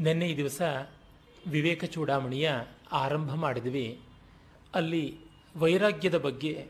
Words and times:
ನಿನ್ನೆ 0.00 0.26
ಈ 0.26 0.36
ದಿವಸ 0.36 0.62
ವಿವೇಕ 1.46 1.84
ಚೂಡಾಮಣಿಯ 1.84 2.50
ಆರಂಭ 2.92 3.34
ಮಾಡಿದ್ವಿ. 3.34 4.00
ಅಲ್ಲಿ 4.74 5.16
ವೈರಾಗ್ಯದ 5.56 6.18
ಬಗ್ಗೆ, 6.18 6.66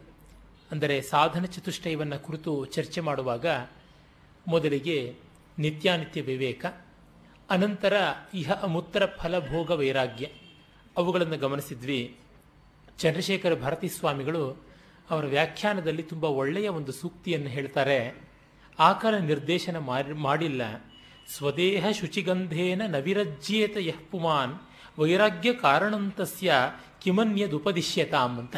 ಅಂದರೆ 0.70 1.02
ಸಾಧನ 1.02 1.44
ಚತುಷ್ಟಯವನ್ನು 1.44 2.22
ಕುರಿತು 2.22 2.64
ಚರ್ಚೆ 2.64 3.00
ಮಾಡುವಾಗ 3.00 3.46
ಮೊದಲಿಗೆ 4.46 5.14
ನಿತ್ಯಾನಿತ್ಯ 5.58 6.20
ವಿವೇಕ, 6.22 6.66
ಅನಂತರ 7.50 7.94
ಇಹ 8.34 8.52
ಅಮುತ್ತರ 8.52 9.06
ಫಲಭೋಗ 9.06 9.70
ವೈರಾಗ್ಯ, 9.70 10.26
ಅವುಗಳನ್ನು 10.96 11.38
ಗಮನಿಸಿದ್ವಿ. 11.38 12.16
ಚಂದ್ರಶೇಖರ 12.98 13.54
ಭಾರತಿ 13.54 13.88
ಸ್ವಾಮಿಗಳು 13.88 14.44
ಅವರ 15.10 15.24
ವ್ಯಾಖ್ಯಾನದಲ್ಲಿ 15.24 16.02
ತುಂಬ 16.02 16.24
ಒಳ್ಳೆಯ 16.24 16.68
ಒಂದು 16.68 16.92
ಸೂಕ್ತಿಯನ್ನು 16.92 17.48
ಹೇಳ್ತಾರೆ. 17.48 17.98
ಆಕಾರ 18.78 19.16
ನಿರ್ದೇಶನ 19.16 19.78
ಮಾಡಿಲ್ಲ. 20.12 20.62
ಸ್ವದೇಹ 21.36 21.90
ಶುಚಿಗಂಧೇನ 21.90 22.82
ನವಿರಜ್ಯೇತ 22.86 23.76
ಯಃ 23.80 24.10
ಪುಮಾನ್, 24.10 24.58
ವೈರಾಗ್ಯ 24.98 25.52
ಕಾರಣಂತಸ್ಯ 25.52 26.52
ಕಿಮನ್ಯದುಪದಿಶ್ಯತಾಂ 27.02 28.38
ಅಂತ. 28.38 28.56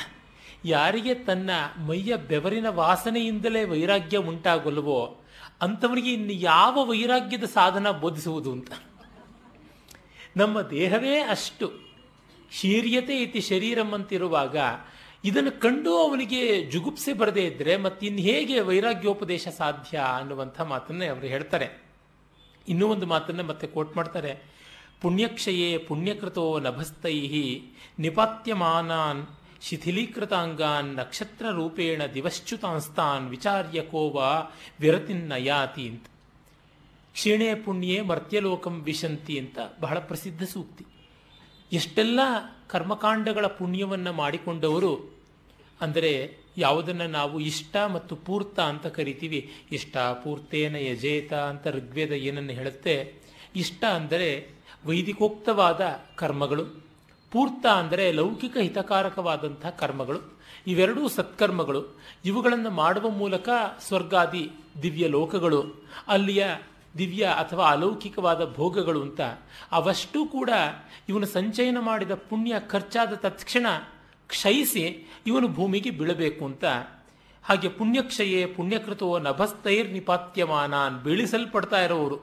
ಯಾರಿಗೆ 0.65 1.15
ತನ್ನ 1.15 1.51
ಮೈಯ 1.87 2.17
ಬೆವರಿನ 2.17 2.67
ವಾಸನೆಯಿಂದಲೇ 2.69 3.65
ವೈರಾಗ್ಯ 3.65 4.17
ಉಂಟಾಗಲ್ವೋ 4.17 5.21
ಅಂಥವನಿಗೆ 5.61 6.13
ಇನ್ನು 6.13 6.33
ಯಾವ 6.33 6.85
ವೈರಾಗ್ಯದ 6.85 7.45
ಸಾಧನ 7.45 7.91
ಬೋಧಿಸುವುದು 7.91 8.53
ಅಂತ. 8.53 8.73
ನಮ್ಮ 10.37 10.63
ದೇಹವೇ 10.63 11.19
ಅಷ್ಟು. 11.19 11.73
ಶೀರ್ಯತೆ 12.53 13.23
ಇತಿ 13.23 13.41
ಶರೀರಂ 13.41 13.93
ಅಂತಿರುವಾಗ 13.93 14.57
ಇದನ್ನು 15.25 15.61
ಕಂಡು 15.61 15.99
ಅವನಿಗೆ 15.99 16.67
ಜುಗುಪ್ಸೆ 16.67 17.13
ಬರದೇ 17.13 17.45
ಇದ್ದರೆ 17.45 17.77
ಮತ್ತಿನ್ನು 17.77 18.19
ಹೇಗೆ 18.19 18.61
ವೈರಾಗ್ಯೋಪದೇಶ 18.61 19.49
ಸಾಧ್ಯ 19.49 19.99
ಅನ್ನುವಂಥ 19.99 20.61
ಮಾತನ್ನೇ 20.61 21.07
ಅವರು 21.07 21.27
ಹೇಳ್ತಾರೆ. 21.27 21.82
ಇನ್ನೂ 22.69 22.89
ಒಂದು 22.89 23.07
ಮಾತನ್ನು 23.07 23.43
ಮತ್ತೆ 23.43 23.67
ಕೋಟ್ 23.67 23.97
ಮಾಡ್ತಾರೆ. 23.97 24.43
ಪುಣ್ಯಕ್ಷಯೇ 25.01 25.79
ಪುಣ್ಯಕೃತೋ 25.79 26.59
ನಭಸ್ತೈಹಿ 26.59 27.63
ನಿಪಾತ್ಯಮಾನಾನ್ 27.99 29.27
ಶಿಥಿಲೀಕೃತಾಂಗಾನ್ 29.61 30.97
ನಕ್ಷತ್ರ 30.97 31.47
ರೂಪೇಣ 31.51 32.03
ದಿವಶ್ಚ್ಯುತಾಂಸ್ತಾನ್ 32.15 33.31
ವಿಚಾರ್ಯ 33.31 33.83
ಕೋವ 33.83 34.47
ವಿರತಿನ್ನಯಾತಿ 34.81 35.89
ಅಂತ. 35.89 36.07
ಕ್ಷೀಣೆ 37.13 37.55
ಪುಣ್ಯೇ 37.55 38.01
ಮರ್ತ್ಯಲೋಕಂ 38.01 38.81
ವಿಶಂತಿ 38.81 39.39
ಅಂತ 39.39 39.59
ಬಹಳ 39.81 39.99
ಪ್ರಸಿದ್ಧ 39.99 40.43
ಸೂಕ್ತಿ. 40.43 40.85
ಎಷ್ಟೆಲ್ಲ 41.73 42.21
ಕರ್ಮಕಾಂಡಗಳ 42.69 43.47
ಪುಣ್ಯವನ್ನು 43.47 44.13
ಮಾಡಿಕೊಂಡವರು 44.13 45.17
ಅಂದರೆ 45.81 46.42
ಯಾವುದನ್ನು 46.57 47.07
ನಾವು 47.07 47.41
ಇಷ್ಟ 47.41 47.77
ಮತ್ತು 47.93 48.17
ಪೂರ್ತ 48.17 48.61
ಅಂತ 48.61 48.87
ಕರಿತೀವಿ. 48.87 49.53
ಇಷ್ಟ 49.73 49.97
ಪೂರ್ತೇನ 49.97 50.77
ಯಜೇತ 50.77 51.33
ಅಂತ 51.33 51.67
ಋಗ್ವೇದ 51.69 52.13
ಏನನ್ನು 52.13 52.53
ಹೇಳುತ್ತೆ. 52.53 53.15
ಇಷ್ಟ 53.57 53.85
ಅಂದರೆ 53.85 54.49
ವೈದಿಕೋಕ್ತವಾದ 54.87 55.81
ಕರ್ಮಗಳು. 56.17 56.65
ಪೂರ್ತ 57.31 57.67
ಅಂದರೆ 57.67 58.13
ಲೌಕಿಕ 58.13 58.57
ಹಿತಕಾರಕವಾದಂತಹ 58.57 59.71
ಕರ್ಮಗಳು. 59.71 60.39
ಇವೆರಡೂ 60.67 61.09
ಸತ್ಕರ್ಮಗಳು. 61.09 61.99
ಇವುಗಳನ್ನು 62.25 62.71
ಮಾಡುವ 62.71 63.11
ಮೂಲಕ 63.11 63.49
ಸ್ವರ್ಗಾದಿ 63.81 64.51
ದಿವ್ಯ 64.83 65.09
ಲೋಕಗಳು, 65.09 65.89
ಅಲ್ಲಿಯ 66.09 66.47
ದಿವ್ಯ 66.99 67.25
ಅಥವಾ 67.25 67.71
ಅಲೌಕಿಕವಾದ 67.71 68.55
ಭೋಗಗಳು 68.55 69.03
ಅಂತ 69.03 69.21
ಅವಷ್ಟೂ 69.73 70.27
ಕೂಡ 70.27 70.51
ಇವನು 71.09 71.27
ಸಂಚಯನ 71.27 71.77
ಮಾಡಿದ 71.81 72.11
ಪುಣ್ಯ 72.15 72.55
ಖರ್ಚಾದ 72.69 73.13
ತತ್ಕ್ಷಣ 73.13 73.67
ಕ್ಷಯಿಸಿ 74.35 74.85
ಇವನು 75.31 75.49
ಭೂಮಿಗೆ 75.59 75.91
ಬೀಳಬೇಕು 76.01 76.43
ಅಂತ. 76.51 76.65
ಹಾಗೆ 77.45 77.69
ಪುಣ್ಯಕ್ಷಯೇ 77.79 78.41
ಪುಣ್ಯಕೃತೋ 78.57 79.09
ನಭಸ್ತೈರ್ 79.27 79.89
ನಿಪಾತ್ಯಮಾನ 79.97 80.75
ಬೀಳಿಸಲ್ಪಡ್ತಾ 81.05 81.79
ಇರೋರು 81.87 82.19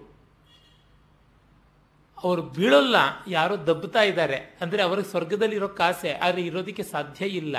ಅವರು 2.17 2.41
ಬೀಳೋಲ್ಲ, 2.55 2.97
ಯಾರೋ 3.27 3.55
ದಬ್ಬುತ್ತಾ 3.67 4.01
ಇದ್ದಾರೆ. 4.09 4.37
ಅಂದರೆ 4.61 4.81
ಅವ್ರಿಗೆ 4.85 5.07
ಸ್ವರ್ಗದಲ್ಲಿ 5.09 5.55
ಇರೋ 5.59 5.69
ಕಾಸೆ, 5.81 6.11
ಆದರೆ 6.25 6.41
ಇರೋದಕ್ಕೆ 6.49 6.83
ಸಾಧ್ಯ 6.93 7.25
ಇಲ್ಲ. 7.41 7.57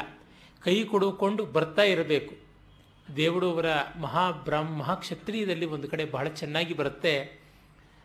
ಕೈ 0.65 0.75
ಕೊಡುಕೊಂಡು 0.91 1.43
ಬರ್ತಾ 1.55 1.85
ಇರಬೇಕು. 1.93 2.35
ದೇವಡವರ 3.17 3.69
ಮಹಾಬ್ರಾಹ್ಮ 4.03 4.73
ಮಹಾಕ್ಷತ್ರಿಯದಲ್ಲಿ 4.81 5.67
ಒಂದು 5.77 5.87
ಕಡೆ 5.93 6.05
ಬಹಳ 6.17 6.27
ಚೆನ್ನಾಗಿ 6.41 6.75
ಬರುತ್ತೆ. 6.81 7.15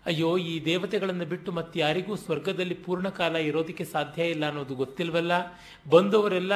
ಅಯ್ಯೋ, 0.06 0.38
ಈ 0.38 0.66
ದೇವತೆಗಳನ್ನು 0.66 1.26
ಬಿಟ್ಟು 1.26 1.52
ಮತ್ತೆ 1.52 1.80
ಯಾರಿಗೂ 1.80 2.16
ಸ್ವರ್ಗದಲ್ಲಿ 2.16 2.74
ಪೂರ್ಣ 2.74 3.10
ಕಾಲ 3.10 3.36
ಇರೋದಕ್ಕೆ 3.36 3.86
ಸಾಧ್ಯ 3.86 4.24
ಇಲ್ಲ 4.24 4.48
ಅನ್ನೋದು 4.48 4.76
ಗೊತ್ತಿಲ್ವಲ್ಲ? 4.76 5.32
ಬಂದವರೆಲ್ಲ 5.90 6.54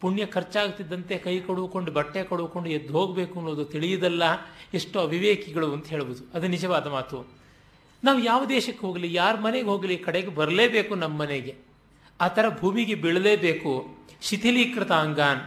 ಪುಣ್ಯ 0.00 0.26
ಖರ್ಚಾಗ್ತಿದ್ದಂತೆ 0.26 1.18
ಕೈ 1.18 1.40
ಕೊಡುಕೊಂಡು, 1.40 1.92
ಬಟ್ಟೆ 1.92 2.22
ಕೊಡುಕೊಂಡು 2.22 2.70
ಎದ್ದು 2.70 2.92
ಹೋಗಬೇಕು 2.92 3.38
ಅನ್ನೋದು 3.38 3.64
ತಿಳಿಯದಲ್ಲ? 3.64 4.22
ಎಷ್ಟೋ 4.74 5.00
ಅವಿವೇಕಿಗಳು 5.00 5.72
ಅಂತ 5.72 5.86
ಹೇಳ್ಬೋದು 5.86 6.30
ಅದು 6.34 6.48
ನಿಜವಾದ 6.48 6.86
ಮಾತು. 6.86 7.28
ನಾವು 8.04 8.24
ಯಾವ 8.24 8.44
ದೇಶಕ್ಕೆ 8.44 8.86
ಹೋಗಲಿ, 8.86 9.14
ಯಾರ 9.14 9.40
ಮನೆಗೆ 9.40 9.66
ಹೋಗಲಿ 9.66 9.96
ಕಡೆಗೆ 9.96 10.28
ಬರಲೇಬೇಕು 10.28 10.94
ನಮ್ಮ 10.94 11.20
ಮನೆಗೆ. 11.20 11.54
ಆ 12.20 12.28
ಥರ 12.28 12.44
ಭೂಮಿಗೆ 12.60 12.94
ಬೀಳಲೇಬೇಕು. 12.94 13.86
ಶಿಥಿಲೀಕೃತ 14.20 14.92
ಅಂಗಾನ್. 14.92 15.40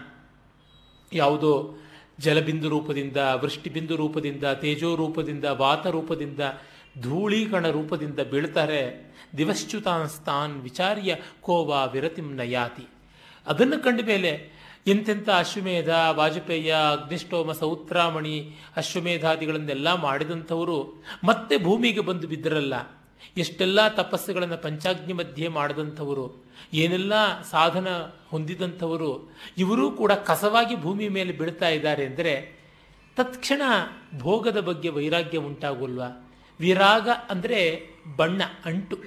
ಯಾವುದೋ 1.14 1.75
ಜಲಬಿಂದು 2.20 2.70
ರೂಪದಿಂದ, 2.70 3.18
ವೃಷ್ಟಿಬಿಂದು 3.18 3.96
ರೂಪದಿಂದ, 3.96 4.44
ತೇಜೋ 4.44 4.96
ರೂಪದಿಂದ, 4.96 5.46
ವಾತ 5.46 5.88
ರೂಪದಿಂದ 5.88 6.40
ಧೂಳೀಕಣ 7.02 7.68
ರೂಪದಿಂದ 7.68 8.20
ಬೀಳ್ತಾರೆ. 8.20 9.14
ದಿವಶ್ಚ್ಯುತಾನ್ಸ್ತಾನ್ 9.38 10.62
ವಿಚಾರ್ಯ 10.62 11.16
ಕೋವಾ 11.42 11.86
ವಿರತಿಂ 11.86 12.36
ನಯಾತಿ. 12.36 12.88
ಅದನ್ನು 13.48 13.84
ಕಂಡ 13.84 14.02
ಮೇಲೆ 14.06 14.64
ಎಂತೆಂಥ 14.88 15.30
ಅಶ್ವಮೇಧ, 15.30 15.90
ವಾಜಪೇಯ 16.12 16.76
ಅಗ್ನಿಷ್ಟೋಮ 16.92 17.52
ಸೌತ್ರಾಮಣಿ 17.52 18.56
ಅಶ್ವಮೇಧಾದಿಗಳನ್ನೆಲ್ಲ 18.76 19.94
ಮಾಡಿದಂಥವರು 19.94 21.04
ಮತ್ತೆ 21.24 21.58
ಭೂಮಿಗೆ 21.58 22.02
ಬಂದು 22.02 22.28
ಬಿದ್ದರಲ್ಲ. 22.28 22.74
ಎಷ್ಟೆಲ್ಲ 23.38 23.88
ತಪಸ್ಸುಗಳನ್ನು 23.88 24.58
ಪಂಚಾಗ್ನಿ 24.58 25.14
ಮಧ್ಯೆ 25.14 25.48
ಮಾಡಿದಂಥವರು, 25.48 26.46
ಏನೆಲ್ಲ 26.74 27.42
ಸಾಧನ 27.42 27.88
ಹೊಂದಿದಂಥವರು, 28.28 29.31
ಇವರೂ 29.58 29.92
ಕೂಡ 29.92 30.12
ಕಸವಾಗಿ 30.12 30.81
ಭೂಮಿ 30.81 31.10
ಮೇಲೆ 31.10 31.31
ಬೀಳ್ತಾ 31.31 31.70
ಇದ್ದಾರೆ. 31.70 32.06
ಅಂದರೆ 32.06 32.64
ತತ್ಕ್ಷಣ 33.16 33.62
ಭೋಗದ 34.20 34.60
ಬಗ್ಗೆ 34.60 34.90
ವೈರಾಗ್ಯ 34.90 35.38
ಉಂಟಾಗೋಲ್ವಾ 35.38 36.32
ವಿರಾಗ 36.59 37.09
ಅಂದರೆ 37.30 37.88
ಬಣ್ಣ, 38.16 38.41
ಅಂಟು 38.66 38.97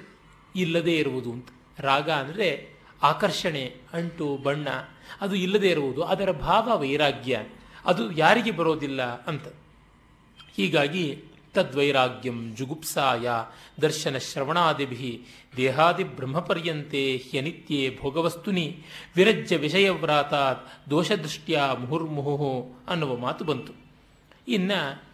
ಇಲ್ಲದೇ 0.55 0.97
ಇರುವುದು 0.97 1.31
ಅಂತ. 1.31 1.47
ರಾಗ 1.79 2.11
ಅಂದರೆ 2.11 2.69
ಆಕರ್ಷಣೆ, 3.03 3.75
ಅಂಟು, 3.93 4.37
ಬಣ್ಣ 4.37 4.67
ಅದು 5.21 5.35
ಇಲ್ಲದೇ 5.35 5.69
ಇರುವುದು. 5.69 6.03
ಅದರ 6.03 6.31
ಭಾವ 6.31 6.79
ವೈರಾಗ್ಯ. 6.79 7.39
ಅದು 7.85 8.11
ಯಾರಿಗೆ 8.11 8.51
ಬರೋದಿಲ್ಲ 8.51 9.01
ಅಂತ. 9.01 9.47
ಹೀಗಾಗಿ 10.55 11.23
ತದ್ವೈರಾಗ್ಯಂ 11.53 12.55
ಜುಗುಪ್ಸಾಯ 12.55 13.29
ದರ್ಶನ 13.81 14.17
ಶ್ರವಣಾದಿಭಿ 14.17 15.21
ದೇಹಾದಿ 15.57 16.03
ಬ್ರಹ್ಮಪರ್ಯಂತೆ 16.03 17.17
ಹ್ಯನಿತ್ಯೇ 17.17 17.99
ಭೋಗವಸ್ತುನಿ 18.01 18.77
ವಿರಜ್ಯ 19.15 19.57
ವಿಷಯವ್ರಾತಾತ್ 19.57 20.89
ದೋಷದೃಷ್ಟ್ಯ 20.89 21.61
ಮುಹುರ್ಮುಹು 21.79 22.79
ಅನ್ನುವ 22.87 23.17
ಮಾತು 23.17 23.45
ಬಂತು. 23.45 23.73
ಇನ್ನು 24.47 25.06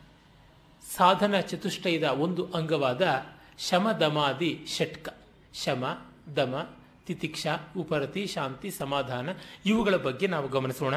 ಸಾಧನ 0.98 1.40
ಚತುಷ್ಟಯದ 1.40 2.04
ಒಂದು 2.04 2.46
ಅಂಗವಾದ 2.46 3.26
ಶಮ 3.58 3.92
ದಮಾದಿ 3.92 4.66
ಷಟ್ಕ. 4.68 5.10
ಶಮ, 5.54 6.02
ದಮ, 6.36 6.70
ತಿತಿಕ್ಷ, 7.06 7.48
ಉಪರತಿ, 7.78 8.28
ಶಾಂತಿ, 8.28 8.72
ಸಮಾಧಾನ 8.72 9.30
ಇವುಗಳ 9.66 9.96
ಬಗ್ಗೆ 9.96 10.28
ನಾವು 10.28 10.48
ಗಮನಿಸೋಣ. 10.48 10.94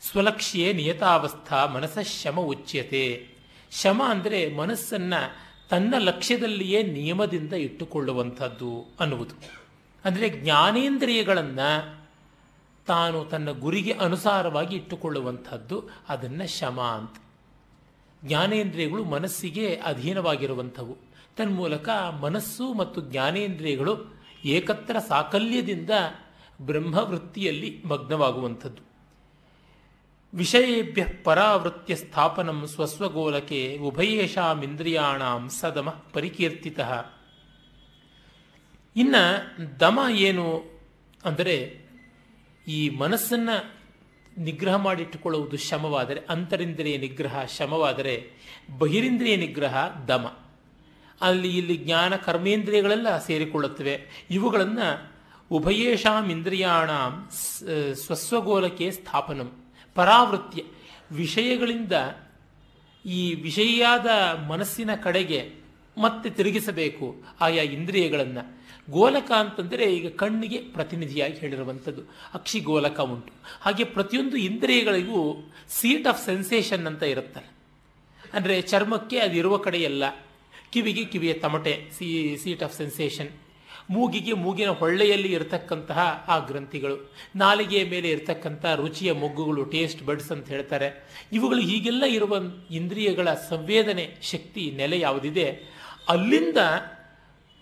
ಸ್ವಲಕ್ಷ್ಯೇ 0.00 0.72
ನಿಯತಾವಸ್ಥಾ 0.72 1.66
ಮನಸ್ಸ 1.66 1.98
ಶಮ 1.98 2.40
ಉಚ್ಯತೆ. 2.40 3.28
ಶಮ 3.70 4.02
ಅಂದರೆ 4.06 4.54
ಮನಸ್ಸನ್ನು 4.54 5.50
ತನ್ನ 5.68 5.94
ಲಕ್ಷ್ಯದಲ್ಲಿಯೇ 5.98 6.82
ನಿಯಮದಿಂದ 6.82 7.52
ಇಟ್ಟುಕೊಳ್ಳುವಂಥದ್ದು 7.52 8.96
ಅನ್ನುವುದು. 9.00 9.34
ಅಂದರೆ 10.04 10.30
ಜ್ಞಾನೇಂದ್ರಿಯಗಳನ್ನು 10.30 12.00
ತಾನು 12.86 13.24
ತನ್ನ 13.24 13.50
ಗುರಿಗೆ 13.50 13.92
ಅನುಸಾರವಾಗಿ 13.92 14.76
ಇಟ್ಟುಕೊಳ್ಳುವಂಥದ್ದು 14.76 15.84
ಅದನ್ನು 16.08 16.58
ಶಮ 16.58 16.80
ಅಂತ. 16.80 17.16
ಜ್ಞಾನೇಂದ್ರಿಯಗಳು 18.24 19.04
ಮನಸ್ಸಿಗೆ 19.04 19.74
ಅಧೀನವಾಗಿರುವಂಥವು. 19.74 20.96
ತನ್ಮೂಲಕ 21.36 21.88
ಮನಸ್ಸು 22.20 22.74
ಮತ್ತು 22.74 23.00
ಜ್ಞಾನೇಂದ್ರಿಯಗಳು 23.00 24.20
ಏಕತ್ರ 24.44 24.96
ಸಾಕಲ್ಯದಿಂದ 25.08 25.90
ಬ್ರಹ್ಮವೃತ್ತಿಯಲ್ಲಿ 26.60 27.82
ಮಗ್ನವಾಗುವಂಥದ್ದು. 27.84 28.82
ವಿಷಯೇಭ್ಯ 30.34 31.06
ಪರಾವೃತ್ಯ 31.24 31.96
ಸ್ಥಾಪನಂ 31.96 32.66
ಸ್ವಸ್ವಗೋಲಕೆ 32.66 33.78
ಉಭಯೇಷಾಮಿಂದ್ರಿಯಾಣಾಂ 33.78 35.48
ಸದಮ 35.48 35.88
ಪರಿಕೀರ್ತಿತ. 36.12 36.80
ಇನ್ನು 38.96 39.80
ದಮ 39.80 39.98
ಏನು 40.10 40.62
ಅಂದರೆ 41.24 41.84
ಈ 42.68 42.88
ಮನಸ್ಸನ್ನು 42.88 43.79
ನಿಗ್ರಹ 44.38 44.76
ಮಾಡಿಟ್ಟುಕೊಳ್ಳುವುದು 44.76 45.56
ಶಮವಾದರೆ, 45.56 46.20
ಅಂತರಿಂದ್ರಿಯ 46.28 46.96
ನಿಗ್ರಹ 46.96 47.44
ಶಮವಾದರೆ, 47.44 48.30
ಬಹಿರಿಂದ್ರಿಯ 48.78 49.36
ನಿಗ್ರಹ 49.36 49.88
ದಮ. 50.08 50.36
ಅಲ್ಲಿ 51.20 51.58
ಇಲ್ಲಿ 51.58 51.76
ಜ್ಞಾನ 51.76 52.16
ಕರ್ಮೇಂದ್ರಿಯಗಳೆಲ್ಲ 52.16 53.18
ಸೇರಿಕೊಳ್ಳುತ್ತವೆ. 53.18 54.26
ಇವುಗಳನ್ನು 54.30 55.12
ಉಭಯೇಷಾಂ 55.50 56.30
ಇಂದ್ರಿಯಾಣ 56.30 56.90
ಸ್ವಸ್ವಗೋಲಕ್ಕೆ 57.92 58.90
ಸ್ಥಾಪನಂ. 58.90 59.64
ಪರಾವೃತ್ಯ. 59.94 60.62
ವಿಷಯಗಳಿಂದ 61.12 61.92
ಈ 63.06 63.34
ವಿಷಯಾದ 63.34 64.06
ಮನಸ್ಸಿನ 64.48 64.94
ಕಡೆಗೆ 64.94 65.52
ಮತ್ತೆ 65.98 66.30
ತಿರುಗಿಸಬೇಕು 66.30 67.22
ಆಯಾ 67.40 67.62
ಇಂದ್ರಿಯಗಳನ್ನು. 67.62 68.59
ಗೋಲಕ 68.90 69.32
ಅಂತಂದರೆ 69.32 69.96
ಈಗ 69.96 70.08
ಕಣ್ಣಿಗೆ 70.08 70.58
ಪ್ರತಿನಿಧಿಯಾಗಿ 70.58 71.34
ಹೇಳಿರುವಂಥದ್ದು. 71.34 72.02
ಅಕ್ಷಿ 72.34 72.60
ಗೋಲಕ 72.60 73.00
ಉಂಟು. 73.00 73.32
ಹಾಗೆ 73.60 73.84
ಪ್ರತಿಯೊಂದು 73.84 74.36
ಇಂದ್ರಿಯಗಳಿಗೂ 74.36 75.50
ಸೀಟ್ 75.68 76.06
ಆಫ್ 76.06 76.24
ಸೆನ್ಸೇಷನ್ 76.24 76.86
ಅಂತ 76.86 77.02
ಇರುತ್ತಲ್ಲ 77.02 77.46
ಅಂದರೆ 78.34 78.62
ಚರ್ಮಕ್ಕೆ 78.62 79.18
ಅದು 79.18 79.36
ಇರುವ 79.36 79.56
ಕಡೆಯಲ್ಲ. 79.56 80.04
ಕಿವಿಗೆ 80.72 81.04
ಕಿವಿಯ 81.04 81.32
ತಮಟೆ 81.32 81.90
ಸಿ 81.98 82.36
ಸೀಟ್ 82.42 82.62
ಆಫ್ 82.62 82.76
ಸೆನ್ಸೇಷನ್ 82.76 83.28
ಮೂಗಿಗೆ 83.90 84.32
ಮೂಗಿನ 84.32 84.68
ಹೊಳ್ಳೆಯಲ್ಲಿ 84.68 85.32
ಇರತಕ್ಕಂತಹ 85.32 86.24
ಆ 86.28 86.38
ಗ್ರಂಥಿಗಳು. 86.38 87.12
ನಾಲಿಗೆಯ 87.36 87.84
ಮೇಲೆ 87.90 88.10
ಇರತಕ್ಕಂಥ 88.10 88.66
ರುಚಿಯ 88.66 89.12
ಮೊಗ್ಗುಗಳು 89.12 89.64
ಟೇಸ್ಟ್ 89.64 90.02
ಬಡ್ಸ್ 90.02 90.32
ಅಂತ 90.32 90.48
ಹೇಳ್ತಾರೆ. 90.48 91.08
ಇವುಗಳು 91.32 91.60
ಹೀಗೆಲ್ಲ 91.60 92.04
ಇರುವ 92.04 92.36
ಇಂದ್ರಿಯಗಳ 92.70 93.34
ಸಂವೇದನೆ 93.34 94.16
ಶಕ್ತಿ 94.22 94.70
ನೆಲೆ 94.70 95.00
ಯಾವುದಿದೆ? 95.00 95.50
ಅಲ್ಲಿಂದ 96.08 96.56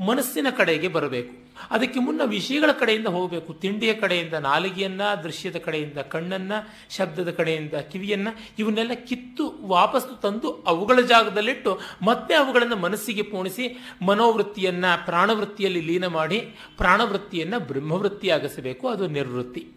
ಮನಸ್ಸಿನ 0.01 0.47
ಕಡೆಗೆ 0.57 0.89
ಬರಬೇಕು. 0.89 1.49
ಅದಕ್ಕೆ 1.71 2.01
ಮುನ್ನ 2.01 2.21
ವಿಷಯಗಳ 2.25 2.71
ಕಡೆಯಿಂದ 2.73 3.07
ಹೋಗಬೇಕು. 3.07 3.55
ತಿಂಡಿಯ 3.55 3.95
ಕಡೆಯಿಂದ, 3.95 4.35
ನಾಲಿಗೆಯನ್ನ, 4.35 5.15
ದೃಶ್ಯದ 5.15 5.57
ಕಡೆಯಿಂದ, 5.57 5.99
ಕಣ್ಣನ್ನ, 5.99 6.53
ಶಬ್ದದ 6.91 7.31
ಕಡೆಯಿಂದ, 7.31 7.75
ಕಿವಿಯನ್ನ, 7.75 8.29
ಇವನ್ನೆಲ್ಲ 8.59 8.93
ಕಿತ್ತು 8.95 9.67
ವಾಪಸ್ಸು 9.67 10.21
ತಂದು 10.21 10.65
ಅವುಗಳ 10.67 11.01
ಜಾಗದಲ್ಲಿಟ್ಟು 11.01 11.81
ಮತ್ತೆ 12.03 12.35
ಅವುಗಳನ್ನು 12.35 12.77
ಮನಸ್ಸಿಗೆ 12.77 13.23
ಪೋಣಿಸಿ 13.23 13.89
ಮನೋವೃತ್ತಿಯನ್ನ, 14.03 14.85
ಪ್ರಾಣವೃತ್ತಿಯಲ್ಲಿ 15.05 15.81
ಲೀನ 15.81 16.07
ಮಾಡಿ 16.07 16.41
ಪ್ರಾಣವೃತ್ತಿಯನ್ನ 16.77 17.59
ಬ್ರಹ್ಮವೃತ್ತಿಯಾಗಿಸಬೇಕು. 17.59 18.89
ಅದು 18.89 19.07
ನಿರ್ವೃತ್ತಿ. 19.07 19.69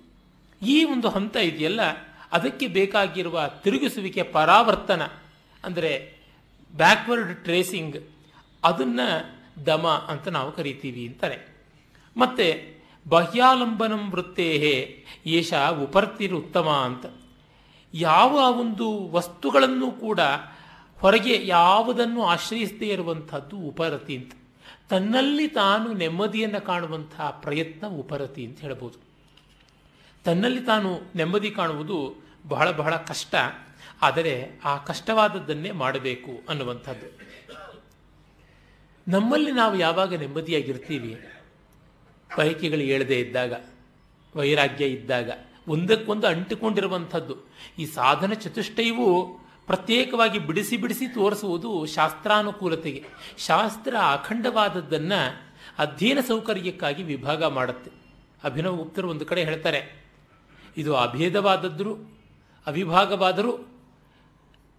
ಈ 0.61 0.83
ಒಂದು 0.83 1.09
ಹಂತ 1.09 1.35
ಇದೆಯಲ್ಲ, 1.35 1.81
ಅದಕ್ಕೆ 2.31 2.67
ಬೇಕಾಗಿರುವ 2.67 3.49
ತಿರುಗಿಸುವಿಕೆ 3.63 4.23
ಪರಾವರ್ತನ, 4.23 5.01
ಅಂದರೆ 5.63 6.15
ಬ್ಯಾಕ್ವರ್ಡ್ 6.77 7.43
ಟ್ರೇಸಿಂಗ್ 7.43 7.97
ಅದನ್ನು 8.63 9.40
ದಮ 9.65 9.87
ಅಂತ 9.87 10.27
ನಾವು 10.27 10.51
ಕರಿತೀವಿ 10.51 11.07
ಅಂತಾರೆ. 11.07 11.65
ಮತ್ತೆ 12.17 12.77
ಬಾಹ್ಯಾಲಂಬನಂ 13.09 14.11
ವೃತ್ತೇಹೇ 14.11 15.05
ಏಷ 15.25 15.53
ಉಪರ್ತಿರು 15.53 16.37
ಉತ್ತಮ 16.37 16.69
ಅಂತ. 16.69 17.05
ಯಾವ 17.93 18.59
ಒಂದು 18.59 19.11
ವಸ್ತುಗಳನ್ನು 19.11 19.91
ಕೂಡ 19.91 20.19
ಹೊರಗೆ 20.99 21.47
ಯಾವುದನ್ನು 21.47 22.23
ಆಶ್ರಯಿಸದೇ 22.23 22.87
ಇರುವಂಥದ್ದು 22.87 23.57
ಉಪರತಿ 23.57 24.17
ಅಂತ. 24.17 24.31
ತನ್ನಲ್ಲಿ 24.89 25.47
ತಾನು 25.47 25.93
ನೆಮ್ಮದಿಯನ್ನು 25.93 26.65
ಕಾಣುವಂತಹ 26.65 27.29
ಪ್ರಯತ್ನ 27.29 27.87
ಉಪರತಿ 27.87 28.45
ಅಂತ 28.45 28.59
ಹೇಳ್ಬೋದು. 28.59 28.99
ತನ್ನಲ್ಲಿ 30.23 30.61
ತಾನು 30.61 30.99
ನೆಮ್ಮದಿ 31.15 31.51
ಕಾಣುವುದು 31.51 32.23
ಬಹಳ 32.47 32.71
ಬಹಳ 32.71 32.95
ಕಷ್ಟ. 32.95 33.35
ಆದರೆ 34.01 34.59
ಆ 34.63 34.77
ಕಷ್ಟವಾದದ್ದನ್ನೇ 34.77 35.71
ಮಾಡಬೇಕು 35.71 36.31
ಅನ್ನುವಂಥದ್ದು. 36.49 37.30
ನಮ್ಮಲ್ಲಿ 39.07 39.51
ನಾವು 39.51 39.75
ಯಾವಾಗ 39.75 40.15
ನೆಮ್ಮದಿಯಾಗಿರ್ತೀವಿ? 40.15 41.17
ಬಯಕೆಗಳು 42.37 42.79
ಏಳದೇ 42.79 43.19
ಇದ್ದಾಗ, 43.19 43.53
ವೈರಾಗ್ಯ 44.35 44.85
ಇದ್ದಾಗ, 44.85 45.29
ಒಂದಕ್ಕೊಂದು 45.67 46.27
ಅಂಟಿಕೊಂಡಿರುವಂಥದ್ದು. 46.27 47.35
ಈ 47.79 47.85
ಸಾಧನ 47.85 48.33
ಚತುಷ್ಟಯವು 48.33 49.39
ಪ್ರತ್ಯೇಕವಾಗಿ 49.65 50.39
ಬಿಡಿಸಿ 50.39 50.77
ಬಿಡಿಸಿ 50.77 51.07
ತೋರಿಸುವುದು 51.07 51.85
ಶಾಸ್ತ್ರಾನುಕೂಲತೆಗೆ. 51.85 53.03
ಶಾಸ್ತ್ರ 53.37 53.95
ಅಖಂಡವಾದದ್ದನ್ನು 53.95 55.51
ಅಧ್ಯಯನ 55.77 56.19
ಸೌಕರ್ಯಕ್ಕಾಗಿ 56.27 57.03
ವಿಭಾಗ 57.03 57.43
ಮಾಡುತ್ತೆ. 57.43 57.91
ಅಭಿನವ 58.43 58.75
ಗುಪ್ತರು 58.75 59.09
ಒಂದು 59.09 59.25
ಕಡೆ 59.25 59.43
ಹೇಳ್ತಾರೆ, 59.43 60.05
ಇದು 60.77 60.95
ಅಭೇದವಾದದ್ದರೂ 60.95 61.95
ಅವಿಭಾಗವಾದರೂ 62.67 63.70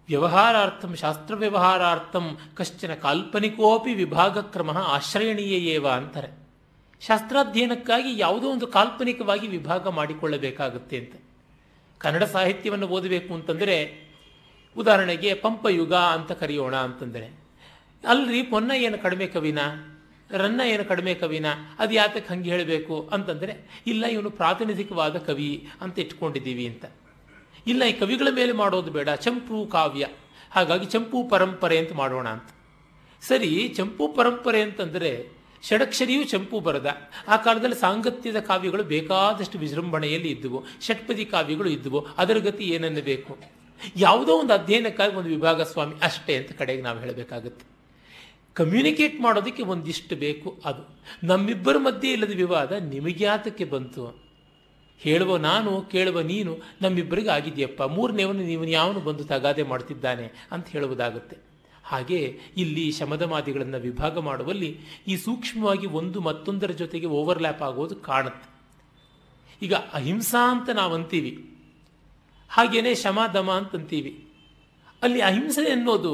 ವ್ಯವಹಾರಾರ್ಥಂ 0.07 0.95
ಶಾಸ್ತ್ರ 0.95 1.35
ವ್ಯವಹಾರಾರ್ಥಂ 1.35 2.37
ಕಶ್ಚನ 2.55 2.93
ಕಾಲ್ಪನಿಕೋಪಿ 2.93 3.93
ವಿಭಾಗ 3.93 4.37
ಕ್ರಮ 4.37 4.77
ಆಶ್ರಯಣೀಯೇವ 4.77 5.89
ಅಂತಾರೆ. 5.89 6.27
ಶಾಸ್ತ್ರಾಧ್ಯಯನಕ್ಕಾಗಿ 7.01 8.19
ಯಾವುದೋ 8.19 8.49
ಒಂದು 8.49 8.67
ಕಾಲ್ಪನಿಕವಾಗಿ 8.67 9.47
ವಿಭಾಗ 9.47 9.87
ಮಾಡಿಕೊಳ್ಳಬೇಕಾಗುತ್ತೆ 9.87 10.97
ಅಂತ. 10.97 11.13
ಕನ್ನಡ 11.97 12.23
ಸಾಹಿತ್ಯವನ್ನು 12.23 12.87
ಓದಬೇಕು 12.87 13.33
ಅಂತಂದರೆ, 13.33 14.03
ಉದಾಹರಣೆಗೆ 14.77 15.33
ಪಂಪಯುಗ 15.33 15.93
ಅಂತ 15.93 16.31
ಕರೆಯೋಣ 16.31 16.75
ಅಂತಂದರೆ. 16.75 17.43
ಅಲ್ರಿ 18.07 18.43
ಪೊನ್ನ 18.43 18.71
ಏನು 18.71 18.97
ಕಡಿಮೆ 18.97 19.27
ಕವಿನ? 19.27 19.59
ರನ್ನ 20.31 20.61
ಏನು 20.65 20.85
ಕಡಿಮೆ 20.85 21.13
ಕವಿನ? 21.13 21.45
ಅದು 21.79 21.93
ಯಾತಕ್ಕೆ 21.93 22.33
ಹಂಗೆ 22.33 22.49
ಹೇಳಬೇಕು 22.51 23.09
ಅಂತಂದರೆ, 23.11 23.81
ಇಲ್ಲ, 23.87 24.05
ಇವನು 24.05 24.29
ಪ್ರಾತಿನಿಧಿಕವಾದ 24.29 25.17
ಕವಿ 25.17 25.67
ಅಂತ 25.81 25.99
ಇಟ್ಕೊಂಡಿದ್ದೀವಿ 25.99 26.67
ಅಂತ. 26.67 26.85
ಇಲ್ಲ, 27.67 27.83
ಈ 27.83 27.91
ಕವಿಗಳ 27.91 28.27
ಮೇಲೆ 28.31 28.51
ಮಾಡೋದು 28.51 28.91
ಬೇಡ. 28.91 29.09
ಚಂಪು 29.09 29.67
ಕಾವ್ಯ. 29.67 30.07
ಹಾಗಾಗಿ 30.51 30.85
ಚಂಪು 30.85 31.23
ಪರಂಪರೆ 31.29 31.77
ಅಂತ 31.77 31.93
ಮಾಡೋಣ 31.93 32.29
ಅಂತ. 32.29 32.49
ಸರಿ, 33.21 33.67
ಚಂಪು 33.67 34.07
ಪರಂಪರೆ 34.07 34.61
ಅಂತಂದರೆ 34.61 35.43
ಷಡಕ್ಷರಿಯೂ 35.63 36.23
ಚಂಪು 36.23 36.59
ಬರದ. 36.59 36.97
ಆ 37.27 37.37
ಕಾಲದಲ್ಲಿ 37.37 37.75
ಸಾಂಗತ್ಯದ 37.75 38.39
ಕಾವ್ಯಗಳು 38.39 38.83
ಬೇಕಾದಷ್ಟು 38.83 39.57
ವಿಜೃಂಭಣೆಯಲ್ಲಿ 39.57 40.29
ಇದ್ದುವು. 40.29 40.63
ಷಟ್ಪದಿ 40.81 41.25
ಕಾವ್ಯಗಳು 41.25 41.69
ಇದ್ದುವು. 41.69 42.07
ಅದರ 42.17 42.37
ಗತಿ 42.37 42.63
ಏನನ್ನಬೇಕು? 42.63 43.37
ಯಾವುದೋ 43.95 44.31
ಒಂದು 44.31 44.53
ಅಧ್ಯಯನಕ್ಕಾಗಿ 44.53 45.15
ಒಂದು 45.15 45.29
ವಿಭಾಗ 45.29 45.61
ಸ್ವಾಮಿ 45.61 45.95
ಅಷ್ಟೇ 46.01 46.35
ಅಂತ 46.35 46.51
ಕಡೆಗೆ 46.51 46.81
ನಾವು 46.81 46.99
ಹೇಳಬೇಕಾಗುತ್ತೆ. 46.99 47.65
ಕಮ್ಯುನಿಕೇಟ್ 48.53 49.21
ಮಾಡೋದಕ್ಕೆ 49.21 49.63
ಒಂದಿಷ್ಟು 49.63 50.15
ಬೇಕು 50.15 50.61
ಅದು. 50.65 51.01
ನಮ್ಮಿಬ್ಬರ 51.23 51.77
ಮಧ್ಯೆ 51.77 52.11
ಇಲ್ಲದ 52.11 52.35
ವಿವಾದ 52.35 52.71
ನಿಮಗೆ 52.71 53.25
ಆತಕ್ಕೆ 53.25 53.65
ಬಂತು. 53.65 54.22
ಹೇಳುವ 54.99 55.37
ನಾನು, 55.37 55.71
ಕೇಳುವ 55.81 56.21
ನೀನು 56.21 56.51
ನಮ್ಮಿಬ್ಬರಿಗೆ 56.81 57.29
ಆಗಿದೆಯಪ್ಪ 57.29 57.81
ಮೂರನೇವನು 57.83 58.43
ನೀವು 58.43 58.65
ಯಾವನು 58.65 58.99
ಬಂದು 58.99 59.23
ತಗಾದೆ 59.23 59.63
ಮಾಡ್ತಿದ್ದಾನೆ 59.63 60.31
ಅಂತ 60.51 60.67
ಹೇಳುವುದಾಗುತ್ತೆ. 60.67 61.37
ಹಾಗೆ 61.85 62.19
ಇಲ್ಲಿ 62.57 62.91
ಶಮದಮಾದಿಗಳನ್ನು 62.91 63.79
ವಿಭಾಗ 63.79 64.17
ಮಾಡುವಲ್ಲಿ 64.17 64.69
ಈ 65.07 65.15
ಸೂಕ್ಷ್ಮವಾಗಿ 65.17 65.87
ಒಂದು 65.87 66.21
ಮತ್ತೊಂದರ 66.21 66.71
ಜೊತೆಗೆ 66.71 67.05
ಓವರ್ಲ್ಯಾಪ್ 67.05 67.61
ಆಗೋದು 67.61 67.95
ಕಾಣುತ್ತೆ. 67.95 68.47
ಈಗ 69.61 69.73
ಅಹಿಂಸಾ 69.73 70.51
ಅಂತ 70.51 70.69
ನಾವು 70.69 70.93
ಅಂತೀವಿ 70.93 71.33
ಹಾಗೇನೆ 72.49 72.95
ಶಮ, 72.95 73.19
ದಮ 73.33 73.51
ಅಂತಂತೀವಿ. 73.51 74.13
ಅಲ್ಲಿ 75.03 75.21
ಅಹಿಂಸೆ 75.21 75.65
ಅನ್ನೋದು 75.71 76.13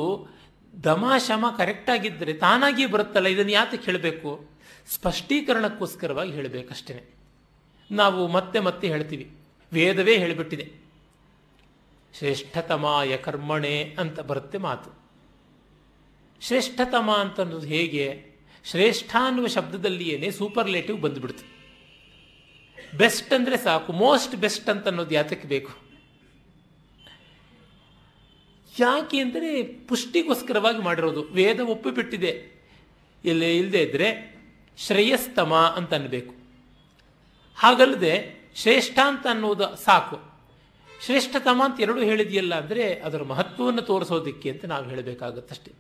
ದಮ, 0.85 1.05
ಶಮ 1.27 1.45
ಕರೆಕ್ಟಾಗಿದ್ದರೆ 1.57 2.33
ತಾನಾಗಿಯೇ 2.33 2.89
ಬರುತ್ತಲ್ಲ, 2.89 3.27
ಇದನ್ನು 3.27 3.51
ಯಾತಕ್ಕೆ 3.51 3.85
ಹೇಳಬೇಕು 3.91 4.29
ಸ್ಪಷ್ಟೀಕರಣಕ್ಕೋಸ್ಕರವಾಗಿ 4.87 6.31
ಹೇಳಬೇಕಷ್ಟೇ 6.31 7.18
ನಾವು 7.91 8.27
ಮತ್ತೆ 8.27 8.59
ಮತ್ತೆ 8.59 8.87
ಹೇಳ್ತೀವಿ. 8.87 9.31
ವೇದವೇ 9.73 10.17
ಹೇಳಿಬಿಟ್ಟಿದೆ. 10.17 10.71
ಶ್ರೇಷ್ಠತಮಾಯ 12.17 13.17
ಕರ್ಮಣೆ 13.17 13.95
ಅಂತ 13.99 14.19
ಬರುತ್ತೆ 14.19 14.57
ಮಾತು. 14.57 14.99
ಶ್ರೇಷ್ಠತಮ 16.41 17.11
ಅಂತ 17.11 17.41
ಅನ್ನೋದು 17.41 17.67
ಹೇಗೆ? 17.67 18.25
ಶ್ರೇಷ್ಠ 18.65 19.15
ಅನ್ನುವ 19.25 19.47
ಸೂಪರ್ 19.47 20.31
ಸೂಪರ್ಲೇಟಿವ್ 20.31 21.01
ಬಂದುಬಿಡ್ತು. 21.01 21.59
ಬೆಸ್ಟ್ 22.97 23.33
ಅಂದರೆ 23.33 23.57
ಸಾಕು 23.57 23.93
ಮೋಸ್ಟ್ 23.93 24.35
ಬೆಸ್ಟ್ 24.35 24.69
ಅಂತ 24.69 24.87
ಅನ್ನೋದು 24.87 25.13
ಯಾತಕ್ಕೆ 25.13 25.47
ಬೇಕು? 25.47 25.71
ಯಾಕೆ 28.79 29.19
ಅಂದರೆ 29.19 29.63
ಪುಷ್ಟಿಗೋಸ್ಕರವಾಗಿ 29.63 30.77
ಮಾಡಿರೋದು. 30.77 31.23
ವೇದ 31.23 31.59
ಒಪ್ಪಿಬಿಟ್ಟಿದೆ. 31.59 32.59
ಇಲ್ಲೇ 33.25 33.57
ಇಲ್ಲದೆ 33.57 33.81
ಇದ್ದರೆ 33.81 34.39
ಶ್ರೇಯಸ್ತಮ 34.77 35.53
ಅಂತ 35.53 35.93
ಅನ್ನಬೇಕು 35.93 36.38
ಹಾಗಲ್ಲದೆ 37.59 38.13
ಶ್ರೇಷ್ಠ 38.55 38.97
ಅಂತ 39.07 39.25
ಅನ್ನೋದು 39.29 39.65
ಸಾಕು. 39.85 40.17
ಶ್ರೇಷ್ಠತಮ 41.05 41.61
ಅಂತ 41.65 41.77
ಎರಡು 41.81 42.01
ಹೇಳಿದೆಯಲ್ಲ 42.01 42.53
ಅಂದರೆ 42.55 42.83
ಅದರ 43.07 43.21
ಮಹತ್ವವನ್ನು 43.23 43.81
ತೋರಿಸೋದಕ್ಕೆ 43.81 44.47
ಅಂತ 44.51 44.65
ನಾವು 44.65 44.85
ಹೇಳಬೇಕಾಗತ್ತಷ್ಟೇ. 44.85 45.71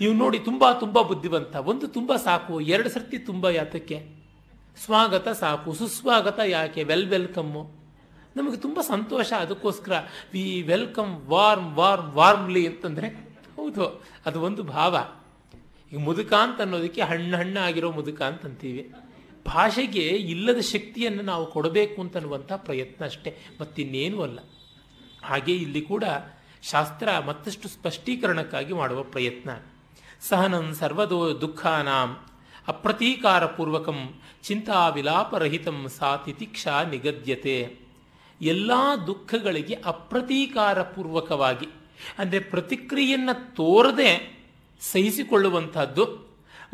ನೀವು 0.00 0.14
ನೋಡಿ 0.14 0.38
ತುಂಬ 0.38 0.64
ತುಂಬ 0.72 0.98
ಬುದ್ಧಿವಂತ. 1.02 1.56
ಒಂದು 1.70 1.86
ತುಂಬ 1.88 2.10
ಸಾಕು, 2.16 2.54
ಎರಡು 2.60 2.88
ಸರ್ತಿ 2.90 3.18
ತುಂಬ 3.18 3.48
ಯಾತಕ್ಕೆ? 3.48 3.98
ಸ್ವಾಗತ 4.84 5.28
ಸಾಕು, 5.28 5.70
ಸುಸ್ವಾಗತ 5.74 6.40
ಯಾಕೆ? 6.46 6.82
ವೆಲ್ 6.82 7.08
ವೆಲ್ಕಮ್ಮು 7.08 7.62
ನಮಗೆ 8.36 8.56
ತುಂಬ 8.56 8.78
ಸಂತೋಷ 8.80 9.30
ಅದಕ್ಕೋಸ್ಕರ 9.32 9.94
we 10.32 10.62
welcome 10.62 11.14
warm 11.26 11.70
warm 11.74 12.10
warmly 12.12 12.62
ಅಂತಂದರೆ 12.66 13.08
ಹೌದು, 13.56 13.84
ಅದು 14.26 14.38
ಒಂದು 14.40 14.62
ಭಾವ. 14.62 14.94
ಈಗ 15.92 16.00
ಮುದುಕ 16.00 16.32
ಅಂತ 16.34 16.58
ಅನ್ನೋದಕ್ಕೆ 16.60 17.02
ಹಣ್ಣು 17.02 17.36
ಹಣ್ಣು 17.36 17.60
ಆಗಿರೋ 17.60 17.90
ಮುದುಕ 17.90 18.20
ಅಂತಂತೀವಿ 18.22 18.82
ಭಾಷೆಗೆ 19.54 20.06
ಇಲ್ಲದ 20.32 20.60
ಶಕ್ತಿಯನ್ನು 20.60 21.22
ನಾವು 21.22 21.44
ಕೊಡಬೇಕು 21.46 22.00
ಅಂತನ್ನುವಂಥ 22.00 22.52
ಪ್ರಯತ್ನ 22.52 23.04
ಅಷ್ಟೇ. 23.04 23.30
ಮತ್ತಿನ್ನೇನೂ 23.60 24.22
ಅಲ್ಲ. 24.22 24.38
ಹಾಗೆ 25.22 25.54
ಇಲ್ಲಿ 25.54 25.80
ಕೂಡ 25.80 26.04
ಶಾಸ್ತ್ರ 26.62 27.08
ಮತ್ತಷ್ಟು 27.26 27.68
ಸ್ಪಷ್ಟೀಕರಣಕ್ಕಾಗಿ 27.68 28.72
ಮಾಡುವ 28.72 29.02
ಪ್ರಯತ್ನ. 29.02 29.50
ಸಹನಂ 30.20 30.74
ಸರ್ವದೋ 30.74 31.40
ದುಃಖಾನಾಂ 31.40 32.10
ಅಪ್ರತೀಕಾರಪೂರ್ವಕಂ 32.68 34.00
ಚಿಂತಾ 34.42 34.88
ವಿಲಾಪರಹಿತಂ 34.88 35.86
ಸಾ 35.98 36.16
ತಿತಿಕ್ಷಾ 36.16 36.82
ನಿಗದ್ಯತೆ. 36.82 37.56
ಎಲ್ಲ 38.42 38.72
ದುಃಖಗಳಿಗೆ 39.06 39.74
ಅಪ್ರತೀಕಾರಪೂರ್ವಕವಾಗಿ, 39.84 41.68
ಅಂದರೆ 42.18 42.40
ಪ್ರತಿಕ್ರಿಯೆಯನ್ನು 42.40 43.54
ತೋರದೆ 43.54 44.10
ಸಹಿಸಿಕೊಳ್ಳುವಂಥದ್ದು, 44.80 46.04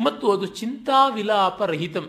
ಮತ್ತು 0.01 0.31
ಅದು 0.31 0.45
ಚಿಂತಾ 0.45 1.07
ವಿಲಾಪರಹಿತಂ 1.09 2.05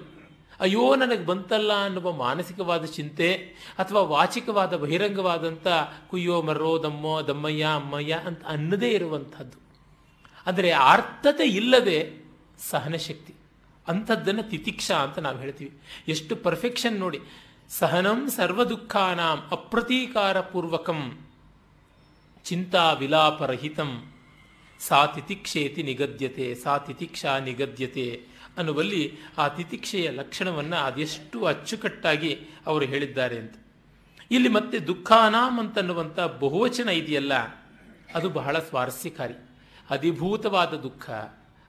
ಅಯ್ಯೋ, 0.60 0.84
ನನಗೆ 0.94 1.24
ಬಂತಲ್ಲ 1.26 1.72
ಅನ್ನುವ 1.84 2.12
ಮಾನಸಿಕವಾದ 2.16 2.84
ಚಿಂತೆ 2.96 3.28
ಅಥವಾ 3.78 4.02
ವಾಚಿಕವಾದ 4.14 4.74
ಬಹಿರಂಗವಾದಂಥ 4.76 5.66
ಕುಯ್ಯೋ, 6.10 6.36
ಮರ್ರೋ, 6.42 6.72
ದಮ್ಮೋ, 6.82 7.14
ದಮ್ಮಯ್ಯ, 7.22 7.64
ಅಮ್ಮಯ್ಯ 7.80 8.20
ಅಂತ 8.24 8.42
ಅನ್ನದೇ 8.46 8.90
ಇರುವಂಥದ್ದು. 8.90 9.58
ಅಂದರೆ 10.46 10.70
ಆರ್ಥತೆ 10.92 11.46
ಇಲ್ಲದೆ 11.58 11.98
ಸಹನಶಕ್ತಿ, 12.70 13.34
ಅಂಥದ್ದನ್ನು 13.86 14.44
ತಿತಿಕ್ಷಾ 14.50 14.96
ಅಂತ 14.96 15.18
ನಾವು 15.18 15.38
ಹೇಳ್ತೀವಿ. 15.38 15.72
ಎಷ್ಟು 16.08 16.36
ಪರ್ಫೆಕ್ಷನ್ 16.36 16.96
ನೋಡಿ, 16.96 17.20
ಸಹನಂ 17.70 18.20
ಸರ್ವ 18.30 18.64
ದುಃಖಾನಾಂ 18.64 19.38
ಅಪ್ರತೀಕಾರ 19.50 20.40
ಪೂರ್ವಕಂ 20.52 21.00
ಚಿಂತಾ 22.44 22.84
ವಿಲಾಪರಹಿತಂ, 22.92 23.90
ಸಾ 24.80 24.98
ತಿತಿಕ್ಷೇತಿ 25.06 25.82
ನಿಗದ್ಯತೆ, 25.82 26.46
ಸಾ 26.54 26.72
ತಿತಿಕ್ಷಾ 26.78 27.32
ನಿಗದ್ಯತೆ 27.38 28.06
ಅನ್ನುವಲ್ಲಿ 28.56 29.12
ಆ 29.38 29.48
ತಿತಿಕ್ಷೆಯ 29.48 30.10
ಲಕ್ಷಣವನ್ನು 30.10 30.76
ಅದೆಷ್ಟು 30.76 31.44
ಅಚ್ಚುಕಟ್ಟಾಗಿ 31.44 32.40
ಅವರು 32.66 32.84
ಹೇಳಿದ್ದಾರೆ 32.84 33.38
ಅಂತ. 33.38 33.54
ಇಲ್ಲಿ 34.30 34.48
ಮತ್ತೆ 34.48 34.78
ದುಃಖಾನಾಮ್ 34.78 35.58
ಅಂತನ್ನುವಂಥ 35.58 36.20
ಬಹುವಚನ 36.20 36.88
ಇದೆಯಲ್ಲ, 36.88 37.32
ಅದು 38.14 38.30
ಬಹಳ 38.30 38.58
ಸ್ವಾರಸ್ಯಕಾರಿ. 38.58 39.34
ಅಧಿಭೂತವಾದ 39.90 40.74
ದುಃಖ, 40.74 41.10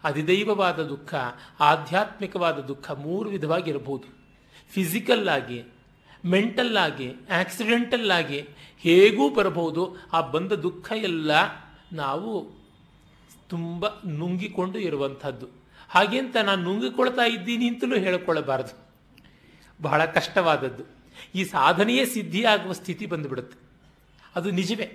ಅಧಿದೈವವಾದ 0.04 0.80
ದುಃಖ, 0.84 1.14
ಆಧ್ಯಾತ್ಮಿಕವಾದ 1.60 2.60
ದುಃಖ 2.60 2.92
ಮೂರು 2.92 3.30
ವಿಧವಾಗಿ 3.30 3.70
ಇರಬಹುದು 3.70 4.08
ಫಿಸಿಕಲ್ 4.70 5.30
ಆಗಿ 5.30 5.64
ಮೆಂಟಲ್ 6.26 6.78
ಆಗಿ 6.78 7.12
ಆಕ್ಸಿಡೆಂಟಲ್ 7.40 8.12
ಆಗಿ 8.12 8.40
ಹೇಗೂ 8.80 9.30
ಬರಬಹುದು. 9.30 9.84
ಆ 10.14 10.22
ಬಂದ 10.22 10.52
ದುಃಖ 10.52 10.92
ಎಲ್ಲ 10.92 11.32
ನಾವು 11.94 12.32
ತುಂಬ 13.50 13.88
ನುಂಗಿಕೊಂಡು 13.88 14.80
ಇರುವಂಥದ್ದು. 14.80 15.57
ಹಾಗೆ 15.90 16.20
ಅಂತ 16.20 16.38
ನಾನು 16.38 16.64
ನುಂಗಿಕೊಳ್ತಾ 16.64 17.26
ಇದ್ದೀನಿ 17.26 17.68
ಅಂತಲೂ 17.68 17.96
ಹೇಳಿಕೊಳ್ಳಬಾರದು 17.96 18.88
ಬಹಳ 19.82 20.06
ಕಷ್ಟವಾದದ್ದು. 20.06 20.84
ಈ 21.36 21.44
ಸಾಧನೆಯೇ 21.44 22.06
ಸಿದ್ಧಿಯಾಗುವ 22.06 22.74
ಸ್ಥಿತಿ 22.74 23.06
ಬಂದುಬಿಡುತ್ತೆ. 23.06 23.58
ಅದು 24.36 24.52
ನಿಜವೇ. 24.52 24.88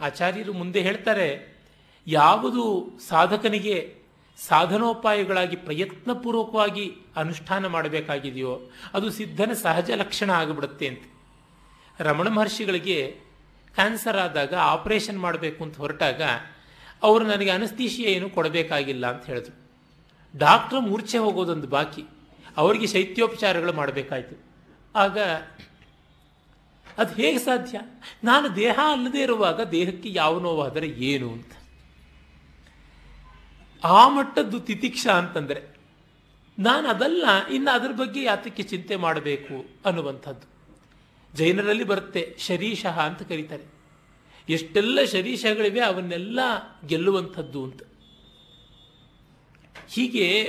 ಆಚಾರ್ಯರು 0.00 0.52
ಮುಂದೆ 0.52 0.80
ಹೇಳ್ತಾರೆ, 0.80 1.58
ಯಾವುದು 2.06 2.62
ಸಾಧಕನಿಗೆ 3.08 3.94
ಸಾಧನೋಪಾಯಗಳಾಗಿ 4.38 5.56
ಪ್ರಯತ್ನಪೂರ್ವಕವಾಗಿ 5.56 6.92
ಅನುಷ್ಠಾನ 7.16 7.66
ಮಾಡಬೇಕಾಗಿದೆಯೋ, 7.66 8.70
ಅದು 8.94 9.10
ಸಿದ್ಧನ 9.10 9.52
ಸಹಜ 9.52 9.90
ಲಕ್ಷಣ 9.90 10.30
ಆಗಿಬಿಡುತ್ತೆ 10.30 10.86
ಅಂತ. 10.86 11.02
ರಮಣ 12.00 12.28
ಮಹರ್ಷಿಗಳಿಗೆ 12.28 12.98
ಕ್ಯಾನ್ಸರ್ 13.74 14.16
ಆದಾಗ 14.16 14.54
ಆಪರೇಷನ್ 14.54 15.18
ಮಾಡಬೇಕು 15.18 15.64
ಅಂತ 15.64 15.76
ಹೊರಟಾಗ 15.76 16.22
ಅವರು 17.02 17.24
ನನಗೆ 17.26 17.50
ಅನಸ್ತೀಶಿಯ 17.50 18.06
ಏನು 18.06 18.30
ಕೊಡಬೇಕಾಗಿಲ್ಲ 18.30 19.06
ಅಂತ 19.06 19.26
ಹೇಳಿದ್ರು. 19.26 19.57
ಡಾಕ್ಟ್ರ್ 20.38 20.80
ಮೂರ್ಛೆ 20.80 21.18
ಹೋಗೋದೊಂದು 21.18 21.66
ಬಾಕಿ. 21.66 22.04
ಅವರಿಗೆ 22.56 22.86
ಶೈತ್ಯೋಪಚಾರಗಳು 22.86 23.72
ಮಾಡಬೇಕಾಯ್ತು. 23.72 24.44
ಆಗ 24.96 25.18
ಅದು 26.98 27.14
ಹೇಗೆ 27.14 27.38
ಸಾಧ್ಯ? 27.38 27.80
ನಾನು 28.24 28.56
ದೇಹ 28.56 28.78
ಅಲ್ಲದೆ 28.92 29.22
ಇರುವಾಗ 29.22 29.60
ದೇಹಕ್ಕೆ 29.60 30.08
ಯಾವ 30.12 30.40
ನೋವಾದರೆ 30.40 30.88
ಏನು 30.88 31.32
ಅಂತ. 31.32 31.52
ಆ 33.84 34.08
ಮಟ್ಟದ್ದು 34.08 34.60
ತಿತಿಕ್ಷ 34.60 35.06
ಅಂತಂದರೆ 35.06 35.78
ನಾನು 36.58 36.88
ಅದಲ್ಲ, 36.88 37.24
ಇನ್ನು 37.50 37.70
ಅದ್ರ 37.70 37.92
ಬಗ್ಗೆ 37.92 38.22
ಯಾತಕ್ಕೆ 38.22 38.62
ಚಿಂತೆ 38.62 38.96
ಮಾಡಬೇಕು 38.96 39.66
ಅನ್ನುವಂಥದ್ದು. 39.84 40.58
ಜೈನರಲ್ಲಿ 41.36 41.84
ಬರುತ್ತೆ 41.84 42.36
ಶರೀಶಃ 42.38 43.00
ಅಂತ 43.00 43.22
ಕರೀತಾರೆ. 43.22 43.64
ಎಷ್ಟೆಲ್ಲ 44.48 45.04
ಶರೀಶಗಳಿವೆ 45.04 45.80
ಅವನ್ನೆಲ್ಲ 45.80 46.40
ಗೆಲ್ಲುವಂಥದ್ದು 46.86 47.64
ಅಂತ. 47.64 47.82
ಹೀಗೆ 49.88 50.42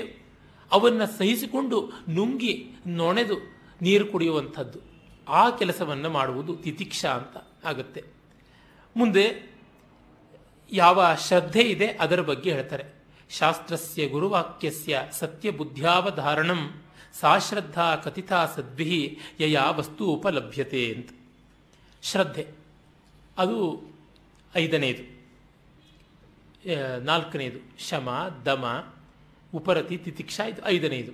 ಅವನ್ನು 0.71 1.17
ಸಹಿಸಿಕೊಂಡು 1.17 1.91
ನುಂಗಿ 2.09 2.71
ನೊಣೆದು 2.87 3.35
ನೀರು 3.81 4.05
ಕುಡಿಯುವಂಥದ್ದು. 4.05 4.79
ಆ 5.27 5.49
ಕೆಲಸವನ್ನು 5.49 6.09
ಮಾಡುವುದು 6.09 6.55
ತಿತಿಕ್ಷಾ 6.55 7.09
ಅಂತ 7.09 7.65
ಆಗುತ್ತೆ. 7.65 8.03
ಮುಂದೆ 8.95 9.55
ಯಾವ 10.71 11.15
ಶ್ರದ್ಧೆ 11.27 11.61
ಇದೆ 11.61 11.87
ಅದರ 11.87 12.21
ಬಗ್ಗೆ 12.21 12.51
ಹೇಳ್ತಾರೆ. 12.51 12.83
ಶಾಸ್ತ್ರಸ್ಯ 13.29 14.07
ಗುರುವಾಕ್ಯಸ್ಯ 14.07 15.01
ಸತ್ಯಬುದ್ಧ್ಯಾವಧಾರಣಂ 15.11 16.81
ಸಾಶ್ರದ್ಧಾ 17.19 17.95
ಕಥಿತಾ 17.95 18.45
ಸದ್ಭಿ 18.45 19.17
ಯಯಾ 19.39 19.69
ವಸ್ತು 19.69 20.05
ಉಪಲಭ್ಯತೆ 20.05 20.93
ಅಂತ. 20.93 21.09
ಶ್ರದ್ಧೆ. 22.01 22.47
ಅದು 23.37 23.81
ಐದನೇದು. 24.55 25.19
ನಾಲ್ಕನೇದು. 27.05 27.83
ಶಮ, 27.89 28.41
ದಮ 28.45 28.93
ಉಪರತಿ 29.53 29.97
ತಿತಿಕ್ಷಾ 29.97 30.45
ಇದು 30.45 30.61
ಐದನೇದು. 30.65 31.11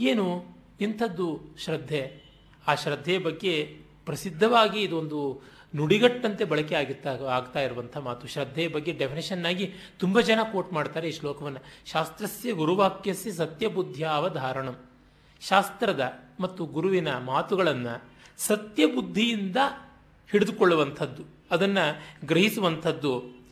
ಏನು? 0.00 0.44
ಇಂಥದ್ದು 0.80 1.40
ಶ್ರದ್ಧೆ. 1.58 2.22
ಆ 2.66 2.74
ಶ್ರದ್ಧೆಯ 2.74 3.18
ಬಗ್ಗೆ 3.18 3.80
ಪ್ರಸಿದ್ಧವಾಗಿ 4.04 4.80
ಇದೊಂದು 4.80 5.42
ನುಡಿಗಟ್ಟಂತೆ 5.76 6.44
ಬಳಕೆ 6.44 6.74
ಆಗುತ್ತಾ, 6.74 7.10
ಆಗ್ತಾ 7.10 7.60
ಇರುವಂಥ 7.60 7.96
ಮಾತು. 7.96 8.28
ಶ್ರದ್ಧೆಯ 8.28 8.68
ಬಗ್ಗೆ 8.68 8.92
ಡೆಫಿನೇಷನ್ 8.92 9.46
ಆಗಿ 9.46 9.72
ತುಂಬ 9.98 10.20
ಜನ 10.20 10.38
ಕೋಟ್ 10.52 10.72
ಮಾಡ್ತಾರೆ 10.72 11.08
ಈ 11.08 11.12
ಶ್ಲೋಕವನ್ನು. 11.12 11.90
ಶಾಸ್ತ್ರಸ್ಯ 11.90 12.52
ಗುರುವಾಕ್ಯಸ್ಯ 12.52 13.32
ಸತ್ಯಬುದ್ಧಿಯ 13.32 14.06
ಅವಧಾರಣಂ 14.06 14.76
ಶಾಸ್ತ್ರದ 15.40 16.12
ಮತ್ತು 16.40 16.66
ಗುರುವಿನ 16.66 17.08
ಮಾತುಗಳನ್ನು 17.18 18.04
ಸತ್ಯಬುದ್ಧಿಯಿಂದ 18.38 19.56
ಹಿಡಿದುಕೊಳ್ಳುವಂಥದ್ದು, 20.30 21.22
ಅದನ್ನು 21.50 21.84
ಗ್ರಹಿಸುವಂಥದ್ದು 22.26 23.43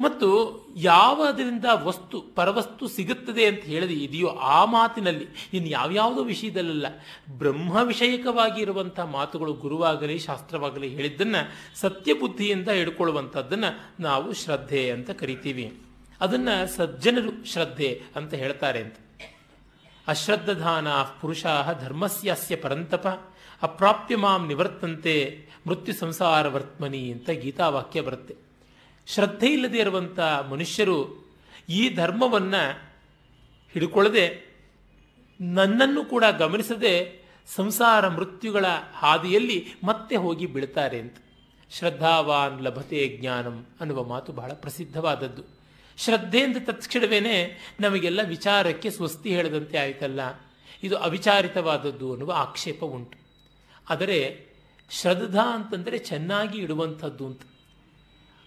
ಮತ್ತು 0.00 0.28
ಯಾವ 0.76 1.24
ಅದರಿಂದ 1.28 1.64
ವಸ್ತು, 1.72 2.20
ಪರವಸ್ತು 2.20 2.88
ಸಿಗುತ್ತದೆ 2.88 3.46
ಅಂತ 3.46 3.60
ಹೇಳಿದ 3.60 3.90
ಇದೆಯೋ 3.90 4.28
ಆ 4.28 4.64
ಮಾತಿನಲ್ಲಿ 4.64 5.26
ಇನ್ನು 5.52 5.70
ಯಾವ್ಯಾವುದೋ 5.70 6.22
ವಿಷಯದಲ್ಲ 6.22 6.86
ಬ್ರಹ್ಮ 7.38 7.76
ವಿಷಯಕವಾಗಿರುವಂಥ 7.82 9.00
ಮಾತುಗಳು 9.00 9.52
ಗುರುವಾಗಲಿ, 9.52 10.18
ಶಾಸ್ತ್ರವಾಗಲಿ 10.18 10.88
ಹೇಳಿದ್ದನ್ನು 10.88 11.52
ಸತ್ಯಬುದ್ಧಿಯಿಂದ 11.78 12.68
ಹಿಡ್ಕೊಳ್ಳುವಂಥದ್ದನ್ನು 12.68 14.02
ನಾವು 14.02 14.32
ಶ್ರದ್ಧೆ 14.32 14.90
ಅಂತ 14.90 15.10
ಕರಿತೀವಿ. 15.10 15.82
ಅದನ್ನು 16.20 16.76
ಸಜ್ಜನರು 16.76 17.44
ಶ್ರದ್ಧೆ 17.44 18.02
ಅಂತ 18.16 18.34
ಹೇಳ್ತಾರೆ 18.34 18.78
ಅಂತ. 18.78 18.94
ಅಶ್ರದ್ಧಾನ 20.08 20.88
ಪುರುಷಾ 20.92 21.72
ಧರ್ಮಸ್ಯಾಸ್ಯ 21.82 22.56
ಪರಂತಪ 22.56 23.06
ಅಪ್ರಾಪ್ಯ 23.62 24.16
ಮಾಂ 24.16 24.46
ನಿವರ್ತಂತೆ 24.46 25.46
ಮೃತ್ಯು 25.66 25.94
ಸಂಸಾರ 25.94 26.48
ವರ್ತ್ಮನಿ 26.48 27.10
ಅಂತ 27.10 27.30
ಗೀತಾವಾಕ್ಯ 27.30 28.00
ಬರುತ್ತೆ. 28.00 28.49
ಶ್ರದ್ಧೆ 29.06 29.46
ಇಲ್ಲದೆ 29.46 29.78
ಇರುವಂಥ 29.78 30.20
ಮನುಷ್ಯರು 30.20 31.30
ಈ 31.68 31.94
ಧರ್ಮವನ್ನು 31.94 32.92
ಹಿಡ್ಕೊಳ್ಳದೆ 33.72 34.50
ನನ್ನನ್ನು 35.40 36.04
ಕೂಡ 36.04 36.24
ಗಮನಿಸದೆ 36.38 37.20
ಸಂಸಾರ 37.46 38.08
ಮೃತ್ಯುಗಳ 38.08 38.64
ಹಾದಿಯಲ್ಲಿ 38.92 39.66
ಮತ್ತೆ 39.84 40.16
ಹೋಗಿ 40.16 40.46
ಬೀಳ್ತಾರೆ 40.46 40.98
ಅಂತ. 40.98 41.16
ಶ್ರದ್ಧಾವಾನ್ 41.70 42.62
ಲಭತೆ 42.62 43.18
ಜ್ಞಾನಂ 43.20 43.66
ಅನ್ನುವ 43.80 44.04
ಮಾತು 44.04 44.32
ಬಹಳ 44.32 44.52
ಪ್ರಸಿದ್ಧವಾದದ್ದು. 44.52 45.42
ಶ್ರದ್ಧೆ 45.96 46.42
ಅಂತ 46.42 46.56
ತತ್ಕ್ಷಣವೇನೆ 46.70 47.58
ನಮಗೆಲ್ಲ 47.80 48.20
ವಿಚಾರಕ್ಕೆ 48.22 48.90
ಸ್ವಸ್ತಿ 48.90 49.36
ಹೇಳದಂತೆ 49.36 49.78
ಆಯಿತಲ್ಲ. 49.78 50.20
ಇದು 50.82 50.96
ಅವಿಚಾರಿತವಾದದ್ದು 50.96 52.10
ಅನ್ನುವ 52.12 52.32
ಆಕ್ಷೇಪ 52.36 52.84
ಉಂಟು. 52.84 53.18
ಆದರೆ 53.90 54.46
ಶ್ರದ್ಧಾ 54.90 55.54
ಅಂತಂದರೆ 55.54 55.98
ಚೆನ್ನಾಗಿ 55.98 56.58
ಇಡುವಂಥದ್ದು 56.58 57.26
ಅಂತ. 57.26 57.40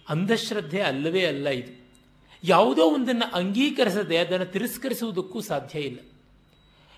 ಅಂಧಶ್ರದ್ಧೆ 0.08 0.80
ಅಲ್ಲವೇ 0.80 1.26
ಅಲ್ಲ 1.26 1.48
ಇದು. 1.48 1.84
ಯಾವುದೋ 2.44 2.82
ಒಂದನ್ನು 2.82 3.34
ಅಂಗೀಕರಿಸದೆ 3.34 4.16
ಅದನ್ನು 4.16 4.46
ತಿರಸ್ಕರಿಸುವುದಕ್ಕೂ 4.46 5.40
ಸಾಧ್ಯ 5.40 5.80
ಇಲ್ಲ. 5.80 5.98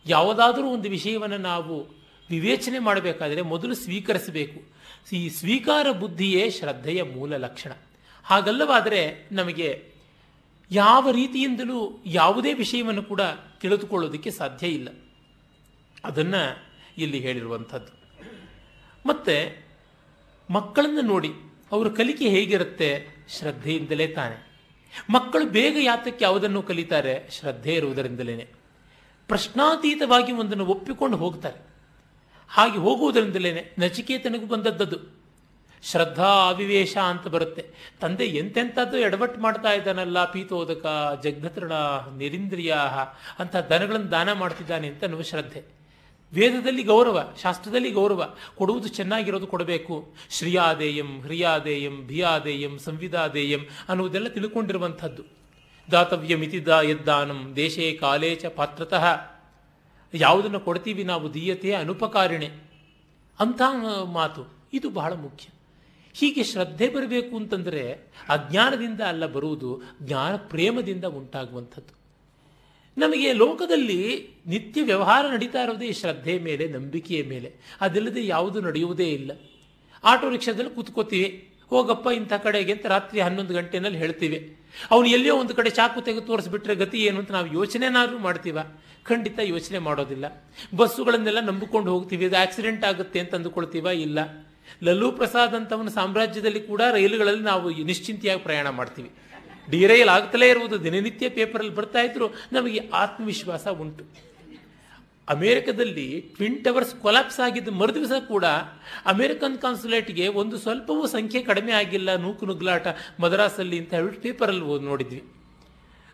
ಯಾವುದಾದರೂ 0.06 0.66
ಒಂದು 0.66 0.88
ವಿಷಯವನ್ನು 0.88 1.38
ನಾವು 1.38 1.96
ವಿವೇಚನೆ 2.30 2.78
ಮಾಡಬೇಕಾದರೆ 2.78 3.42
ಮೊದಲು 3.42 3.74
ಸ್ವೀಕರಿಸಬೇಕು. 3.74 4.76
ಈ 5.12 5.28
ಸ್ವೀಕಾರ 5.28 5.90
ಬುದ್ಧಿಯೇ 5.90 6.50
ಶ್ರದ್ಧೆಯ 6.50 7.02
ಮೂಲ 7.02 7.36
ಲಕ್ಷಣ. 7.36 7.72
ಹಾಗಲ್ಲವಾದರೆ 8.24 9.28
ನಮಗೆ 9.32 9.92
ಯಾವ 10.70 11.10
ರೀತಿಯಿಂದಲೂ 11.10 12.02
ಯಾವುದೇ 12.06 12.52
ವಿಷಯವನ್ನು 12.52 13.02
ಕೂಡ 13.02 13.20
ತಿಳಿದುಕೊಳ್ಳೋದಕ್ಕೆ 13.60 14.30
ಸಾಧ್ಯ 14.30 14.66
ಇಲ್ಲ. 14.66 14.88
ಅದನ್ನು 16.04 16.66
ಇಲ್ಲಿ 16.98 17.18
ಹೇಳಿರುವಂಥದ್ದು. 17.18 17.96
ಮತ್ತು 19.06 19.66
ಮಕ್ಕಳನ್ನು 20.52 21.00
ನೋಡಿ. 21.00 21.28
ಅವರ 21.72 21.88
ಕಲಿಕೆ 21.88 22.28
ಹೇಗಿರುತ್ತೆ? 22.28 23.06
ಶ್ರದ್ಧೆಯಿಂದಲೇ 23.28 24.06
ತಾನೆ. 24.06 24.46
ಮಕ್ಕಳು 25.10 25.46
ಬೇಗ 25.46 25.76
ಯಾತಕ್ಕೆ 25.80 26.24
ಯಾವುದನ್ನು 26.24 26.62
ಕಲಿತಾರೆ? 26.62 27.28
ಶ್ರದ್ಧೆ 27.30 27.74
ಇರುವುದರಿಂದಲೇ 27.74 28.48
ಪ್ರಶ್ನಾತೀತವಾಗಿ 29.28 30.32
ಒಂದನ್ನು 30.32 30.66
ಒಪ್ಪಿಕೊಂಡು 30.66 31.16
ಹೋಗ್ತಾರೆ. 31.16 31.66
ಹಾಗೆ 32.48 32.78
ಹೋಗುವುದರಿಂದಲೇ 32.78 33.74
ನಚಿಕೇತನಿಗೂ 33.78 34.46
ಬಂದದ್ದದು. 34.46 35.16
ಶ್ರದ್ಧಾ 35.82 36.24
ಅವಿವೇಶ 36.24 36.96
ಅಂತ 36.96 37.28
ಬರುತ್ತೆ. 37.28 37.70
ತಂದೆ 38.00 38.24
ಎಂತೆಂಥದ್ದು 38.24 38.98
ಎಡವಟ್ಟು 38.98 39.40
ಮಾಡ್ತಾ 39.40 39.72
ಇದ್ದಾನಲ್ಲ, 39.72 40.24
ಪೀತೋದಕ, 40.24 41.20
ಜಗ್ಧತೃಣ 41.24 41.72
ನಿರಿಂದ್ರಿಯ 42.16 42.76
ಅಂತ 43.38 43.56
ದನಗಳನ್ನು 43.56 44.10
ದಾನ 44.10 44.32
ಮಾಡ್ತಿದ್ದಾನೆ 44.32 44.88
ಅಂತ 44.88 45.04
ಅನ್ನುವ 45.04 45.22
ಶ್ರದ್ಧೆ. 45.22 45.75
ವೇದದಲ್ಲಿ 46.34 46.82
ಗೌರವ, 46.82 47.34
ಶಾಸ್ತ್ರದಲ್ಲಿ 47.42 47.90
ಗೌರವ. 47.90 48.34
ಕೊಡುವುದು 48.56 48.88
ಚೆನ್ನಾಗಿರೋದು 48.88 49.46
ಕೊಡಬೇಕು. 49.46 50.14
ಶ್ರೀಯಾದೇಯಂ, 50.30 51.20
ಹ್ರಿಯಾದೇಯಂ, 51.20 52.06
ಭಿಯಾದೇಯಂ, 52.06 52.78
ಸಂವಿಧಾದೇಯಂ 52.78 53.60
ಅನ್ನುವುದೆಲ್ಲ 53.88 54.28
ತಿಳ್ಕೊಂಡಿರುವಂಥದ್ದು. 54.28 55.22
ದಾತವ್ಯಮಿತಿ 55.90 56.66
ದಾ 56.66 56.80
ಯದ್ದಾನಂ, 56.80 57.52
ದೇಶೇ 57.56 57.92
ಕಾಲೇ 57.92 58.34
ಚ 58.34 58.44
ಪಾತ್ರತಃ. 58.46 59.06
ಯಾವುದನ್ನು 60.14 60.60
ಕೊಡ್ತೀವಿ 60.60 61.04
ನಾವು 61.04 61.34
ದೀಯತೆ 61.34 61.72
ಅನುಪಕಾರಿಣೆ. 61.72 62.46
ಅಂಥ 63.40 63.62
ಮಾತು. 64.04 64.56
ಇದು 64.72 64.90
ಬಹಳ 64.90 65.12
ಮುಖ್ಯ. 65.12 65.48
ಹೀಗೆ 66.14 66.44
ಶ್ರದ್ಧೆ 66.44 66.88
ಬರಬೇಕು 66.88 67.36
ಅಂತಂದರೆ 67.36 67.92
ಅಜ್ಞಾನದಿಂದ 68.28 69.00
ಅಲ್ಲ 69.00 69.26
ಬರುವುದು, 69.26 69.82
ಜ್ಞಾನ 70.02 70.36
ಪ್ರೇಮದಿಂದ 70.36 71.04
ಉಂಟಾಗುವಂಥದ್ದು. 71.04 72.05
ನಮಗೆ 72.98 73.32
ಲೋಕದಲ್ಲಿ 73.32 74.28
ನಿತ್ಯ 74.46 74.82
ವ್ಯವಹಾರ 74.82 75.26
ನಡೀತಾ 75.32 75.62
ಇರೋದೇ 75.62 75.92
ಶ್ರದ್ಧೆ 75.92 76.38
ಮೇಲೆ, 76.38 76.68
ನಂಬಿಕೆಯ 76.68 77.22
ಮೇಲೆ. 77.28 77.52
ಅದಿಲ್ಲದೆ 77.80 78.26
ಯಾವುದು 78.26 78.60
ನಡೆಯುವುದೇ 78.60 79.10
ಇಲ್ಲ. 79.10 79.30
ಆಟೋ 80.04 80.30
ರಿಕ್ಷಾದಲ್ಲಿ 80.30 80.70
ಕೂತ್ಕೋತೀವಿ. 80.70 81.48
ಹೋಗಪ್ಪ, 81.70 82.06
ಇಂಥ 82.16 82.32
ಕಡೆಗೆ 82.32 82.72
ಅಂತ 82.72 82.86
ರಾತ್ರಿ 82.86 83.20
ಹನ್ನೊಂದು 83.20 83.54
ಗಂಟೆನಲ್ಲಿ 83.54 83.98
ಹೇಳ್ತೀವಿ. 83.98 84.56
ಅವನು 84.90 85.08
ಎಲ್ಲಿಯೋ 85.08 85.36
ಒಂದು 85.36 85.54
ಕಡೆ 85.54 85.70
ಚಾಕು 85.70 86.00
ತೆಗೆದು 86.00 86.26
ತೋರಿಸ್ಬಿಟ್ರೆ 86.26 86.74
ಗತಿ 86.74 86.98
ಏನು 86.98 87.18
ಅಂತ 87.18 87.30
ನಾವು 87.30 87.52
ಯೋಚನೆನಾದ್ರೂ 87.52 88.18
ಮಾಡ್ತೀವ. 88.18 88.58
ಖಂಡಿತ 89.04 89.38
ಯೋಚನೆ 89.42 89.78
ಮಾಡೋದಿಲ್ಲ. 89.78 90.50
ಬಸ್ಸುಗಳನ್ನೆಲ್ಲ 90.76 91.40
ನಂಬಿಕೊಂಡು 91.40 91.90
ಹೋಗ್ತೀವಿ. 91.92 92.24
ಇದು 92.24 92.36
ಆಕ್ಸಿಡೆಂಟ್ 92.36 92.84
ಆಗುತ್ತೆ 92.84 93.20
ಅಂತ 93.20 93.34
ಅಂದುಕೊಳ್ತೀವ? 93.34 93.86
ಇಲ್ಲ. 93.86 94.48
ಲಲ್ಲೂ 94.82 95.12
ಪ್ರಸಾದ್ 95.12 95.54
ಅಂತವನ 95.54 95.88
ಸಾಮ್ರಾಜ್ಯದಲ್ಲಿ 95.88 96.60
ಕೂಡ 96.60 96.82
ರೈಲುಗಳಲ್ಲಿ 96.92 97.42
ನಾವು 97.42 97.84
ನಿಶ್ಚಿಂತೆಯಾಗಿ 97.84 98.40
ಪ್ರಯಾಣ 98.40 98.68
ಮಾಡ್ತೀವಿ. 98.68 99.10
ಡಿರೈಲ್ 99.74 100.10
ಆಗ್ತಲೇ 100.14 100.48
ಇರುವುದು. 100.54 100.78
ದಿನನಿತ್ಯ 100.84 101.28
ಪೇಪರಲ್ಲಿ 101.38 101.74
ಬರ್ತಾ 101.80 102.02
ಇದ್ರು 102.08 102.28
ನಮಗೆ 102.52 102.82
ಆತ್ಮವಿಶ್ವಾಸ 103.02 103.66
ಉಂಟು. 103.84 104.04
ಅಮೆರಿಕದಲ್ಲಿ 105.28 106.08
ಟ್ವಿನ್ 106.34 106.58
ಟವರ್ಸ್ 106.64 106.94
ಕೊಲಾಪ್ಸ್ 107.04 107.40
ಆಗಿದ್ದು 107.40 107.72
ಮರುದಿವಸ 107.72 108.16
ಕೂಡ 108.28 108.44
ಅಮೆರಿಕನ್ 109.12 109.56
ಕಾನ್ಸುಲೇಟ್ಗೆ 109.58 110.26
ಒಂದು 110.40 110.56
ಸ್ವಲ್ಪವೂ 110.58 111.06
ಸಂಖ್ಯೆ 111.06 111.40
ಕಡಿಮೆ 111.42 111.72
ಆಗಿಲ್ಲ, 111.72 112.10
ನೂಕು 112.16 112.46
ನುಗ್ಲಾಟ 112.46 112.86
ಮದ್ರಾಸಲ್ಲಿ 113.20 113.78
ಅಂತ 113.78 113.94
ಹೇಳ್ಬಿಟ್ಟು 113.94 114.22
ಪೇಪರಲ್ಲಿ 114.26 114.84
ನೋಡಿದ್ವಿ. 114.90 115.22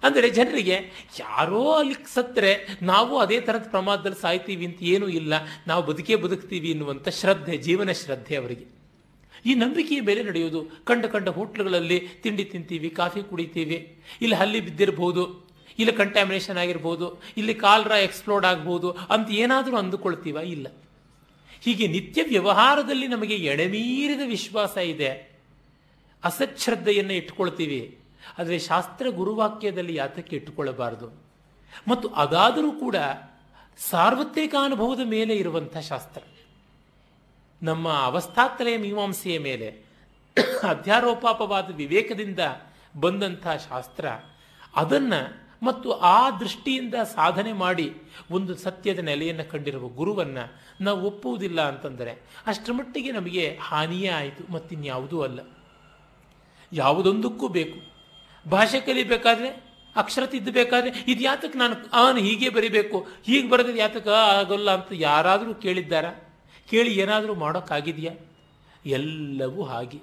ಅಂದರೆ 0.02 0.28
ಜನರಿಗೆ 0.30 0.76
ಯಾರೋ 1.18 1.64
ಅಲ್ಲಿ 1.72 1.96
ಸತ್ತರೆ 2.14 2.52
ನಾವು 2.82 3.18
ಅದೇ 3.18 3.40
ಥರದ 3.40 3.66
ಪ್ರಮಾದದಲ್ಲಿ 3.70 4.20
ಸಾಯ್ತೀವಿ 4.20 4.64
ಅಂತ 4.66 4.80
ಏನೂ 4.82 5.08
ಇಲ್ಲ. 5.08 5.34
ನಾವು 5.66 5.82
ಬದುಕೇ 5.90 6.16
ಬದುಕ್ತೀವಿ 6.16 6.70
ಎನ್ನುವಂಥ 6.70 7.08
ಶ್ರದ್ಧೆ, 7.08 7.56
ಜೀವನ 7.56 7.92
ಶ್ರದ್ಧೆ 7.92 8.36
ಅವರಿಗೆ. 8.36 8.66
ಈ 9.44 9.54
ನಂಬಿಕೆಯ 9.54 10.00
ಮೇಲೆ 10.00 10.22
ನಡೆಯೋದು 10.22 10.60
ಕಂಡ 10.84 11.06
ಕಂಡ 11.06 11.28
ಹೋಟ್ಲುಗಳಲ್ಲಿ 11.28 11.98
ತಿಂಡಿ 12.22 12.44
ತಿಂತೀವಿ, 12.44 12.90
ಕಾಫಿ 12.90 13.22
ಕುಡಿತೀವಿ. 13.22 14.02
ಇಲ್ಲಿ 14.20 14.36
ಹಲ್ಲಿ 14.36 14.60
ಬಿದ್ದಿರಬಹುದು 14.60 15.52
ಇಲ್ಲಿ 15.78 15.92
ಕಂಟ್ಯಾಮಿನೇಷನ್ 15.92 16.58
ಆಗಿರ್ಬೋದು, 16.58 17.22
ಇಲ್ಲಿ 17.36 17.54
ಕಾಲ್ರ 17.54 17.90
ಎಕ್ಸ್ಪ್ಲೋರ್ಡ್ 17.90 18.46
ಆಗ್ಬೋದು 18.46 18.90
ಅಂತ 18.90 19.30
ಏನಾದರೂ 19.30 19.76
ಅಂದುಕೊಳ್ತೀವ? 19.76 20.36
ಇಲ್ಲ. 20.36 20.66
ಹೀಗೆ 21.60 21.86
ನಿತ್ಯ 21.86 22.22
ವ್ಯವಹಾರದಲ್ಲಿ 22.22 23.06
ನಮಗೆ 23.06 23.34
ಎಡೆಮೀರಿದ 23.34 24.20
ವಿಶ್ವಾಸ 24.26 24.76
ಇದೆ. 24.76 25.10
ಅಸಚ್ಛ್ರದ್ಧೆಯನ್ನು 26.24 27.12
ಇಟ್ಕೊಳ್ತೀವಿ 27.12 27.98
ಆದರೆ 28.38 28.58
ಶಾಸ್ತ್ರ 28.58 29.06
ಗುರುವಾಕ್ಯದಲ್ಲಿ 29.10 29.94
ಯಾತಕ್ಕೆ 29.94 30.36
ಇಟ್ಟುಕೊಳ್ಳಬಾರದು? 30.36 31.08
ಮತ್ತು 31.88 32.08
ಅದಾದರೂ 32.08 32.72
ಕೂಡ 32.72 32.96
ಸಾರ್ವತ್ರಿಕ 33.78 34.54
ಅನುಭವದ 34.64 35.00
ಮೇಲೆ 35.04 35.34
ಇರುವಂಥ 35.34 35.76
ಶಾಸ್ತ್ರ. 35.76 36.22
ನಮ್ಮ 37.62 37.88
ಅವಸ್ಥಾತ್ರಯ 37.88 38.76
ಮೀಮಾಂಸೆಯ 38.76 39.38
ಮೇಲೆ 39.38 39.84
ಅಧ್ಯಾರೋಪಾಪವಾದ 40.68 41.74
ವಿವೇಕದಿಂದ 41.74 42.38
ಬಂದಂಥ 43.00 43.46
ಶಾಸ್ತ್ರ 43.68 44.06
ಅದನ್ನು 44.76 45.42
ಮತ್ತು 45.62 45.92
ಆ 45.92 46.30
ದೃಷ್ಟಿಯಿಂದ 46.30 46.94
ಸಾಧನೆ 46.94 47.52
ಮಾಡಿ 47.52 47.94
ಒಂದು 48.30 48.54
ಸತ್ಯದ 48.54 48.98
ನೆಲೆಯನ್ನು 48.98 49.50
ಕಂಡಿರುವ 49.50 49.88
ಗುರುವನ್ನು 49.88 50.60
ನಾವು 50.80 51.02
ಒಪ್ಪುವುದಿಲ್ಲ 51.02 51.68
ಅಂತಂದರೆ 51.68 52.22
ಅಷ್ಟರ 52.46 52.72
ಮಟ್ಟಿಗೆ 52.72 53.12
ನಮಗೆ 53.12 53.58
ಹಾನಿಯೇ 53.62 54.08
ಆಯಿತು, 54.08 54.52
ಮತ್ತಿನ್ಯಾವುದೂ 54.52 55.20
ಅಲ್ಲ. 55.20 55.40
ಯಾವುದೊಂದಕ್ಕೂ 56.72 57.48
ಬೇಕು. 57.48 57.78
ಭಾಷೆ 58.50 58.80
ಕಲಿಬೇಕಾದ್ರೆ, 58.80 59.48
ಅಕ್ಷರ 59.96 60.26
ತಿದ್ದಬೇಕಾದ್ರೆ, 60.26 61.04
ಇದು 61.08 61.22
ಯಾತಕ್ಕೆ 61.22 61.58
ನಾನು, 61.58 61.74
ಅವನು 61.92 62.18
ಹೀಗೆ 62.18 62.48
ಬರಿಬೇಕು, 62.48 63.06
ಹೀಗೆ 63.22 63.50
ಬರೆದ್ರೆ 63.50 63.78
ಯಾತಕ್ಕೆ 63.78 64.10
ಆಗೋಲ್ಲ 64.10 64.70
ಅಂತ 64.70 64.86
ಯಾರಾದರೂ 64.92 65.54
ಕೇಳಿದ್ದಾರಾ? 65.54 66.31
ಕೇಳಿ 66.70 66.94
ಏನಾದರೂ 66.94 67.34
ಮಾಡೋಕ್ಕಾಗಿದೆಯಾ? 67.34 68.12
ಎಲ್ಲವೂ 68.86 69.62
ಹಾಗೆ. 69.62 69.98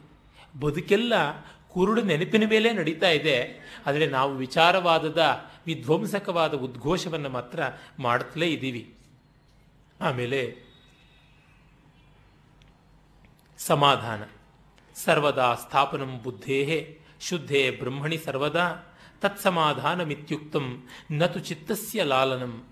ಬದುಕೆಲ್ಲ 0.60 1.14
ಕುರುಡು 1.70 2.02
ನೆನಪಿನ 2.02 2.44
ಮೇಲೆ 2.50 2.74
ನಡೀತಾ 2.74 3.10
ಇದೆ. 3.10 3.60
ಆದರೆ 3.86 4.08
ನಾವು 4.08 4.36
ವಿಚಾರವಾದದ, 4.36 5.24
ವಿಧ್ವಂಸಕವಾದ 5.66 6.54
ಉದ್ಘೋಷವನ್ನು 6.54 7.30
ಮಾತ್ರ 7.30 7.64
ಮಾಡುತ್ತಲೇ 8.00 8.48
ಇದ್ದೀವಿ. 8.48 8.96
ಆಮೇಲೆ 10.02 10.56
ಸಮಾಧಾನ. 13.58 14.24
ಸರ್ವದಾ 14.96 15.56
ಸ್ಥಾಪನಂ 15.56 16.20
ಬುದ್ಧೇ 16.24 17.00
ಶುದ್ಧೇ 17.22 17.72
ಬ್ರಹ್ಮಣಿ 17.72 18.18
ಸರ್ವದಾ, 18.18 18.98
ತತ್ಸಮಾಧಾನಮಿತ್ಯುಕ್ತಂ 19.22 20.88
ನತು 21.12 21.40
ಚಿತ್ತಸ್ಯ 21.40 22.04
ಲಾಲನಂ. 22.04 22.64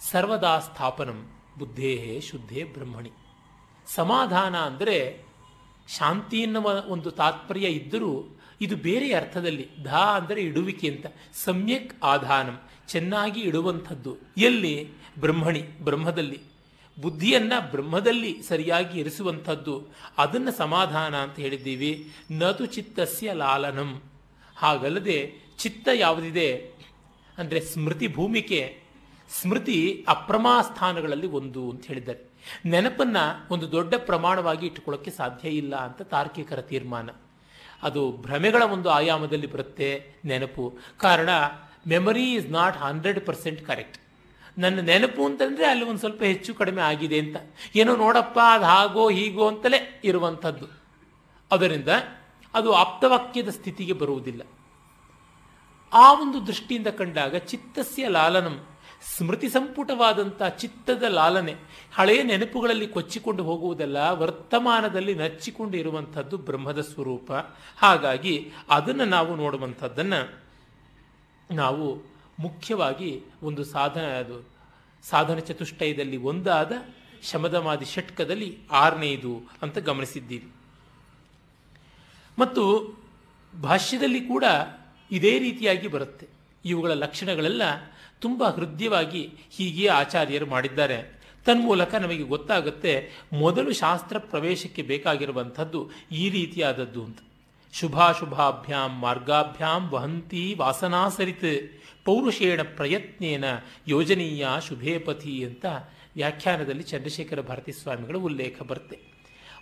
ಸರ್ವದಾ 0.00 0.58
ಸ್ಥಾಪನಂ 0.58 1.32
ಬುದ್ಧೇ 1.58 2.20
ಶುದ್ಧೇ 2.20 2.64
ಬ್ರಹ್ಮಣಿ. 2.64 3.10
ಸಮಾಧಾನ 3.86 4.56
ಅಂದರೆ 4.56 5.24
ಶಾಂತಿ 5.88 6.38
ಎನ್ನುವ 6.38 6.84
ಒಂದು 6.88 7.10
ತಾತ್ಪರ್ಯ 7.10 7.66
ಇದ್ದರೂ 7.66 8.38
ಇದು 8.60 8.76
ಬೇರೆ 8.76 9.12
ಅರ್ಥದಲ್ಲಿ 9.12 9.68
ಧಾ 9.82 9.98
ಅಂದರೆ 9.98 10.40
ಇಡುವಿಕೆ 10.40 10.88
ಅಂತ, 10.88 11.06
ಸಮ್ಯಕ್ 11.44 12.04
ಆಧಾನಂ, 12.04 12.60
ಚೆನ್ನಾಗಿ 12.88 13.40
ಇಡುವಂಥದ್ದು. 13.40 14.16
ಎಲ್ಲಿ? 14.36 14.88
ಬ್ರಹ್ಮಣಿ, 15.18 15.62
ಬ್ರಹ್ಮದಲ್ಲಿ. 15.62 16.40
ಬುದ್ಧಿಯನ್ನು 17.00 17.70
ಬ್ರಹ್ಮದಲ್ಲಿ 17.70 18.42
ಸರಿಯಾಗಿ 18.42 19.00
ಇರಿಸುವಂಥದ್ದು. 19.00 19.88
ಅದನ್ನು 20.18 20.52
ಸಮಾಧಾನ 20.52 21.16
ಅಂತ 21.16 21.38
ಹೇಳಿದ್ದೀವಿ. 21.38 22.10
ನದು 22.30 22.66
ಚಿತ್ತಸ್ಯ 22.66 23.32
ಲಾಲನಂ. 23.32 24.02
ಹಾಗಲ್ಲದೆ 24.56 25.34
ಚಿತ್ತ 25.58 25.88
ಯಾವುದಿದೆ? 25.94 26.56
ಅಂದರೆ 27.38 27.60
ಸ್ಮೃತಿ 27.60 28.08
ಭೂಮಿಕೆ. 28.08 28.78
ಸ್ಮೃತಿ 29.30 30.04
ಅಪ್ರಮಾ 30.08 30.62
ಸ್ಥಾನಗಳಲ್ಲಿ 30.62 31.26
ಒಂದು 31.26 31.70
ಅಂತ 31.70 31.86
ಹೇಳಿದ್ದಾರೆ. 31.86 32.31
ನೆನಪನ್ನ 32.66 33.16
ಒಂದು 33.50 33.72
ದೊಡ್ಡ 33.72 33.94
ಪ್ರಮಾಣವಾಗಿ 33.94 34.66
ಇಟ್ಟುಕೊಳ್ಳಕ್ಕೆ 34.66 35.10
ಸಾಧ್ಯ 35.10 35.48
ಇಲ್ಲ 35.48 35.76
ಅಂತ 35.76 36.02
ತಾರ್ಕಿಕರ 36.02 36.60
ತೀರ್ಮಾನ. 36.60 37.10
ಅದು 37.82 38.12
ಭ್ರಮೆಗಳ 38.12 38.62
ಒಂದು 38.62 38.90
ಆಯಾಮದಲ್ಲಿ 38.90 39.46
ಬರುತ್ತೆ 39.46 40.14
ನೆನಪು. 40.24 40.78
ಕಾರಣ 40.98 41.28
memory 41.88 42.32
is 42.34 42.46
not 42.46 42.76
hundred 42.76 43.26
percent 43.26 43.66
correct 43.66 43.98
ನನ್ನ 44.58 44.80
ನೆನಪು 44.80 45.24
ಅಂತಂದರೆ 45.24 45.66
ಅಲ್ಲಿ 45.66 45.84
ಒಂದು 45.84 46.00
ಸ್ವಲ್ಪ 46.00 46.22
ಹೆಚ್ಚು 46.22 46.54
ಕಡಿಮೆ 46.54 46.82
ಆಗಿದೆ 46.82 47.18
ಅಂತ. 47.18 47.36
ಏನೋ 47.76 47.96
ನೋಡಪ್ಪ, 47.96 48.38
ಅದು 48.52 48.64
ಹಾಗೋ, 48.64 49.10
ಹೀಗೋ 49.10 49.48
ಅಂತಲೇ 49.48 50.00
ಇರುವಂಥದ್ದು. 50.04 50.66
ಅದರಿಂದ 51.52 51.88
ಅದು 52.54 52.72
ಆಪ್ತವಾಕ್ಯದ 52.72 53.48
ಸ್ಥಿತಿಗೆ 53.48 53.92
ಬರುವುದಿಲ್ಲ. 53.92 54.42
ಆ 55.92 56.12
ಒಂದು 56.12 56.46
ದೃಷ್ಟಿಯಿಂದ 56.46 56.86
ಕಂಡಾಗ 56.86 57.36
ಚಿತ್ತಸ್ಯ 57.36 58.08
ಲಾಲನಂ 58.08 58.66
ಸ್ಮೃತಿ 59.02 59.48
ಸಂಪುಟವಾದಂಥ 59.48 60.42
ಚಿತ್ತದ 60.42 61.02
ಲಾಲನೆ, 61.08 61.56
ಹಳೆಯ 61.94 62.22
ನೆನಪುಗಳಲ್ಲಿ 62.22 62.86
ಕೊಚ್ಚಿಕೊಂಡು 62.86 63.44
ಹೋಗುವುದಲ್ಲ 63.44 63.96
ವರ್ತಮಾನದಲ್ಲಿ 63.96 65.14
ನಚ್ಚಿಕೊಂಡು 65.14 65.76
ಇರುವಂಥದ್ದು 65.76 66.38
ಬ್ರಹ್ಮದ 66.38 66.80
ಸ್ವರೂಪ. 66.80 67.32
ಹಾಗಾಗಿ 67.76 68.52
ಅದನ್ನು 68.68 69.04
ನಾವು 69.04 69.36
ನೋಡುವಂಥದ್ದನ್ನು 69.36 70.42
ನಾವು 71.54 72.02
ಮುಖ್ಯವಾಗಿ 72.40 73.22
ಒಂದು 73.42 73.64
ಸಾಧನ, 73.64 74.00
ಅದು 74.00 74.48
ಸಾಧನ 75.02 75.38
ಚತುಷ್ಟಯದಲ್ಲಿ 75.38 76.16
ಒಂದಾದ 76.16 76.72
ಶಮದಮಾದಿ 77.22 77.84
ಷಟ್ಕದಲ್ಲಿ 77.84 78.58
ಆರನೇದು 78.70 79.48
ಅಂತ 79.62 79.78
ಗಮನಿಸಿದ್ದೀವಿ 79.78 80.48
ಮತ್ತು 82.38 82.62
ಭಾಷ್ಯದಲ್ಲಿ 83.60 84.20
ಕೂಡ 84.20 84.44
ಇದೇ 85.10 85.38
ರೀತಿಯಾಗಿ 85.38 85.88
ಬರುತ್ತೆ. 85.88 86.28
ಇವುಗಳ 86.64 86.92
ಲಕ್ಷಣಗಳೆಲ್ಲ 86.92 87.62
ತುಂಬ 88.22 88.44
ಹೃದಯವಾಗಿ 88.44 89.22
ಹೀಗೆ 89.50 89.88
ಆಚಾರ್ಯರು 89.88 90.46
ಮಾಡಿದ್ದಾರೆ. 90.46 91.22
ತನ್ಮೂಲಕ 91.44 91.94
ನಮಗೆ 91.94 92.22
ಗೊತ್ತಾಗುತ್ತೆ 92.22 93.10
ಮೊದಲು 93.32 93.72
ಶಾಸ್ತ್ರ 93.72 94.18
ಪ್ರವೇಶಕ್ಕೆ 94.18 94.82
ಬೇಕಾಗಿರುವಂಥದ್ದು 94.82 95.90
ಈ 96.12 96.30
ರೀತಿಯಾದದ್ದು 96.30 97.04
ಅಂತ. 97.04 97.18
ಶುಭಾಶುಭಾಭ್ಯಾಂ 97.72 99.00
ಮಾರ್ಗಾಭ್ಯಾಂ 99.00 99.88
ವಹಂತಿ 99.88 100.54
ವಾಸನಾಸರಿತ್ 100.58 101.80
ಪೌರುಷೇಣ 102.04 102.60
ಪ್ರಯತ್ನೇನ 102.76 103.44
ಯೋಜನೀಯ 103.88 104.46
ಶುಭೇಪಥಿ 104.68 105.44
ಅಂತ 105.44 105.66
ವ್ಯಾಖ್ಯಾನದಲ್ಲಿ 106.16 106.82
ಚಂದ್ರಶೇಖರ 106.82 107.40
ಭಾರತಿ 107.40 107.72
ಸ್ವಾಮಿಗಳ 107.72 108.16
ಉಲ್ಲೇಖ 108.16 108.62
ಬರುತ್ತೆ. 108.62 108.98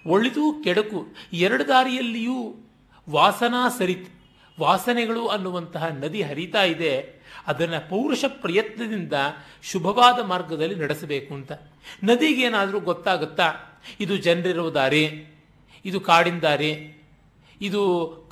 ಒಳಿತು 0.07 0.63
ಕೆಡಕು 0.65 1.07
ಎರಡು 1.33 1.69
ದಾರಿಯಲ್ಲಿಯೂ 1.69 2.57
ವಾಸನಾ 3.11 3.69
ಸರಿತ್ 3.69 4.09
ವಾಸನೆಗಳು 4.61 5.27
ಅನ್ನುವಂತಹ 5.27 5.87
ನದಿ 5.89 6.23
ಹರಿತಾ 6.23 6.63
ಇದೆ. 6.65 7.20
ಅದನ್ನು 7.51 7.89
ಪೌರುಷ 7.91 8.25
ಪ್ರಯತ್ನದಿಂದ 8.29 9.13
ಶುಭವಾದ 9.63 10.25
ಮಾರ್ಗದಲ್ಲಿ 10.25 10.75
ನಡೆಸಬೇಕು 10.75 11.35
ಅಂತ. 11.35 11.53
ನದಿಗೇನಾದರೂ 12.05 12.81
ಗೊತ್ತಾಗುತ್ತಾ? 12.81 13.81
ಇದು 14.01 14.17
ಜನರಿರುವ 14.17 14.71
ದಾರಿ, 14.71 15.05
ಇದು 15.85 16.01
ಕಾಡಿನ 16.01 16.39
ದಾರಿ, 16.39 16.97
ಇದು 17.63 17.81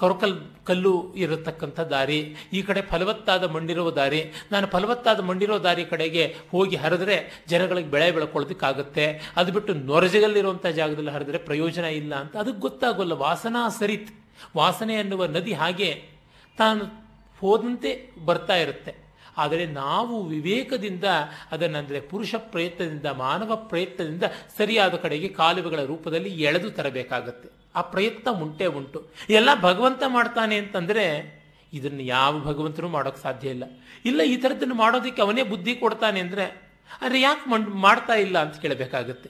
ಕರಕಲ್ 0.00 0.40
ಕಲ್ಲು 0.66 1.14
ಇರತಕ್ಕಂಥ 1.16 1.81
ದಾರಿ, 1.81 2.37
ಈ 2.52 2.62
ಕಡೆ 2.62 2.83
ಫಲವತ್ತಾದ 2.83 3.44
ಮಣ್ಣಿರೋ 3.44 3.90
ದಾರಿ. 3.90 4.33
ನಾನು 4.52 4.66
ಫಲವತ್ತಾದ 4.66 5.20
ಮಣ್ಣಿರೋ 5.20 5.59
ದಾರಿ 5.59 5.85
ಕಡೆಗೆ 5.85 6.37
ಹೋಗಿ 6.50 6.76
ಹರಿದ್ರೆ 6.76 7.44
ಜನಗಳಿಗೆ 7.48 7.88
ಬೆಳೆ 7.88 8.11
ಬೆಳ್ಕೊಳ್ಳೋದಕ್ಕಾಗುತ್ತೆ. 8.11 9.33
ಅದು 9.37 9.52
ಬಿಟ್ಟು 9.52 9.74
ನೊರಜಗಲ್ಲಿರುವಂಥ 9.74 10.66
ಜಾಗದಲ್ಲಿ 10.66 11.11
ಹರಿದ್ರೆ 11.11 11.38
ಪ್ರಯೋಜನ 11.38 11.85
ಇಲ್ಲ 11.85 12.14
ಅಂತ. 12.14 12.37
ಅದಕ್ಕೆ 12.37 12.61
ಗೊತ್ತಾಗೋಲ್ಲ. 12.61 13.12
ವಾಸನಾ 13.12 13.68
ಸರಿತ್. 13.68 14.09
ವಾಸನೆ 14.57 14.96
ಅನ್ನುವ 14.96 15.26
ನದಿ 15.26 15.52
ಹಾಗೆ 15.52 16.04
ತಾನು 16.59 16.85
ಹೋದಂತೆ 17.40 18.11
ಬರ್ತಾ 18.24 18.57
ಇರುತ್ತೆ. 18.57 19.08
ಆದರೆ 19.38 19.64
ನಾವು 19.66 20.14
ವಿವೇಕದಿಂದ 20.24 21.07
ಅದನ್ನಂದರೆ 21.53 22.01
ಪುರುಷ 22.11 22.35
ಪ್ರಯತ್ನದಿಂದ, 22.53 23.07
ಮಾನವ 23.24 23.57
ಪ್ರಯತ್ನದಿಂದ 23.57 24.22
ಸರಿಯಾದ 24.59 24.94
ಕಡೆಗೆ 24.94 25.29
ಕಾಲುವೆಗಳ 25.40 25.83
ರೂಪದಲ್ಲಿ 25.85 26.31
ಎಳೆದು 26.42 26.70
ತರಬೇಕಾಗತ್ತೆ. 26.70 27.48
ಆ 27.77 27.81
ಪ್ರಯತ್ನ 27.94 28.29
ಉಂಟೆ 28.44 28.66
ಉಂಟು. 28.79 29.01
ಎಲ್ಲ 29.31 29.51
ಭಗವಂತ 29.62 30.03
ಮಾಡ್ತಾನೆ 30.07 30.57
ಅಂತಂದರೆ 30.57 31.07
ಇದನ್ನು 31.72 32.03
ಯಾವ 32.03 32.33
ಭಗವಂತನೂ 32.40 32.88
ಮಾಡೋಕ್ಕೆ 32.88 33.22
ಸಾಧ್ಯ 33.22 33.48
ಇಲ್ಲ. 33.48 33.64
ಇಲ್ಲ 34.05 34.20
ಈ 34.22 34.37
ಥರದ್ದನ್ನು 34.37 34.74
ಮಾಡೋದಕ್ಕೆ 34.74 35.22
ಅವನೇ 35.22 35.42
ಬುದ್ಧಿ 35.42 35.74
ಕೊಡ್ತಾನೆ 35.74 36.20
ಅಂದರೆ 36.20 36.44
ಅರೆ 37.03 37.20
ಯಾಕೆ 37.20 37.44
ಮಾಡ್ತಾ 37.87 38.14
ಇಲ್ಲ 38.14 38.37
ಅಂತ 38.44 38.57
ಕೇಳಬೇಕಾಗತ್ತೆ. 38.61 39.29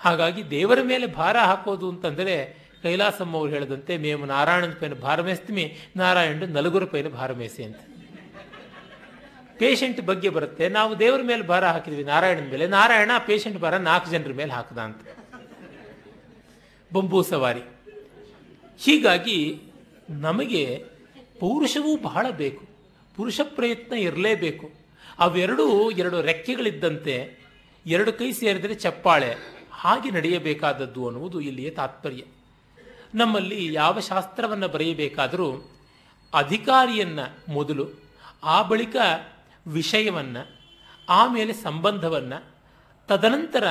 ಹಾಗಾಗಿ 0.00 0.42
ದೇವರ 0.50 0.80
ಮೇಲೆ 0.82 1.06
ಭಾರ 1.20 1.36
ಹಾಕೋದು 1.38 1.86
ಅಂತಂದರೆ 1.90 2.34
ಕೈಲಾಸಮ್ಮ 2.82 3.36
ಅವರು 3.36 3.50
ಹೇಳಿದಂತೆ 3.50 3.92
ಮೇವು 3.96 4.24
ನಾರಾಯಣನ 4.24 4.74
ಪೈನ 4.80 4.94
ಭಾರಮೇಸ್ತಿಮಿ 4.94 5.64
ನಾರಾಯಣ 5.96 6.44
ನಲಗುರ 6.58 6.84
ಪೈನ 6.84 7.08
ಭಾರ 7.08 7.32
ಮೇಸಿ 7.32 7.62
ಅಂತ. 7.64 7.80
ಪೇಷಂಟ್ 9.60 10.00
ಬಗ್ಗೆ 10.00 10.28
ಬರುತ್ತೆ. 10.28 10.68
ನಾವು 10.68 10.98
ದೇವರ 10.98 11.20
ಮೇಲೆ 11.22 11.42
ಭಾರ 11.42 11.66
ಹಾಕಿದ್ವಿ 11.66 12.04
ನಾರಾಯಣನ 12.04 12.50
ಮೇಲೆ. 12.50 12.66
ನಾರಾಯಣ 12.66 13.10
ಪೇಷಂಟ್ 13.26 13.58
ಭಾರ 13.58 13.76
ನಾಲ್ಕು 13.76 14.10
ಜನರ 14.10 14.32
ಮೇಲೆ 14.32 14.52
ಹಾಕದ 14.52 14.78
ಅಂತ. 14.78 14.96
ಬಂಬೂ 16.92 17.22
ಸವಾರಿ. 17.22 17.60
ಹೀಗಾಗಿ 18.78 19.62
ನಮಗೆ 20.10 20.84
ಪೌರುಷವೂ 21.40 21.96
ಬಹಳ 21.96 22.26
ಬೇಕು. 22.30 22.64
ಪುರುಷ 23.16 23.40
ಪ್ರಯತ್ನ 23.44 23.94
ಇರಲೇಬೇಕು. 23.94 24.70
ಅವೆರಡೂ 25.18 25.90
ಎರಡು 25.90 26.20
ರೆಕ್ಕೆಗಳಿದ್ದಂತೆ 26.20 27.38
ಎರಡು 27.86 28.12
ಕೈ 28.12 28.32
ಸೇರಿದರೆ 28.32 28.74
ಚಪ್ಪಾಳೆ 28.74 29.34
ಹಾಗೆ 29.72 30.10
ನಡೆಯಬೇಕಾದದ್ದು 30.10 31.06
ಅನ್ನುವುದು 31.06 31.40
ಇಲ್ಲಿಯ 31.40 31.70
ತಾತ್ಪರ್ಯ. 31.70 32.22
ನಮ್ಮಲ್ಲಿ 33.14 33.72
ಯಾವ 33.72 34.00
ಶಾಸ್ತ್ರವನ್ನು 34.00 34.68
ಬರೆಯಬೇಕಾದರೂ 34.68 35.70
ಅಧಿಕಾರಿಯನ್ನು 36.34 37.52
ಮೊದಲು 37.52 37.88
ಆ 38.44 38.62
ಬಳಿಕ 38.62 38.96
ವಿಷಯವನ್ನು, 39.66 40.60
ಆಮೇಲೆ 41.08 41.52
ಸಂಬಂಧವನ್ನು, 41.52 42.44
ತದನಂತರ 43.08 43.66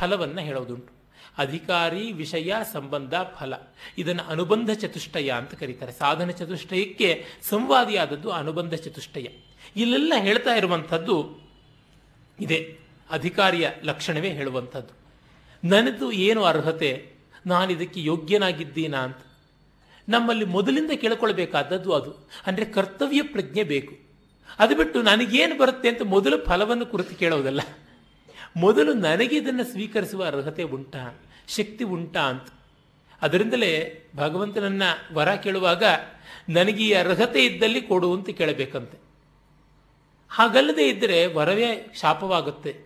ಫಲವನ್ನು 0.00 0.40
ಹೇಳೋದುಂಟು. 0.40 0.94
ಅಧಿಕಾರಿ, 1.38 2.12
ವಿಷಯ, 2.12 2.54
ಸಂಬಂಧ, 2.72 3.14
ಫಲ. 3.14 3.54
ಇದನ್ನು 3.98 4.22
ಅನುಬಂಧ 4.22 4.70
ಚತುಷ್ಟಯ 4.70 5.30
ಅಂತ 5.30 5.54
ಕರೀತಾರೆ. 5.54 5.92
ಸಾಧನ 5.92 6.30
ಚತುಷ್ಟಯಕ್ಕೆ 6.30 7.24
ಸಂವಾದಿಯಾದದ್ದು 7.42 8.30
ಅನುಬಂಧ 8.30 8.74
ಚತುಷ್ಟಯ. 8.74 9.26
ಇಲ್ಲೆಲ್ಲ 9.76 10.12
ಹೇಳ್ತಾ 10.16 10.54
ಇರುವಂಥದ್ದು 10.54 11.40
ಇದೆ. 12.40 12.78
ಅಧಿಕಾರಿಯ 13.10 13.70
ಲಕ್ಷಣವೇ 13.82 14.30
ಹೇಳುವಂಥದ್ದು. 14.30 15.04
ನನ್ನದು 15.68 16.12
ಏನು 16.12 16.44
ಅರ್ಹತೆ? 16.44 17.12
ನಾನು 17.46 17.72
ಇದಕ್ಕೆ 17.72 18.04
ಯೋಗ್ಯನಾಗಿದ್ದೀನಾ 18.04 18.98
ಅಂತ. 18.98 19.18
ನಮ್ಮಲ್ಲಿ 20.08 20.44
ಮೊದಲಿಂದ 20.44 20.90
ಕೇಳ್ಕೊಳ್ಬೇಕಾದದ್ದು 20.96 21.92
ಅದು. 21.92 22.30
ಅಂದರೆ 22.46 22.64
ಕರ್ತವ್ಯ 22.64 23.22
ಪ್ರಜ್ಞೆ 23.22 23.62
ಬೇಕು. 23.62 24.03
ಅದು 24.58 24.76
ಬಿಟ್ಟು 24.76 25.02
ನನಗೇನು 25.02 25.58
ಬರುತ್ತೆ 25.58 25.88
ಅಂತ 25.88 26.02
ಮೊದಲು 26.02 26.44
ಫಲವನ್ನು 26.44 26.86
ಕುರಿತು 26.86 27.14
ಕೇಳೋದಲ್ಲ. 27.14 27.60
ಮೊದಲು 28.56 28.92
ನನಗೆ 28.92 29.36
ಇದನ್ನು 29.36 29.64
ಸ್ವೀಕರಿಸುವ 29.64 30.24
ಅರ್ಹತೆ 30.24 30.62
ಉಂಟಾ, 30.62 31.20
ಶಕ್ತಿ 31.48 31.84
ಉಂಟಾ 31.84 32.20
ಅಂತ. 32.20 32.46
ಅದರಿಂದಲೇ 33.22 34.02
ಭಗವಂತನನ್ನ 34.16 34.82
ವರ 35.12 35.34
ಕೇಳುವಾಗ 35.34 35.84
ನನಗೆ 36.48 36.84
ಈ 36.84 36.92
ಅರ್ಹತೆ 36.92 37.44
ಇದ್ದಲ್ಲಿ 37.44 37.80
ಕೊಡು 37.80 38.14
ಅಂತ 38.14 38.30
ಕೇಳಬೇಕಂತೆ. 38.30 38.98
ಹಾಗಲ್ಲದೆ 40.30 40.88
ಇದ್ದರೆ 40.88 41.26
ವರವೇ 41.26 41.92
ಶಾಪವಾಗುತ್ತೆ. 42.00 42.76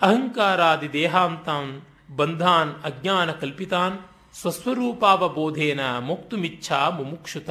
ಅಹಂಕಾರಾದಿ 0.00 0.92
ದೇಹಾಂತಾನ್ 0.92 1.82
ಬಂಧಾನ್ 2.16 2.74
ಅಜ್ಞಾನ 2.84 3.32
ಕಲ್ಪಿತಾನ್ 3.32 3.98
ಸ್ವಸ್ವರೂಪಾವಬೋಧೇನ 4.34 5.98
ಮುಕ್ತುಮಿಚ್ಛಾ 5.98 6.90
ಮುಮುಕ್ಷುತ. 6.90 7.50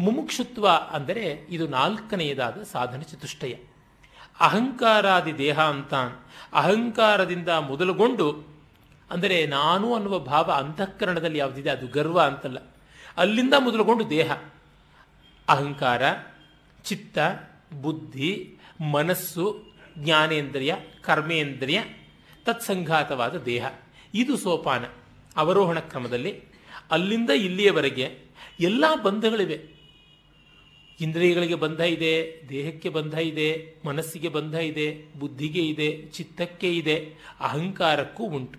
ಮುಮುಕ್ಷುತ್ವ 0.00 0.68
ಅಂದರೆ 0.68 1.46
ಇದು 1.48 1.68
ನಾಲ್ಕನೆಯದಾದ 1.68 2.62
ಸಾಧನ 2.62 3.00
ಚತುಷ್ಟಯ. 3.00 3.54
ಅಹಂಕಾರಾದಿ 4.40 5.38
ದೇಹ 5.38 5.60
ಅಂತ 5.60 5.94
ಅಹಂಕಾರದಿಂದ 6.52 7.48
ಮೊದಲುಗೊಂಡು, 7.48 8.58
ಅಂದರೆ 9.10 9.46
ನಾನು 9.46 9.94
ಅನ್ನುವ 9.94 10.18
ಭಾವ 10.18 10.52
ಅಂತಃಕರಣದಲ್ಲಿ 10.52 11.38
ಯಾವುದಿದೆ, 11.38 11.70
ಅದು 11.70 11.86
ಗರ್ವ 11.86 12.20
ಅಂತಲ್ಲ. 12.20 12.58
ಅಲ್ಲಿಂದ 13.16 13.54
ಮೊದಲುಗೊಂಡು 13.58 14.10
ದೇಹ. 14.10 14.32
ಅಹಂಕಾರ, 15.48 16.02
ಚಿತ್ತ, 16.84 17.18
ಬುದ್ಧಿ, 17.82 18.58
ಮನಸ್ಸು, 18.92 19.64
ಜ್ಞಾನೇಂದ್ರಿಯ, 19.98 20.74
ಕರ್ಮೇಂದ್ರಿಯ, 21.00 21.82
ತತ್ಸಂಘಾತವಾದ 22.44 23.36
ದೇಹ. 23.36 23.66
ಇದು 24.14 24.36
ಸೋಪಾನ. 24.36 24.84
ಅವರೋಹಣ 25.36 25.78
ಕ್ರಮದಲ್ಲಿ 25.78 26.40
ಅಲ್ಲಿಂದ 26.90 27.30
ಇಲ್ಲಿಯವರೆಗೆ 27.30 28.18
ಎಲ್ಲ 28.60 28.84
ಬಂಧಗಳಿವೆ. 29.02 29.81
ಇಂದ್ರಿಯಗಳಿಗೆ 31.02 31.54
ಬಂಧ 31.54 31.80
ಇದೆ, 31.80 32.42
ದೇಹಕ್ಕೆ 32.48 32.88
ಬಂಧ 32.88 33.14
ಇದೆ, 33.14 33.74
ಮನಸ್ಸಿಗೆ 33.86 34.28
ಬಂಧ 34.28 34.54
ಇದೆ, 34.54 35.18
ಬುದ್ಧಿಗೆ 35.18 35.68
ಇದೆ, 35.68 36.02
ಚಿತ್ತಕ್ಕೆ 36.02 36.76
ಇದೆ, 36.76 37.14
ಅಹಂಕಾರಕ್ಕೂ 37.40 38.24
ಉಂಟು. 38.24 38.58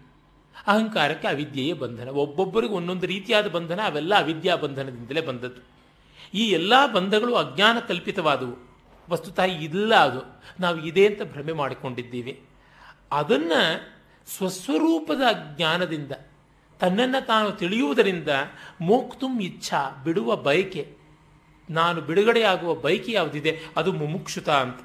ಅಹಂಕಾರಕ್ಕೆ 0.68 1.28
ಅವಿದ್ಯೆಯೇ 1.28 1.74
ಬಂಧನ. 1.74 2.08
ಒಬ್ಬೊಬ್ಬರಿಗೂ 2.08 2.76
ಒಂದೊಂದು 2.76 3.06
ರೀತಿಯಾದ 3.06 3.48
ಬಂಧನ, 3.48 3.80
ಅವೆಲ್ಲ 3.86 4.16
ಅವಿದ್ಯಾ 4.16 4.56
ಬಂಧನದಿಂದಲೇ 4.56 5.22
ಬಂದದ್ದು. 5.22 5.62
ಈ 6.34 6.50
ಎಲ್ಲ 6.50 6.86
ಬಂಧಗಳು 6.94 7.36
ಅಜ್ಞಾನ 7.36 7.80
ಕಲ್ಪಿತವಾದವು. 7.80 8.80
ವಸ್ತುತಃ 9.10 9.42
ಇಲ್ಲ 9.42 9.96
ಅದು. 9.96 10.42
ನಾವು 10.60 10.86
ಇದೆ 10.86 11.06
ಅಂತ 11.08 11.22
ಭ್ರಮೆ 11.22 11.54
ಮಾಡಿಕೊಂಡಿದ್ದೀವಿ. 11.54 12.42
ಅದನ್ನು 13.12 13.94
ಸ್ವಸ್ವರೂಪದ 14.28 15.22
ಜ್ಞಾನದಿಂದ, 15.58 16.12
ತನ್ನನ್ನು 16.80 17.26
ತಾನು 17.26 17.52
ತಿಳಿಯುವುದರಿಂದ 17.52 18.28
ಮೋಕ್ತುಂ 18.82 19.42
ಇಚ್ಛಾ, 19.42 20.02
ಬಿಡುವ 20.04 20.36
ಬಯಕೆ 20.36 21.03
ನಾನು 21.70 22.02
ಬಿಡುಗಡೆಯಾಗುವ 22.02 22.76
ಬೈಕ್ 22.76 23.10
ಯಾವುದಿದೆ? 23.10 23.60
ಅದು 23.78 23.92
ಮುಮುಕ್ಷುತ 23.92 24.50
ಅಂತ. 24.50 24.80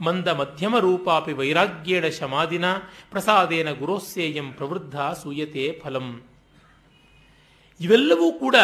ಮಂದ 0.00 0.28
ಮಧ್ಯಮ 0.28 0.78
ರೂಪಾಪಿ 0.78 1.32
ವೈರಾಗ್ಯೇಣ 1.32 2.06
ಶಮಾದಿನ, 2.06 2.64
ಪ್ರಸಾದೇನ 3.10 3.70
ಗುರೋಸ್ಸೇಯಂ 3.70 4.52
ಪ್ರವೃದ್ಧ 4.52 5.00
ಸೂಯತೆ 5.00 5.80
ಫಲಂ. 5.84 6.22
ಇವೆಲ್ಲವೂ 7.80 8.32
ಕೂಡ 8.32 8.56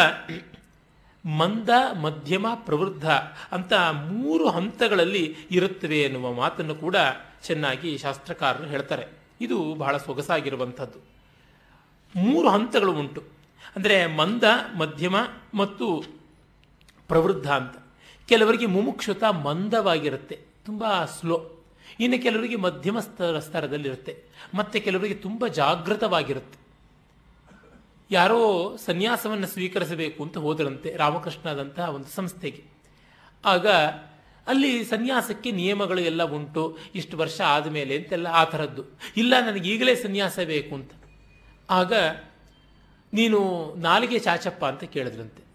ಮಂದ 1.25 1.69
ಮಧ್ಯಮ 2.01 2.45
ಪ್ರವೃದ್ಧ 2.55 3.09
ಅಂತ 3.51 3.73
ಮೂರು 3.93 4.49
ಹಂತಗಳಲ್ಲಿ 4.49 5.35
ಇರುತ್ತವೆ 5.51 6.01
ಎನ್ನುವ 6.01 6.33
ಮಾತನ್ನು 6.33 6.75
ಕೂಡ 6.75 6.95
ಚೆನ್ನಾಗಿ 7.43 7.97
ಶಾಸ್ತ್ರಕಾರರು 7.97 8.65
ಹೇಳ್ತಾರೆ. 8.65 9.05
ಇದು 9.41 9.75
ಬಹಳ 9.75 9.97
ಸೊಗಸಾಗಿರುವಂಥದ್ದು. 9.97 10.99
ಮೂರು 12.15 12.49
ಹಂತಗಳು 12.49 12.91
ಉಂಟು. 12.91 13.23
ಅಂದರೆ 13.75 14.07
ಮಂದ, 14.07 14.43
ಮಧ್ಯಮ 14.77 15.15
ಮತ್ತು 15.53 16.18
ಪ್ರವೃದ್ಧ 17.09 17.51
ಅಂತ. 17.51 17.75
ಕೆಲವರಿಗೆ 18.27 18.65
ಮುಮುಕ್ಷುತ 18.65 19.23
ಮಂದವಾಗಿರುತ್ತೆ. 19.23 20.39
ತುಂಬ 20.65 21.05
ಸ್ಲೋ. 21.05 21.65
ಇನ್ನು 21.99 22.21
ಕೆಲವರಿಗೆ 22.21 22.55
ಮಧ್ಯಮ 22.55 22.99
ಸ್ತರ 22.99 23.39
ಸ್ತರದಲ್ಲಿರುತ್ತೆ 23.39 24.23
ಮತ್ತು 24.53 24.83
ಕೆಲವರಿಗೆ 24.83 25.13
ತುಂಬ 25.13 25.47
ಜಾಗೃತವಾಗಿರುತ್ತೆ. 25.47 26.59
ಯಾರೋ 28.11 28.75
ಸನ್ಯಾಸವನ್ನು 28.85 29.47
ಸ್ವೀಕರಿಸಬೇಕು 29.47 30.23
ಅಂತ 30.23 30.37
ಹೋದರಂತೆ 30.37 30.95
ರಾಮಕೃಷ್ಣದಂತಹ 30.95 31.89
ಒಂದು 31.89 32.07
ಸಂಸ್ಥೆಗೆ. 32.07 32.63
ಆಗ 33.45 33.67
ಅಲ್ಲಿ 34.47 34.85
ಸನ್ಯಾಸಕ್ಕೆ 34.85 35.51
ನಿಯಮಗಳು 35.51 36.01
ಎಲ್ಲ 36.01 36.23
ಉಂಟು. 36.23 36.77
ಇಷ್ಟು 36.95 37.17
ವರ್ಷ 37.17 37.41
ಆದಮೇಲೆ 37.41 37.97
ಅಂತೆಲ್ಲ 37.97 38.27
ಆ 38.27 38.43
ಥರದ್ದು. 38.43 38.83
ಇಲ್ಲ, 39.17 39.33
ನನಗೆ 39.47 39.69
ಈಗಲೇ 39.69 39.95
ಸನ್ಯಾಸ 39.95 40.39
ಬೇಕು 40.39 40.75
ಅಂತ. 40.75 40.91
ಆಗ 41.69 41.93
ನೀನು 43.13 43.73
ನಾಲಿಗೆ 43.77 44.19
ಚಾಚಪ್ಪ 44.19 44.65
ಅಂತ 44.65 44.83
ಕೇಳಿದ್ರಂತೆ. 44.83 45.48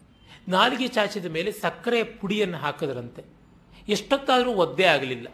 ನಾಲಿಗೆ 0.47 0.87
ಚಾಚಿದ 0.95 1.27
ಮೇಲೆ 1.35 1.51
ಸಕ್ಕರೆ 1.63 1.99
ಪುಡಿಯನ್ನು 2.19 2.57
ಹಾಕಿದ್ರಂತೆ. 2.63 3.21
ಎಷ್ಟೊತ್ತಾದರೂ 3.95 4.51
ಒದ್ದೆ 4.63 4.85
ಆಗಲಿಲ್ಲ. 4.95 5.27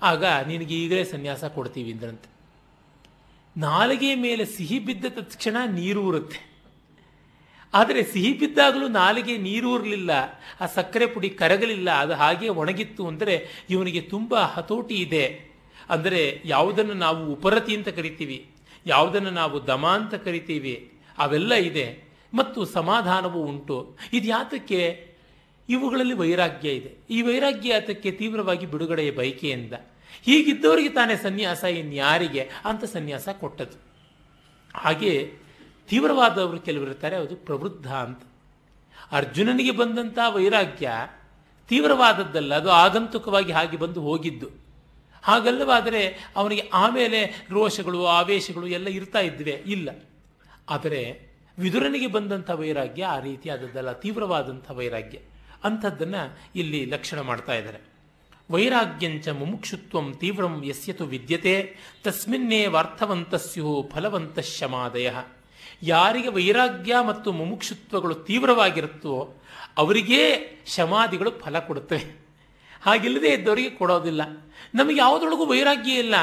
ಆಗ 0.00 0.24
ನಿನಗೆ 0.50 0.74
ಈಗಲೇ 0.82 1.04
ಸನ್ಯಾಸ 1.14 1.44
ಕೊಡ್ತೀವಿ 1.56 1.90
ಅಂದ್ರಂತೆ. 1.94 2.28
ನಾಲಿಗೆ 3.56 4.10
ಮೇಲೆ 4.26 4.44
ಸಿಹಿ 4.56 4.78
ಬಿದ್ದ 4.86 5.06
ತಕ್ಷಣ 5.18 5.56
ನೀರು 5.78 6.00
ಊರುತ್ತೆ. 6.08 6.40
ಆದರೆ 7.74 8.00
ಸಿಹಿ 8.12 8.32
ಬಿದ್ದಾಗಲೂ 8.40 8.86
ನಾಲಿಗೆ 9.00 9.34
ನೀರೂರಲಿಲ್ಲ 9.46 10.10
ಆ 10.62 10.66
ಸಕ್ಕರೆ 10.76 11.06
ಪುಡಿ 11.12 11.28
ಕರಗಲಿಲ್ಲ. 11.40 11.90
ಅದು 12.02 12.14
ಹಾಗೆ 12.22 12.48
ಒಣಗಿತ್ತು 12.62 13.02
ಅಂದರೆ 13.10 13.34
ಇವನಿಗೆ 13.74 14.02
ತುಂಬ 14.14 14.34
ಹತೋಟಿ 14.56 14.96
ಇದೆ. 15.06 15.24
ಅಂದರೆ 15.94 16.22
ಯಾವುದನ್ನು 16.44 16.94
ನಾವು 17.04 17.20
ಉಪರತಿ 17.34 17.72
ಅಂತ 17.78 17.90
ಕರಿತೀವಿ, 17.98 18.38
ಯಾವುದನ್ನು 18.86 19.32
ನಾವು 19.40 19.56
ದಮ 19.70 19.84
ಅಂತ 20.00 20.14
ಕರಿತೀವಿ, 20.26 20.74
ಅವೆಲ್ಲ 21.18 21.52
ಇದೆ. 21.70 21.86
ಮತ್ತು 22.34 22.64
ಸಮಾಧಾನವೂ 22.64 23.40
ಉಂಟು. 23.40 23.96
ಇದು 24.12 24.28
ಯಾತಕ್ಕೆ? 24.28 25.12
ಇವುಗಳಲ್ಲಿ 25.68 26.14
ವೈರಾಗ್ಯ 26.14 26.70
ಇದೆ. 26.70 26.96
ಈ 27.10 27.22
ವೈರಾಗ್ಯ 27.22 27.74
ಆತಕ್ಕೆ 27.74 28.10
ತೀವ್ರವಾಗಿ 28.10 28.66
ಬಿಡುಗಡೆಯ 28.66 29.10
ಬಯಕೆಯಿಂದ 29.10 29.72
ಹೀಗಿದ್ದವರಿಗೆ 30.22 30.88
ತಾನೇ 30.88 31.16
ಸನ್ಯಾಸ 31.16 31.64
ಇನ್ಯಾರಿಗೆ 31.64 32.50
ಅಂತ 32.64 32.84
ಸನ್ಯಾಸ 32.84 33.28
ಕೊಟ್ಟದ್ದು. 33.28 33.78
ಹಾಗೆ 34.74 35.32
ತೀವ್ರವಾದವರು 35.88 36.58
ಕೆಲವರಿರ್ತಾರೆ 36.58 37.16
ಅದು 37.16 37.36
ಪ್ರವೃದ್ಧ 37.36 37.94
ಅಂತ. 37.94 38.22
ಅರ್ಜುನನಿಗೆ 39.12 39.70
ಬಂದಂಥ 39.70 40.18
ವೈರಾಗ್ಯ 40.28 40.90
ತೀವ್ರವಾದದ್ದಲ್ಲ, 41.68 42.54
ಅದು 42.54 42.70
ಆಗಂತುಕವಾಗಿ 42.70 43.52
ಹಾಗೆ 43.52 43.76
ಬಂದು 43.76 44.00
ಹೋಗಿದ್ದು. 44.00 44.48
ಹಾಗಲ್ಲವಾದರೆ 45.22 46.30
ಅವನಿಗೆ 46.36 46.70
ಆಮೇಲೆ 46.72 47.46
ರೋಷಗಳು, 47.50 48.06
ಆವೇಶಗಳು 48.06 48.66
ಎಲ್ಲ 48.66 48.88
ಇರ್ತಾ 48.88 49.20
ಇದ್ವೆ 49.20 49.62
ಇಲ್ಲ. 49.66 49.90
ಆದರೆ 50.68 51.31
ವಿದುರನಿಗೆ 51.58 52.06
ಬಂದಂಥ 52.06 52.50
ವೈರಾಗ್ಯ 52.50 53.04
ಆ 53.04 53.20
ರೀತಿಯಾದದ್ದಲ್ಲ 53.20 53.92
ತೀವ್ರವಾದಂಥ 53.92 54.70
ವೈರಾಗ್ಯ. 54.70 55.18
ಅಂಥದ್ದನ್ನು 55.64 56.38
ಇಲ್ಲಿ 56.56 56.84
ಲಕ್ಷಣ 56.84 57.20
ಮಾಡ್ತಾ 57.20 57.54
ಇದ್ದಾರೆ. 57.54 57.78
ವೈರಾಗ್ಯಂಚ 58.50 59.28
ಮುಮುಕ್ಷುತ್ವಂ 59.28 60.14
ತೀವ್ರಂ 60.14 60.64
ಯಸ್ಯತು 60.64 61.04
ವಿದ್ಯತೆ, 61.04 61.76
ತಸ್ಮಿನ್ನೇ 62.04 62.66
ಫಲವಂತ 63.90 64.38
ಶಮಾದಯ 64.38 65.10
ಯಾರಿಗೆ 65.82 66.28
ವೈರಾಗ್ಯ 66.28 66.94
ಮತ್ತು 67.08 67.32
ಮುಮುಕ್ಷುತ್ವಗಳು 67.32 68.14
ತೀವ್ರವಾಗಿರುತ್ತೋ 68.14 69.34
ಅವರಿಗೇ 69.76 70.58
ಶಮಾದಿಗಳು 70.66 71.30
ಫಲ 71.30 71.58
ಕೊಡುತ್ತವೆ. 71.58 72.22
ಹಾಗಿಲ್ಲದೆ 72.82 73.28
ಇದ್ದವರಿಗೆ 73.28 73.70
ಕೊಡೋದಿಲ್ಲ. 73.70 74.22
ನಮಗೆ 74.74 74.96
ಯಾವುದ್ರೊಳಗೂ 74.96 75.46
ವೈರಾಗ್ಯ 75.46 75.92
ಇಲ್ಲ. 75.92 76.14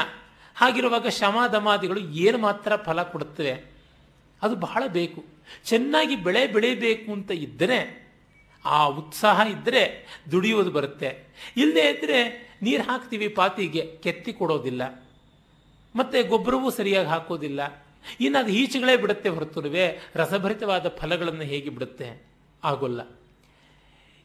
ಹಾಗಿರುವಾಗ 0.56 1.08
ಶಮಾದಮಾದಿಗಳು 1.08 2.00
ಏನು 2.00 2.38
ಮಾತ್ರ 2.38 2.76
ಫಲ 2.76 3.02
ಕೊಡುತ್ತವೆ? 3.02 3.69
ಅದು 4.42 4.56
ಬಹಳ 4.56 4.82
ಬೇಕು. 4.86 5.24
ಚೆನ್ನಾಗಿ 5.64 6.16
ಬೆಳೆ 6.16 6.46
ಬೆಳೆಯಬೇಕು 6.46 7.12
ಅಂತ 7.12 7.30
ಇದ್ದರೆ 7.30 8.00
ಆ 8.64 8.86
ಉತ್ಸಾಹ 8.86 9.40
ಇದ್ದರೆ 9.50 10.06
ದುಡಿಯೋದು 10.30 10.70
ಬರುತ್ತೆ. 10.70 11.26
ಇಲ್ಲದೆ 11.56 11.80
ಇದ್ದರೆ 11.80 12.50
ನೀರು 12.62 12.82
ಹಾಕ್ತೀವಿ 12.82 13.28
ಪಾತಿಗೆ, 13.28 13.96
ಕೆತ್ತಿ 14.02 14.32
ಕೊಡೋದಿಲ್ಲ. 14.32 15.08
ಮತ್ತು 15.96 16.28
ಗೊಬ್ಬರವೂ 16.28 16.70
ಸರಿಯಾಗಿ 16.70 17.08
ಹಾಕೋದಿಲ್ಲ. 17.08 17.84
ಇನ್ನು 18.20 18.38
ಅದು 18.38 18.48
ಈಚೆಗಳೇ 18.48 18.96
ಬಿಡುತ್ತೆ 18.96 19.28
ಹೊರತುರುವೆ 19.28 19.98
ರಸಭರಿತವಾದ 20.14 20.88
ಫಲಗಳನ್ನು 20.88 21.42
ಹೇಗೆ 21.42 21.68
ಬಿಡುತ್ತೆ? 21.68 22.26
ಆಗೋಲ್ಲ. 22.64 23.00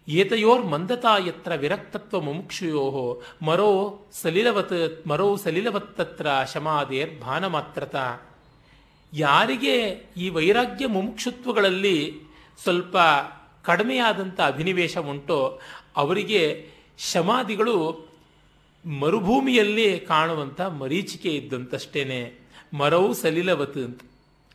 ಏತಯೋರ್ 0.07 0.65
ಮಂದತಾ 0.65 1.17
ಯತ್ರ 1.27 1.55
ವಿರಕ್ತತ್ವ 1.55 2.21
ಮುಮುಕ್ಷುಯೋ 2.21 3.21
ಮರೋ 3.41 4.01
ಸಲಿಲವತ್, 4.11 5.07
ಮರೋ 5.07 5.35
ಸಲಿಲವತ್ತತ್ರ 5.35 6.27
ಶಮಾದೇರ್ 6.53 7.21
ಭಾನಮಾತ್ರತ. 7.21 7.95
ಯಾರಿಗೆ 9.13 10.05
ಈ 10.17 10.29
ವೈರಾಗ್ಯ 10.29 10.87
ಮುಮುಕ್ಷುತ್ವಗಳಲ್ಲಿ 10.87 12.13
ಸ್ವಲ್ಪ 12.63 12.97
ಕಡಿಮೆಯಾದಂಥ 13.63 14.41
ಅಭಿನಿವೇಶ 14.41 14.97
ಉಂಟೋ 14.97 15.59
ಅವರಿಗೆ 15.95 16.69
ಶಮಾದಿಗಳು 16.97 18.07
ಮರುಭೂಮಿಯಲ್ಲಿ 18.99 19.99
ಕಾಣುವಂಥ 19.99 20.61
ಮರೀಚಿಕೆ 20.61 21.29
ಇದ್ದಂತಷ್ಟೇನೆ. 21.29 22.33
ಮರವು 22.73 23.13
ಸಲಿಲವತ್ 23.13 23.77
ಅಂತ. 23.77 24.01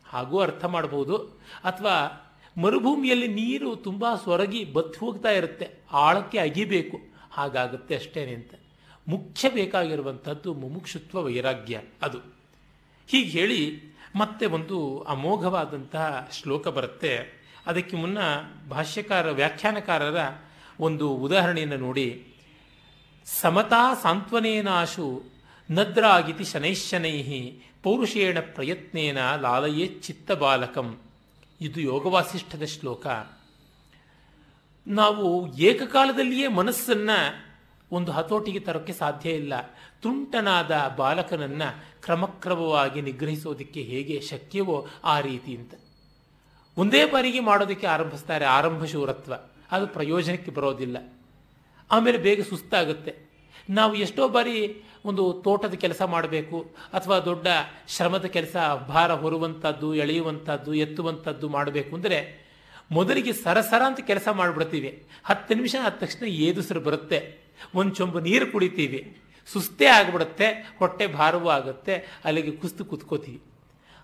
ಹಾಗೂ 0.05 0.39
ಅರ್ಥ 0.39 0.65
ಮಾಡಬಹುದು 0.65 1.17
ಅಥವಾ 1.65 2.27
ಮರುಭೂಮಿಯಲ್ಲಿ 2.63 3.29
ನೀರು 3.29 3.77
ತುಂಬ 3.77 4.05
ಸೊರಗಿ 4.25 4.65
ಬತ್ತಿ 4.65 4.99
ಹೋಗ್ತಾ 4.99 5.31
ಇರುತ್ತೆ. 5.31 5.69
ಆಳಕ್ಕೆ 5.93 6.39
ಅಗಿಬೇಕು. 6.39 6.99
ಹಾಗಾಗುತ್ತೆ 7.33 7.95
ಅಷ್ಟೇನೆ 7.95 8.35
ಅಂತ. 8.35 8.55
ಮುಖ್ಯ 9.09 9.49
ಬೇಕಾಗಿರುವಂಥದ್ದು 9.49 10.55
ಮುಮುಕ್ಷುತ್ವ 10.55 11.23
ವೈರಾಗ್ಯ 11.25 11.81
ಅದು. 12.03 12.19
ಹೀಗೆ 13.09 13.29
ಹೇಳಿ 13.29 13.90
ಮತ್ತೆ 14.15 14.47
ಒಂದು 14.47 15.01
ಅಮೋಘವಾದಂತಹ 15.09 16.29
ಶ್ಲೋಕ 16.33 16.69
ಬರುತ್ತೆ. 16.69 17.41
ಅದಕ್ಕೆ 17.67 17.97
ಮುನ್ನ 17.97 18.19
ಭಾಷ್ಯಕಾರ, 18.69 19.31
ವ್ಯಾಖ್ಯಾನಕಾರರ 19.31 20.17
ಒಂದು 20.81 21.11
ಉದಾಹರಣೆಯನ್ನು 21.11 21.77
ನೋಡಿ. 21.77 22.35
ಸಮತಾ 23.25 23.95
ಸಾಂತ್ವನೇನಾಶು 23.95 25.23
ನದ್ರಾಗಿತಿ 25.71 26.45
ಶನೈಶನೈ 26.45 27.51
ಪೌರುಷೇಣ 27.83 28.39
ಪ್ರಯತ್ನೇನ 28.41 29.37
ಲಾಲಯೇ 29.37 29.87
ಚಿತ್ತ 29.87 30.33
ಬಾಲಕಂ. 30.33 31.01
ಇದು 31.61 31.81
ಯೋಗವಾಸಿಷ್ಠದ 31.81 32.63
ಶ್ಲೋಕ. 32.65 33.07
ನಾವು 34.87 35.57
ಏಕಕಾಲದಲ್ಲಿಯೇ 35.57 36.49
ಮನಸ್ಸನ್ನು 36.49 37.50
ಒಂದು 37.93 38.13
ಹತೋಟಿಗೆ 38.13 38.61
ತರೋಕ್ಕೆ 38.61 38.93
ಸಾಧ್ಯ 38.93 39.31
ಇಲ್ಲ. 39.31 39.53
ತುಂಟನಾದ 40.03 40.95
ಬಾಲಕನನ್ನು 40.97 42.03
ಕ್ರಮಕ್ರಮವಾಗಿ 42.03 43.03
ನಿಗ್ರಹಿಸೋದಕ್ಕೆ 43.03 43.83
ಹೇಗೆ 43.83 44.21
ಶಕ್ಯವೋ 44.21 44.87
ಆ 45.05 45.21
ರೀತಿ 45.21 45.57
ಅಂತ. 45.57 45.75
ಒಂದೇ 46.79 47.05
ಬಾರಿಗೆ 47.05 47.41
ಮಾಡೋದಕ್ಕೆ 47.41 47.87
ಆರಂಭಿಸ್ತಾರೆ 47.87 48.45
ಆರಂಭ 48.45 48.85
ಶೂರತ್ವ. 48.85 49.35
ಅದು 49.71 49.87
ಪ್ರಯೋಜನಕ್ಕೆ 49.87 50.51
ಬರೋದಿಲ್ಲ. 50.51 51.19
ಆಮೇಲೆ 51.91 52.19
ಬೇಗ 52.19 52.41
ಸುಸ್ತಾಗುತ್ತೆ. 52.41 53.31
ನಾವು 53.71 53.95
ಎಷ್ಟೋ 53.95 54.29
ಬಾರಿ 54.29 54.83
ಒಂದು 55.05 55.43
ತೋಟದ 55.45 55.75
ಕೆಲಸ 55.75 56.03
ಮಾಡಬೇಕು 56.03 56.75
ಅಥವಾ 56.93 57.19
ದೊಡ್ಡ 57.19 57.47
ಶ್ರಮದ 57.89 58.25
ಕೆಲಸ, 58.25 58.57
ಭಾರ 58.89 59.13
ಹೊರುವಂಥದ್ದು 59.13 59.95
ಎಳೆಯುವಂಥದ್ದು 59.95 60.75
ಎತ್ತುವಂಥದ್ದು 60.75 61.49
ಮಾಡಬೇಕು 61.49 61.97
ಅಂದರೆ 61.97 62.51
ಮೊದಲಿಗೆ 62.91 63.33
ಸರಸರ 63.33 63.83
ಅಂತ 63.87 64.01
ಕೆಲಸ 64.01 64.29
ಮಾಡಿಬಿಡ್ತೀವಿ. 64.33 65.07
ಹತ್ತು 65.25 65.55
ನಿಮಿಷ 65.55 65.77
ಆದ 65.83 65.93
ತಕ್ಷಣ 65.93 66.27
ಏದುಸರು 66.27 66.81
ಬರುತ್ತೆ. 66.81 67.40
ಒಂದು 67.75 67.93
ಚೊಂಬು 67.95 68.19
ನೀರು 68.29 68.47
ಕುಡಿತೀವಿ. 68.53 69.01
ಸುಸ್ತೇ 69.49 69.87
ಆಗಿಬಿಡುತ್ತೆ, 69.99 70.49
ಹೊಟ್ಟೆ 70.79 71.07
ಭಾರವೂ 71.19 71.49
ಆಗುತ್ತೆ, 71.49 71.95
ಅಲ್ಲಿಗೆ 72.25 72.53
ಕುಸ್ತು 72.63 72.83
ಕುತ್ಕೋತೀವಿ. 72.85 73.41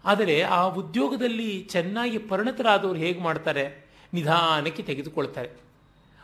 ಆದರೆ 0.05 0.35
ಆ 0.57 0.61
ಉದ್ಯೋಗದಲ್ಲಿ 0.81 1.49
ಚೆನ್ನಾಗಿ 1.75 2.19
ಪರಿಣತರಾದವರು 2.19 2.99
ಹೇಗೆ 3.05 3.21
ಮಾಡ್ತಾರೆ? 3.21 3.65
ನಿಧಾನಕ್ಕೆ 4.15 4.83
ತೆಗೆದುಕೊಳ್ತಾರೆ. 4.83 5.51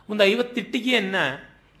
ಒಂದು 0.09 0.21
ಐವತ್ತಿಟ್ಟಿಗೆಯನ್ನು 0.23 1.23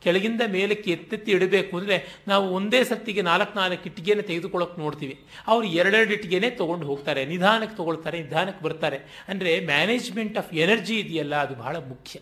ಕೆಳಗಿಂದ 0.01 0.41
ಮೇಲಕ್ಕೆ 0.53 0.89
ಎತ್ತೆತ್ತಿ 0.91 1.29
ಇಡಬೇಕು 1.31 1.73
ಅಂದರೆ 1.79 1.97
ನಾವು 2.27 2.45
ಒಂದೇ 2.55 2.79
ಸತ್ತಿಗೆ 2.89 3.21
ನಾಲ್ಕು 3.21 3.53
ನಾಲ್ಕು 3.59 3.85
ಇಟ್ಟಿಗೆಯನ್ನು 3.89 4.25
ತೆಗೆದುಕೊಳ್ಳೋಕೆ 4.29 4.77
ನೋಡ್ತೀವಿ. 4.81 5.15
ಅವರು 5.47 5.65
ಎರಡೆರಡು 5.79 6.11
ಇಟ್ಟಿಗೆನೇ 6.13 6.49
ತೊಗೊಂಡು 6.61 6.85
ಹೋಗ್ತಾರೆ, 6.85 7.21
ನಿಧಾನಕ್ಕೆ 7.25 7.75
ತೊಗೊಳ್ತಾರೆ, 7.77 8.17
ನಿಧಾನಕ್ಕೆ 8.21 8.63
ಬರ್ತಾರೆ. 8.65 8.97
ಅಂದರೆ 9.29 9.51
ಮ್ಯಾನೇಜ್ಮೆಂಟ್ 9.65 10.37
ಆಫ್ 10.37 10.51
ಎನರ್ಜಿ 10.53 10.95
ಇದೆಯಲ್ಲ, 10.99 11.35
ಅದು 11.35 11.55
ಬಹಳ 11.55 11.75
ಮುಖ್ಯ. 11.91 12.19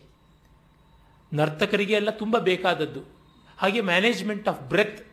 ನರ್ತಕರಿಗೆ 1.32 1.94
ಎಲ್ಲ 1.94 2.10
ತುಂಬ 2.10 2.38
ಬೇಕಾದದ್ದು. 2.50 3.02
ಹಾಗೆ 3.62 3.82
ಮ್ಯಾನೇಜ್ಮೆಂಟ್ 3.82 4.50
ಆಫ್ 4.50 4.62
ಬ್ರೆತ್ 4.62 5.08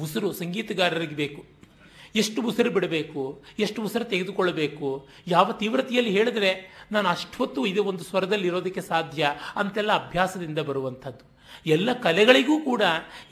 ಉಸಿರು 0.00 0.32
ಸಂಗೀತಗಾರರಿಗೆ 0.32 1.14
ಬೇಕು. 1.14 1.44
ಎಷ್ಟು 2.16 2.42
ಉಸಿರು 2.42 2.70
ಬಿಡಬೇಕು, 2.70 3.44
ಎಷ್ಟು 3.58 3.82
ಉಸಿರು 3.82 4.04
ತೆಗೆದುಕೊಳ್ಳಬೇಕು, 4.04 5.08
ಯಾವ 5.26 5.52
ತೀವ್ರತೆಯಲ್ಲಿ 5.52 6.10
ಹೇಳಿದ್ರೆ 6.10 6.50
ನಾನು 6.92 7.08
ಅಷ್ಟೊತ್ತು 7.08 7.66
ಇದು 7.66 7.84
ಒಂದು 7.84 8.04
ಸ್ವರದಲ್ಲಿ 8.04 8.46
ಇರೋದಕ್ಕೆ 8.46 8.80
ಸಾಧ್ಯ 8.80 9.32
ಅಂತೆಲ್ಲ 9.56 9.92
ಅಭ್ಯಾಸದಿಂದ 9.92 10.58
ಬರುವಂಥದ್ದು. 10.58 11.24
ಎಲ್ಲ 11.66 11.92
ಕಲೆಗಳಿಗೂ 11.92 12.60
ಕೂಡ 12.60 12.82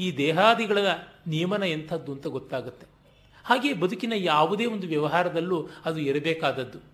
ಈ 0.00 0.16
ದೇಹಾದಿಗಳ 0.16 0.79
ನಿಯಮನ 1.27 1.62
ಎಂಥದ್ದು 1.62 2.12
ಅಂತ 2.12 2.27
ಗೊತ್ತಾಗುತ್ತೆ. 2.27 2.87
ಹಾಗೆ 3.44 3.72
ಬದುಕಿನ 3.72 4.12
ಯಾವುದೇ 4.16 4.66
ಒಂದು 4.66 4.87
ವ್ಯವಹಾರದಲ್ಲೂ 4.87 5.68
ಅದು 5.85 6.00
ಇರಬೇಕಾದದ್ದು. 6.00 6.93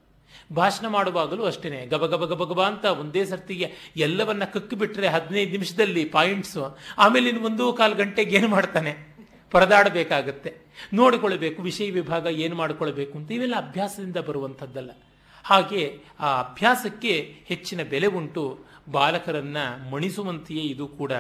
ಭಾಷಣ 0.52 0.86
ಮಾಡುವಾಗಲೂ 0.86 1.44
ಅಷ್ಟೇ 1.44 1.86
ಗಬ 1.86 2.06
ಗಬ 2.06 2.24
ಗಬ 2.24 2.52
ಗಬ 2.52 2.62
ಅಂತ 2.62 2.84
ಒಂದೇ 2.84 3.24
ಸರ್ತಿಗೆ 3.24 3.72
ಎಲ್ಲವನ್ನ 3.96 4.44
ಕಕ್ಕಿಬಿಟ್ರೆ 4.44 5.08
ಹದಿನೈದು 5.08 5.50
ನಿಮಿಷದಲ್ಲಿ 5.50 6.04
ಪಾಯಿಂಟ್ಸು. 6.04 6.78
ಆಮೇಲೆ 6.98 7.28
ಇನ್ನು 7.28 7.46
ಒಂದು 7.46 7.72
ಕಾಲು 7.72 7.94
ಗಂಟೆಗೆ 7.94 8.36
ಏನು 8.36 8.48
ಮಾಡ್ತಾನೆ? 8.48 9.16
ಪರದಾಡಬೇಕಾಗತ್ತೆ. 9.50 10.54
ನೋಡಿಕೊಳ್ಬೇಕು, 10.92 11.62
ವಿಷಯ 11.62 11.90
ವಿಭಾಗ 11.90 12.26
ಏನು 12.26 12.56
ಮಾಡಿಕೊಳ್ಬೇಕು 12.56 13.18
ಅಂತ. 13.18 13.32
ಇವೆಲ್ಲ 13.32 13.54
ಅಭ್ಯಾಸದಿಂದ 13.56 14.16
ಬರುವಂಥದ್ದಲ್ಲ. 14.16 14.90
ಹಾಗೆ 15.44 15.98
ಆ 16.20 16.42
ಅಭ್ಯಾಸಕ್ಕೆ 16.42 17.34
ಹೆಚ್ಚಿನ 17.46 17.82
ಬೆಲೆ 17.82 18.06
ಉಂಟು. 18.06 18.60
ಬಾಲಕರನ್ನ 18.90 19.56
ಮಣಿಸುವಂತೆಯೇ 19.92 20.62
ಇದು 20.62 20.86
ಕೂಡ. 20.86 21.12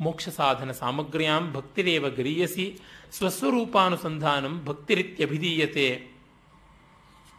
ಮೋಕ್ಷ 0.00 0.28
ಸಾಧನ 0.28 0.70
ಸಾಮಗ್ರ್ಯಾಂ 0.70 1.52
ಭಕ್ತಿರೇವ 1.52 2.08
ಗರೀಯಸಿ, 2.08 2.78
ಸ್ವಸ್ವರೂಪಾನುಸಂಧಾನಂ 3.12 4.64
ಭಕ್ತಿರಿತ್ಯಭಿಧೀಯತೆ 4.64 6.06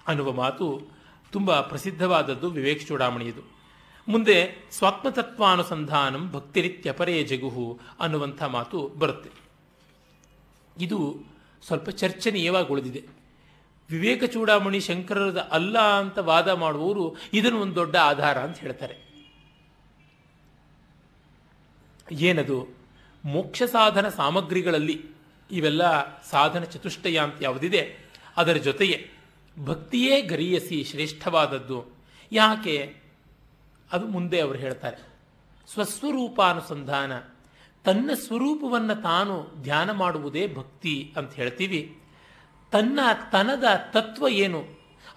ಅನ್ನುವ 0.08 0.32
ಮಾತು 0.32 0.99
ತುಂಬ 1.32 1.62
ಪ್ರಸಿದ್ಧವಾದದ್ದು 1.62 2.50
ವಿವೇಕ್ 2.50 2.88
ಚೂಡಾಮಣಿಯದು. 2.88 3.60
ಮುಂದೆ 4.08 4.68
ಸ್ವಾತ್ಮತತ್ವಾನುಸಂಧಾನಂ 4.72 6.32
ಭಕ್ತಿರಿತ್ಯಪರೇ 6.32 7.24
ಜಗುಹು 7.24 7.80
ಅನ್ನುವಂಥ 8.00 8.44
ಮಾತು 8.44 8.88
ಬರುತ್ತೆ. 8.88 9.30
ಇದು 10.80 11.24
ಸ್ವಲ್ಪ 11.68 11.90
ಚರ್ಚನೀಯವಾಗಿ 11.90 12.68
ಉಳಿದಿದೆ 12.68 13.04
ವಿವೇಕ 13.90 14.24
ಚೂಡಾಮಣಿ 14.24 14.80
ಶಂಕರದ 14.80 15.50
ಅಲ್ಲ 15.52 15.80
ಅಂತ 15.80 16.18
ವಾದ 16.18 16.50
ಮಾಡುವವರು 16.50 17.18
ಇದನ್ನು 17.34 17.62
ಒಂದು 17.62 17.76
ದೊಡ್ಡ 17.76 17.96
ಆಧಾರ 17.96 18.38
ಅಂತ 18.38 18.60
ಹೇಳ್ತಾರೆ. 18.60 19.10
ಏನದು? 22.12 22.68
ಮೋಕ್ಷ 23.26 23.64
ಸಾಧನ 23.64 24.10
ಸಾಮಗ್ರಿಗಳಲ್ಲಿ 24.10 25.06
ಇವೆಲ್ಲ 25.52 26.16
ಸಾಧನ 26.22 26.64
ಚತುಷ್ಟಯ 26.64 27.18
ಅಂತ 27.18 27.36
ಯಾವುದಿದೆ 27.42 27.98
ಅದರ 28.38 28.54
ಜೊತೆಗೆ 28.54 29.19
ಭಕ್ತಿಯೇ 29.66 30.22
ಗರಿಯಸಿ 30.22 30.84
ಶ್ರೇಷ್ಠವಾದದ್ದು. 30.84 31.86
ಯಾಕೆ? 32.32 32.96
ಅದು 33.92 34.08
ಮುಂದೆ 34.08 34.42
ಅವರು 34.42 34.58
ಹೇಳ್ತಾರೆ. 34.58 34.98
ಸ್ವಸ್ವರೂಪಾನುಸಂಧಾನ. 35.74 37.12
ತನ್ನ 37.86 38.12
ಸ್ವರೂಪವನ್ನು 38.14 39.02
ತಾನು 39.02 39.62
ಧ್ಯಾನ 39.62 39.92
ಮಾಡುವುದೇ 39.92 40.48
ಭಕ್ತಿ 40.48 41.14
ಅಂತ 41.18 41.34
ಹೇಳ್ತೀವಿ. 41.34 42.00
ತನ್ನ 42.72 43.00
ತನದ 43.32 43.64
ತತ್ವ 43.92 44.28
ಏನು? 44.28 44.64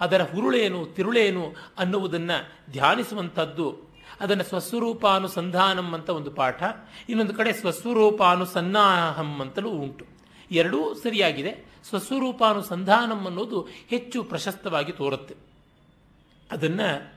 ಅದರ 0.00 0.22
ಹುರುಳೇನು, 0.22 0.86
ತಿರುಳೇನು 0.86 1.52
ಅನ್ನುವುದನ್ನು 1.78 2.70
ಧ್ಯಾನಿಸುವಂಥದ್ದು. 2.70 3.92
ಅದನ್ನು 4.20 4.44
ಸ್ವಸ್ವರೂಪಾನುಸಂಧಾನಂ 4.44 5.94
ಅಂತ 5.94 6.10
ಒಂದು 6.10 6.30
ಪಾಠ. 6.30 6.62
ಇನ್ನೊಂದು 7.08 7.34
ಕಡೆ 7.34 7.52
ಸ್ವಸ್ವರೂಪಾನುಸನ್ನಾಹಂ 7.52 9.40
ಅಂತಲೂ 9.40 9.70
ಉಂಟು. 9.70 10.06
ಎರಡೂ 10.50 10.94
ಸರಿಯಾಗಿದೆ. 10.94 11.71
ಸ್ವಸ್ವರೂಪಾನುಸಂಧಾನಂ 11.88 13.26
ಅನ್ನೋದು 13.26 13.68
ಹೆಚ್ಚು 13.88 14.24
ಪ್ರಶಸ್ತವಾಗಿ 14.24 14.92
ತೋರುತ್ತೆ. 14.92 15.34
ಅದನ್ನು 16.50 17.12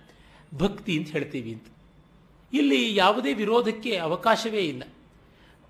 ಭಕ್ತಿ 0.57 0.97
ಅಂತ 0.97 1.07
ಹೇಳ್ತೀವಿ 1.09 1.53
ಅಂತ. 1.53 1.65
ಇಲ್ಲಿ 2.53 2.95
ಯಾವುದೇ 2.95 3.33
ವಿರೋಧಕ್ಕೆ 3.33 3.97
ಅವಕಾಶವೇ 3.97 4.59
ಇಲ್ಲ. 4.59 4.83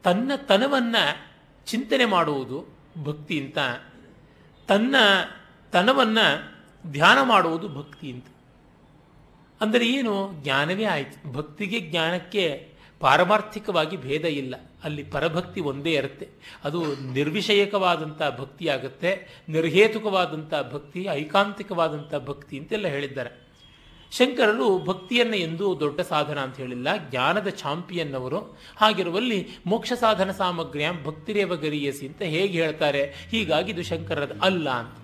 ತನ್ನ 0.04 0.32
ತನವನ್ನು 0.36 1.36
ಚಿಂತನೆ 1.66 2.06
ಮಾಡುವುದು 2.06 2.78
ಭಕ್ತಿ 3.04 3.42
ಅಂತ. 3.42 3.58
ತನ್ನ 4.68 4.96
ತನವನ್ನು 5.72 6.56
ಧ್ಯಾನ 6.92 7.22
ಮಾಡುವುದು 7.22 7.70
ಭಕ್ತಿ 7.70 8.12
ಅಂತ. 8.12 8.26
ಅಂದರೆ 9.62 9.88
ಏನು? 9.88 10.44
ಜ್ಞಾನವೇ 10.44 10.84
ಆಯಿತು. 10.84 11.32
ಭಕ್ತಿಗೆ 11.34 11.80
ಜ್ಞಾನಕ್ಕೆ 11.80 12.75
ಪಾರಮಾರ್ಥಿಕವಾಗಿ 13.00 13.98
ಭೇದ 13.98 14.26
ಇಲ್ಲ. 14.26 14.56
ಅಲ್ಲಿ 14.84 15.04
ಪರಭಕ್ತಿ 15.04 15.62
ಒಂದೇ 15.62 15.92
ಇರುತ್ತೆ. 15.92 16.30
ಅದು 16.64 16.96
ನಿರ್ವಿಷಯಕವಾದಂಥ 17.14 18.22
ಭಕ್ತಿಯಾಗುತ್ತೆ. 18.40 19.42
ನಿರ್ಹೇತುಕವಾದಂಥ 19.50 20.54
ಭಕ್ತಿ 20.72 21.08
ಐಕಾಂತಿಕವಾದಂಥ 21.12 22.16
ಭಕ್ತಿ 22.16 22.58
ಅಂತೆಲ್ಲ 22.58 22.88
ಹೇಳಿದ್ದಾರೆ. 22.88 23.46
ಶಂಕರರು 24.12 24.86
ಭಕ್ತಿಯನ್ನು 24.86 25.36
ಎಂದೂ 25.36 25.80
ದೊಡ್ಡ 25.80 26.02
ಸಾಧನ 26.02 26.40
ಅಂತ 26.40 26.58
ಹೇಳಿಲ್ಲ. 26.58 26.88
ಜ್ಞಾನದ 27.10 27.48
ಚಾಂಪಿಯನ್ 27.48 28.16
ಅವರು 28.16 28.60
ಹಾಗಿರುವಲ್ಲಿ 28.78 29.48
ಮೋಕ್ಷ 29.66 29.94
ಸಾಧನ 29.94 30.32
ಸಾಮಗ್ರಿಯ 30.32 30.90
ಭಕ್ತಿರೇವ 31.04 31.56
ಗರಿಯಸಿ 31.56 32.08
ಅಂತ 32.08 32.22
ಹೇಗೆ 32.22 32.62
ಹೇಳ್ತಾರೆ? 32.62 33.28
ಹೀಗಾಗಿ 33.32 33.72
ಇದು 33.72 33.84
ಶಂಕರದ 33.84 34.40
ಅಲ್ಲ 34.42 34.70
ಅಂತ. 34.70 34.98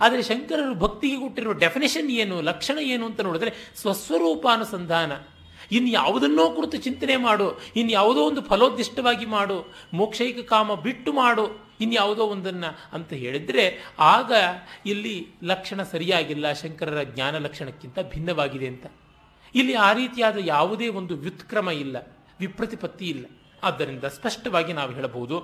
ಆದರೆ 0.00 0.22
ಶಂಕರರು 0.22 0.74
ಭಕ್ತಿಗೆ 0.74 1.20
ಕೊಟ್ಟಿರುವ 1.20 1.52
ಡೆಫಿನೇಷನ್ 1.52 2.10
ಏನು, 2.10 2.40
ಲಕ್ಷಣ 2.40 2.78
ಏನು 2.78 3.06
ಅಂತ 3.06 3.20
ನೋಡಿದ್ರೆ 3.20 3.72
ಸ್ವಸ್ವರೂಪಾನುಸಂಧಾನ. 3.76 5.12
ಇನ್ನು 5.76 5.90
ಯಾವುದನ್ನೋ 6.00 6.44
ಕುರಿತು 6.56 6.76
ಚಿಂತನೆ 6.86 7.16
ಮಾಡು 7.26 7.46
ಇನ್ಯಾವುದೋ 7.80 8.22
ಒಂದು 8.30 8.42
ಫಲೋದ್ದಿಷ್ಟವಾಗಿ 8.50 9.26
ಮಾಡು, 9.36 9.56
ಮೋಕ್ಷೈಕ 9.98 10.40
ಕಾಮ 10.52 10.74
ಬಿಟ್ಟು 10.86 11.10
ಮಾಡು 11.20 11.44
ಇನ್ಯಾವುದೋ 11.84 12.24
ಒಂದನ್ನು 12.34 12.70
ಅಂತ 12.96 13.12
ಹೇಳಿದರೆ 13.22 13.64
ಆಗ 14.14 14.32
ಇಲ್ಲಿ 14.92 15.14
ಲಕ್ಷಣ 15.52 15.82
ಸರಿಯಾಗಿಲ್ಲ, 15.92 16.46
ಶಂಕರರ 16.62 17.02
ಜ್ಞಾನ 17.14 17.34
ಲಕ್ಷಣಕ್ಕಿಂತ 17.46 17.98
ಭಿನ್ನವಾಗಿದೆ 18.12 18.68
ಅಂತ. 18.72 18.86
ಇಲ್ಲಿ 19.54 19.74
ಆ 19.86 19.90
ರೀತಿಯಾದ 20.00 20.38
ಯಾವುದೇ 20.54 20.88
ಒಂದು 20.98 21.14
ವ್ಯುತ್ಕ್ರಮ 21.24 21.68
ಇಲ್ಲ, 21.84 21.96
ವಿಪ್ರತಿಪತ್ತಿ 22.40 23.06
ಇಲ್ಲ. 23.14 23.24
ಆದ್ದರಿಂದ 23.68 24.04
ಸ್ಪಷ್ಟವಾಗಿ 24.18 24.72
ನಾವು 24.78 24.92
ಹೇಳಬಹುದು, 24.98 25.36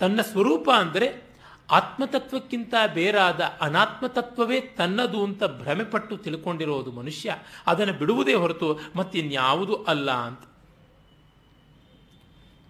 ತನ್ನ 0.00 0.20
ಸ್ವರೂಪ 0.32 0.68
ಅಂದರೆ 0.82 1.08
ಆತ್ಮತತ್ವಕ್ಕಿಂತ 1.70 2.74
ಬೇರಾದ 2.94 3.40
ಅನಾತ್ಮತತ್ವವೇ 3.40 4.60
ತನ್ನದು 4.60 5.24
ಅಂತ 5.24 5.44
ಭ್ರಮೆಪಟ್ಟು 5.44 6.16
ತಿಳ್ಕೊಂಡಿರೋದು 6.16 6.92
ಮನುಷ್ಯ, 6.92 7.36
ಅದನ್ನು 7.66 7.92
ಬಿಡುವುದೇ 7.92 8.34
ಹೊರತು 8.34 8.78
ಮತ್ತಿನ್ಯಾವುದು 8.96 9.74
ಅಲ್ಲ 9.76 10.10
ಅಂತ. 10.10 10.40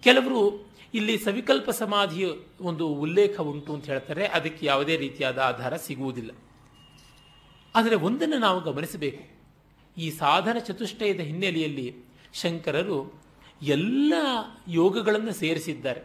ಕೆಲವರು 0.03 0.71
ಇಲ್ಲಿ 0.95 1.19
ಸವಿಕಲ್ಪ 1.19 1.71
ಸಮಾಧಿಯ 1.71 2.29
ಒಂದು 2.61 2.87
ಉಲ್ಲೇಖ 2.89 3.41
ಉಂಟು 3.41 3.75
ಅಂತ 3.75 3.87
ಹೇಳ್ತಾರೆ, 3.87 4.27
ಅದಕ್ಕೆ 4.27 4.67
ಯಾವುದೇ 4.67 4.97
ರೀತಿಯಾದ 4.97 5.39
ಆಧಾರ 5.39 5.77
ಸಿಗುವುದಿಲ್ಲ. 5.77 6.31
ಆದರೆ 7.75 7.95
ಒಂದನ್ನು 7.95 8.39
ನಾವು 8.39 8.61
ಗಮನಿಸಬೇಕು. 8.61 9.41
ಈ 10.01 10.11
ಸಾಧನ 10.11 10.59
ಚತುಷ್ಟಯದ 10.59 11.21
ಹಿನ್ನೆಲೆಯಲ್ಲಿ 11.21 11.97
ಶಂಕರರು 12.33 13.23
ಎಲ್ಲ 13.63 14.15
ಯೋಗಗಳನ್ನು 14.69 15.33
ಸೇರಿಸಿದ್ದಾರೆ. 15.33 16.03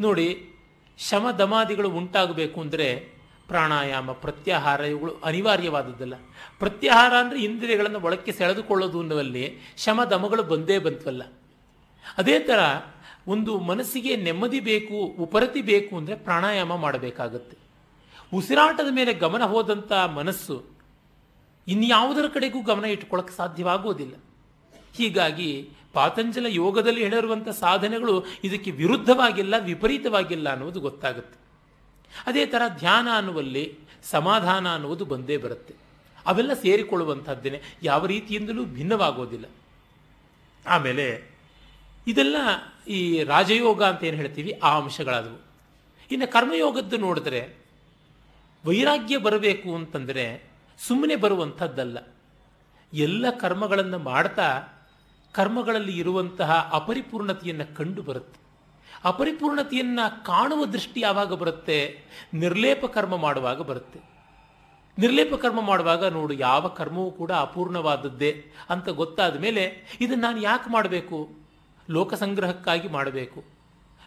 ನೋಡಿ 0.00 0.53
ಶಮ 0.98 1.30
ದಮಾದಿಗಳು 1.38 1.88
ಉಂಟಾಗಬೇಕು 2.00 2.58
ಅಂದರೆ 2.60 2.88
ಪ್ರಾಣಾಯಾಮ, 3.48 4.10
ಪ್ರತ್ಯಾಹಾರ, 4.24 4.80
ಇವುಗಳು 4.92 5.12
ಅನಿವಾರ್ಯವಾದದ್ದಲ್ಲ. 5.24 6.14
ಪ್ರತ್ಯಾಹಾರ 6.58 7.12
ಅಂದರೆ 7.22 7.38
ಇಂದ್ರಿಯಗಳನ್ನು 7.42 8.00
ಒಳಕ್ಕೆ 8.00 8.32
ಸೆಳೆದುಕೊಳ್ಳೋದು 8.32 8.98
ಅನ್ನುವಲ್ಲಿ 9.00 9.44
ಶಮ 9.84 10.04
ದಮಗಳು 10.12 10.44
ಬಂದೇ 10.52 10.76
ಬಂತವಲ್ಲ 10.78 11.24
ಅದೇ 12.18 12.36
ಥರ 12.48 12.60
ಒಂದು 13.26 13.52
ಮನಸ್ಸಿಗೆ 13.70 14.12
ನೆಮ್ಮದಿ 14.26 14.60
ಬೇಕು, 14.70 14.98
ಉಪರತಿ 15.24 15.60
ಬೇಕು 15.62 15.92
ಅಂದರೆ 15.96 16.14
ಪ್ರಾಣಾಯಾಮ 16.26 16.72
ಮಾಡಬೇಕಾಗತ್ತೆ. 16.76 17.56
ಉಸಿರಾಟದ 18.32 18.90
ಮೇಲೆ 18.90 19.12
ಗಮನ 19.24 19.42
ಹೋದಂಥ 19.52 19.92
ಮನಸ್ಸು 20.18 20.56
ಇನ್ಯಾವುದರ 21.66 22.26
ಕಡೆಗೂ 22.34 22.60
ಗಮನ 22.62 22.86
ಇಟ್ಕೊಳ್ಳೋಕೆ 22.94 23.34
ಸಾಧ್ಯವಾಗುವುದಿಲ್ಲ 23.36 24.14
ಹೀಗಾಗಿ 24.94 25.70
ಪಾತಂಜಲ 25.92 26.46
ಯೋಗದಲ್ಲಿ 26.48 27.04
ಹೇಳಿರುವಂಥ 27.04 27.48
ಸಾಧನೆಗಳು 27.48 28.24
ಇದಕ್ಕೆ 28.44 28.70
ವಿರುದ್ಧವಾಗಿಲ್ಲ, 28.70 29.54
ವಿಪರೀತವಾಗಿಲ್ಲ 29.58 30.48
ಅನ್ನುವುದು 30.50 30.80
ಗೊತ್ತಾಗುತ್ತೆ. 30.80 31.38
ಅದೇ 32.26 32.46
ಥರ 32.46 32.62
ಧ್ಯಾನ 32.78 33.08
ಅನ್ನುವಲ್ಲಿ 33.16 33.78
ಸಮಾಧಾನ 34.02 34.74
ಅನ್ನುವುದು 34.74 35.04
ಬಂದೇ 35.04 35.36
ಬರುತ್ತೆ. 35.36 35.74
ಅವೆಲ್ಲ 36.26 36.54
ಸೇರಿಕೊಳ್ಳುವಂಥದ್ದೇನೆ, 36.54 37.62
ಯಾವ 37.82 38.06
ರೀತಿಯಿಂದಲೂ 38.06 38.64
ಭಿನ್ನವಾಗೋದಿಲ್ಲ. 38.64 39.44
ಆಮೇಲೆ 40.66 41.34
ಇದೆಲ್ಲ 42.06 42.36
ಈ 42.88 43.24
ರಾಜಯೋಗ 43.24 43.82
ಅಂತ 43.82 44.04
ಏನು 44.04 44.16
ಹೇಳ್ತೀವಿ? 44.16 44.50
ಆ 44.50 44.78
ಅಂಶಗಳಾದವು. 44.78 45.44
ಇನ್ನು 46.10 46.32
ಕರ್ಮಯೋಗದ್ದು 46.32 46.96
ನೋಡಿದ್ರೆ 46.96 47.56
ವೈರಾಗ್ಯ 48.64 49.16
ಬರಬೇಕು 49.16 49.74
ಅಂತಂದರೆ 49.74 50.44
ಸುಮ್ಮನೆ 50.78 51.16
ಬರುವಂಥದ್ದಲ್ಲ. 51.16 51.98
ಎಲ್ಲ 52.92 53.30
ಕರ್ಮಗಳನ್ನು 53.30 53.98
ಮಾಡ್ತಾ 53.98 54.62
ಕರ್ಮಗಳಲ್ಲಿ 55.34 55.98
ಇರುವಂತಹ 55.98 56.70
ಅಪರಿಪೂರ್ಣತೆಯನ್ನು 56.72 57.76
ಕಂಡು 57.76 58.02
ಬರುತ್ತೆ 58.02 58.44
ಅಪರಿಪೂರ್ಣತೆಯನ್ನು 59.04 60.24
ಕಾಣುವ 60.24 60.64
ದೃಷ್ಟಿ 60.64 61.00
ಯಾವಾಗ 61.00 61.32
ಬರುತ್ತೆ? 61.32 61.98
ನಿರ್ಲೇಪ 62.34 62.86
ಕರ್ಮ 62.86 63.16
ಮಾಡುವಾಗ 63.16 63.60
ಬರುತ್ತೆ. 63.60 64.00
ನಿರ್ಲೇಪ 64.98 65.34
ಕರ್ಮ 65.34 65.60
ಮಾಡುವಾಗ 65.60 66.04
ನೋಡು, 66.04 66.34
ಯಾವ 66.34 66.68
ಕರ್ಮವೂ 66.68 67.10
ಕೂಡ 67.10 67.32
ಅಪೂರ್ಣವಾದದ್ದೇ 67.32 68.44
ಅಂತ 68.70 68.88
ಗೊತ್ತಾದ 68.88 69.40
ಮೇಲೆ 69.40 69.96
ಇದನ್ನು 70.00 70.22
ನಾನು 70.22 70.40
ಯಾಕೆ 70.40 70.70
ಮಾಡಬೇಕು? 70.70 71.30
ಲೋಕಸಂಗ್ರಹಕ್ಕಾಗಿ 71.90 72.88
ಮಾಡಬೇಕು. 72.88 73.44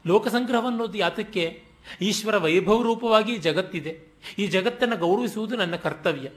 ಲೋಕಸಂಗ್ರಹವನ್ನೋದು 0.08 0.98
ಯಾತಕ್ಕೆ? 0.98 1.64
ಈಶ್ವರ 2.02 2.38
ವೈಭವ 2.38 2.82
ರೂಪವಾಗಿ 2.82 3.38
ಜಗತ್ತಿದೆ. 3.38 4.22
ಈ 4.38 4.48
ಜಗತ್ತನ್ನು 4.48 4.98
ಗೌರವಿಸುವುದು 4.98 5.56
ನನ್ನ 5.56 5.76
ಕರ್ತವ್ಯ. 5.76 6.30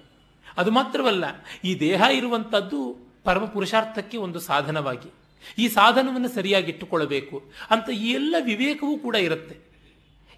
ಅದು 0.57 0.71
ಮಾತ್ರವಲ್ಲ, 0.71 1.25
ಈ 1.65 1.81
ದೇಹ 1.81 2.01
ಇರುವಂಥದ್ದು 2.13 3.10
ಪರಮ 3.25 3.45
ಪುರುಷಾರ್ಥಕ್ಕೆ 3.45 4.17
ಒಂದು 4.17 4.41
ಸಾಧನವಾಗಿ. 4.41 5.11
ಈ 5.59 5.69
ಸಾಧನವನ್ನು 5.69 6.29
ಸರಿಯಾಗಿಟ್ಟುಕೊಳ್ಳಬೇಕು 6.29 7.43
ಅಂತ 7.71 7.91
ಈ 7.91 8.13
ಎಲ್ಲ 8.13 8.37
ವಿವೇಕವೂ 8.41 8.99
ಕೂಡ 8.99 9.15
ಇರುತ್ತೆ. 9.15 9.57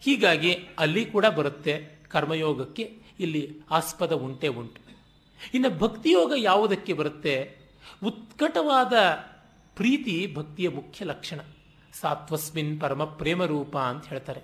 ಹೀಗಾಗಿ 0.00 0.52
ಅಲ್ಲಿ 0.78 1.04
ಕೂಡ 1.04 1.26
ಬರುತ್ತೆ 1.26 2.02
ಕರ್ಮಯೋಗಕ್ಕೆ 2.08 2.96
ಇಲ್ಲಿ 3.20 3.58
ಆಸ್ಪದ 3.70 4.12
ಉಂಟೆ 4.12 4.48
ಉಂಟು. 4.48 4.80
ಇನ್ನು 5.54 5.78
ಭಕ್ತಿಯೋಗ 5.78 6.32
ಯಾವುದಕ್ಕೆ 6.36 6.92
ಬರುತ್ತೆ? 6.92 7.58
ಉತ್ಕಟವಾದ 8.04 8.92
ಪ್ರೀತಿ 9.76 10.34
ಭಕ್ತಿಯ 10.34 10.68
ಮುಖ್ಯ 10.68 11.04
ಲಕ್ಷಣ. 11.04 11.40
ಸಾತ್ವಸ್ಮಿನ್ 12.00 12.80
ಪರಮ 12.80 13.04
ಪ್ರೇಮ 13.04 13.44
ರೂಪ 13.44 13.76
ಅಂತ 13.76 14.06
ಹೇಳ್ತಾರೆ. 14.06 14.40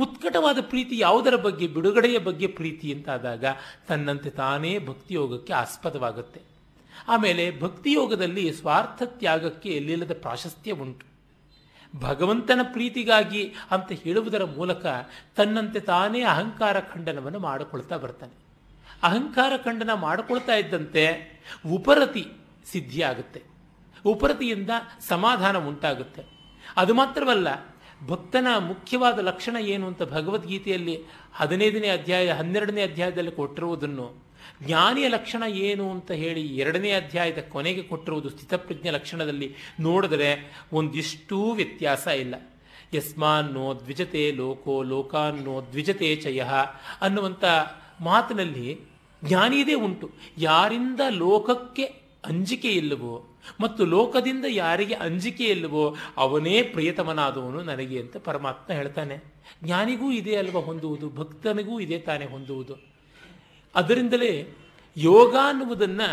ಉತ್ಕಟವಾದ 0.00 0.58
ಪ್ರೀತಿ 0.60 0.98
ಯಾವುದರ 0.98 1.36
ಬಗ್ಗೆ, 1.36 1.66
ಬಿಡುಗಡೆಯ 1.66 2.18
ಬಗ್ಗೆ 2.18 2.46
ಪ್ರೀತಿ 2.46 2.92
ಅಂತಾದಾಗ 2.92 3.44
ತನ್ನಂತೆ 3.88 4.30
ತಾನೇ 4.30 4.78
ಭಕ್ತಿಯೋಗಕ್ಕೆ 4.78 5.52
ಆಸ್ಪದವಾಗುತ್ತೆ. 5.52 6.47
ಆಮೇಲೆ 7.08 7.60
ಭಕ್ತಿಯೋಗದಲ್ಲಿ 7.60 8.52
ಸ್ವಾರ್ಥ 8.52 9.02
ತ್ಯಾಗಕ್ಕೆ 9.02 9.68
ಎಲ್ಲಿಲ್ಲದ 9.68 10.12
ಪ್ರಾಶಸ್ತ್ಯ 10.12 10.72
ಉಂಟು 10.72 11.06
ಭಗವಂತನ 12.00 12.60
ಪ್ರೀತಿಗಾಗಿ 12.62 13.54
ಅಂತ 13.70 13.92
ಹೇಳುವುದರ 13.92 14.44
ಮೂಲಕ 14.44 14.86
ತನ್ನಂತೆ 15.36 15.80
ತಾನೇ 15.80 16.22
ಅಹಂಕಾರ 16.22 16.80
ಖಂಡನವನ್ನು 16.80 17.38
ಮಾಡಿಕೊಳ್ತಾ 17.38 17.96
ಬರ್ತಾನೆ. 17.96 18.32
ಅಹಂಕಾರ 19.02 19.52
ಖಂಡನ 19.56 19.90
ಮಾಡಿಕೊಳ್ತಾ 19.94 20.54
ಇದ್ದಂತೆ 20.54 21.04
ಉಪರತಿ 21.74 22.26
ಸಿದ್ಧಿಯಾಗುತ್ತೆ. 22.66 23.42
ಉಪರತಿಯಿಂದ 24.04 24.70
ಸಮಾಧಾನ 25.08 25.58
ಉಂಟಾಗುತ್ತೆ. 25.58 26.24
ಅದು 26.76 26.94
ಮಾತ್ರವಲ್ಲ, 26.94 27.48
ಭಕ್ತನ 28.06 28.46
ಮುಖ್ಯವಾದ 28.58 29.18
ಲಕ್ಷಣ 29.18 29.56
ಏನು 29.56 29.86
ಅಂತ 29.86 30.02
ಭಗವದ್ಗೀತೆಯಲ್ಲಿ 30.02 31.04
ಹದಿನೈದನೇ 31.32 31.88
ಅಧ್ಯಾಯ 31.88 32.30
ಹನ್ನೆರಡನೇ 32.30 32.82
ಅಧ್ಯಾಯದಲ್ಲಿ 32.82 33.30
ಕೊಟ್ಟಿರುವುದನ್ನು 33.30 34.27
ಜ್ಞಾನಿಯ 34.62 35.08
ಲಕ್ಷಣ 35.08 35.42
ಏನು 35.48 35.90
ಅಂತ 35.90 36.10
ಹೇಳಿ 36.10 36.56
ಎರಡನೇ 36.56 36.90
ಅಧ್ಯಾಯದ 36.90 37.38
ಕೊನೆಗೆ 37.48 37.82
ಕೊಟ್ಟಿರುವುದು 37.82 38.28
ಸ್ಥಿತಪ್ರಜ್ಞ 38.28 38.88
ಲಕ್ಷಣದಲ್ಲಿ 38.90 39.54
ನೋಡಿದರೆ 39.80 40.62
ಒಂದಿಷ್ಟೂ 40.72 41.52
ವ್ಯತ್ಯಾಸ 41.52 42.06
ಇಲ್ಲ. 42.06 42.34
ಯಸ್ಮಾನ್ನೋ 42.94 43.74
ದ್ವಿಜತೆ 43.74 44.32
ಲೋಕೋ 44.32 44.82
ಲೋಕಾನ್ನೋ 44.82 45.62
ದ್ವಿಜತೆ 45.72 46.16
ಚಯ 46.16 46.42
ಅನ್ನುವಂಥ 47.00 47.44
ಮಾತಿನಲ್ಲಿ 48.00 48.80
ಜ್ಞಾನಿಯದೇ 49.24 49.74
ಉಂಟು. 49.74 50.10
ಯಾರಿಂದ 50.38 51.00
ಲೋಕಕ್ಕೆ 51.10 51.82
ಅಂಜಿಕೆ 52.24 52.68
ಇಲ್ಲವೋ 52.68 53.26
ಮತ್ತು 53.60 53.84
ಲೋಕದಿಂದ 53.84 54.44
ಯಾರಿಗೆ 54.48 54.94
ಅಂಜಿಕೆ 54.94 55.44
ಇಲ್ಲವೋ 55.44 55.96
ಅವನೇ 56.16 56.62
ಪ್ರಿಯತಮನಾದವನು 56.62 57.62
ನನಗೆ 57.62 58.00
ಅಂತ 58.00 58.16
ಪರಮಾತ್ಮ 58.16 58.72
ಹೇಳ್ತಾನೆ. 58.72 59.34
ಜ್ಞಾನಿಗೂ 59.64 60.12
ಇದೇ 60.12 60.36
ಅಲ್ವ 60.36 60.60
ಹೊಂದುವುದು, 60.60 61.08
ಭಕ್ತನಿಗೂ 61.10 61.80
ಇದೇ 61.80 61.98
ತಾನೇ 61.98 62.24
ಹೊಂದುವುದು. 62.24 62.97
ಅದರಿಂದಲೇ 63.78 64.48
ಯೋಗ 64.96 65.36
ಅನ್ನುವುದನ್ನು 65.48 66.08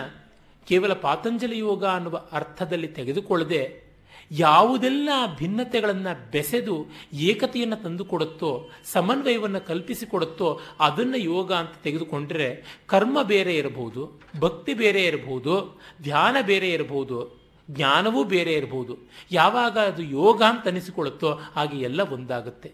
ಕೇವಲ 0.68 0.94
ಪಾತಂಜಲಿ 0.94 1.58
ಯೋಗ 1.58 1.86
ಅನ್ನುವ 1.86 2.22
ಅರ್ಥದಲ್ಲಿ 2.32 2.88
ತೆಗೆದುಕೊಳ್ಳದೆ 2.88 3.86
ಯಾವುದೆಲ್ಲ 4.32 5.10
ಭಿನ್ನತೆಗಳನ್ನು 5.38 6.32
ಬೆಸೆದು 6.32 6.86
ಏಕತೆಯನ್ನು 7.14 7.76
ತಂದುಕೊಡುತ್ತೋ, 7.76 8.70
ಸಮನ್ವಯವನ್ನು 8.86 9.62
ಕಲ್ಪಿಸಿಕೊಡುತ್ತೋ 9.68 10.60
ಅದನ್ನು 10.80 11.18
ಯೋಗ 11.18 11.54
ಅಂತ 11.54 11.72
ತೆಗೆದುಕೊಂಡ್ರೆ 11.84 12.64
ಕರ್ಮ 12.88 13.22
ಬೇರೆ 13.22 13.56
ಇರಬಹುದು, 13.56 14.22
ಭಕ್ತಿ 14.40 14.74
ಬೇರೆ 14.74 15.04
ಇರಬಹುದು, 15.04 15.82
ಧ್ಯಾನ 16.02 16.36
ಬೇರೆ 16.42 16.70
ಇರಬಹುದು, 16.70 17.46
ಜ್ಞಾನವೂ 17.72 18.24
ಬೇರೆ 18.24 18.54
ಇರಬಹುದು. 18.54 18.98
ಯಾವಾಗ 19.32 19.78
ಅದು 19.80 20.04
ಯೋಗ 20.04 20.44
ಅಂತ 20.44 20.68
ಅನಿಸಿಕೊಳ್ಳುತ್ತೋ 20.68 21.32
ಹಾಗೆ 21.34 21.78
ಎಲ್ಲ 21.78 22.02
ಒಂದಾಗುತ್ತೆ. 22.02 22.72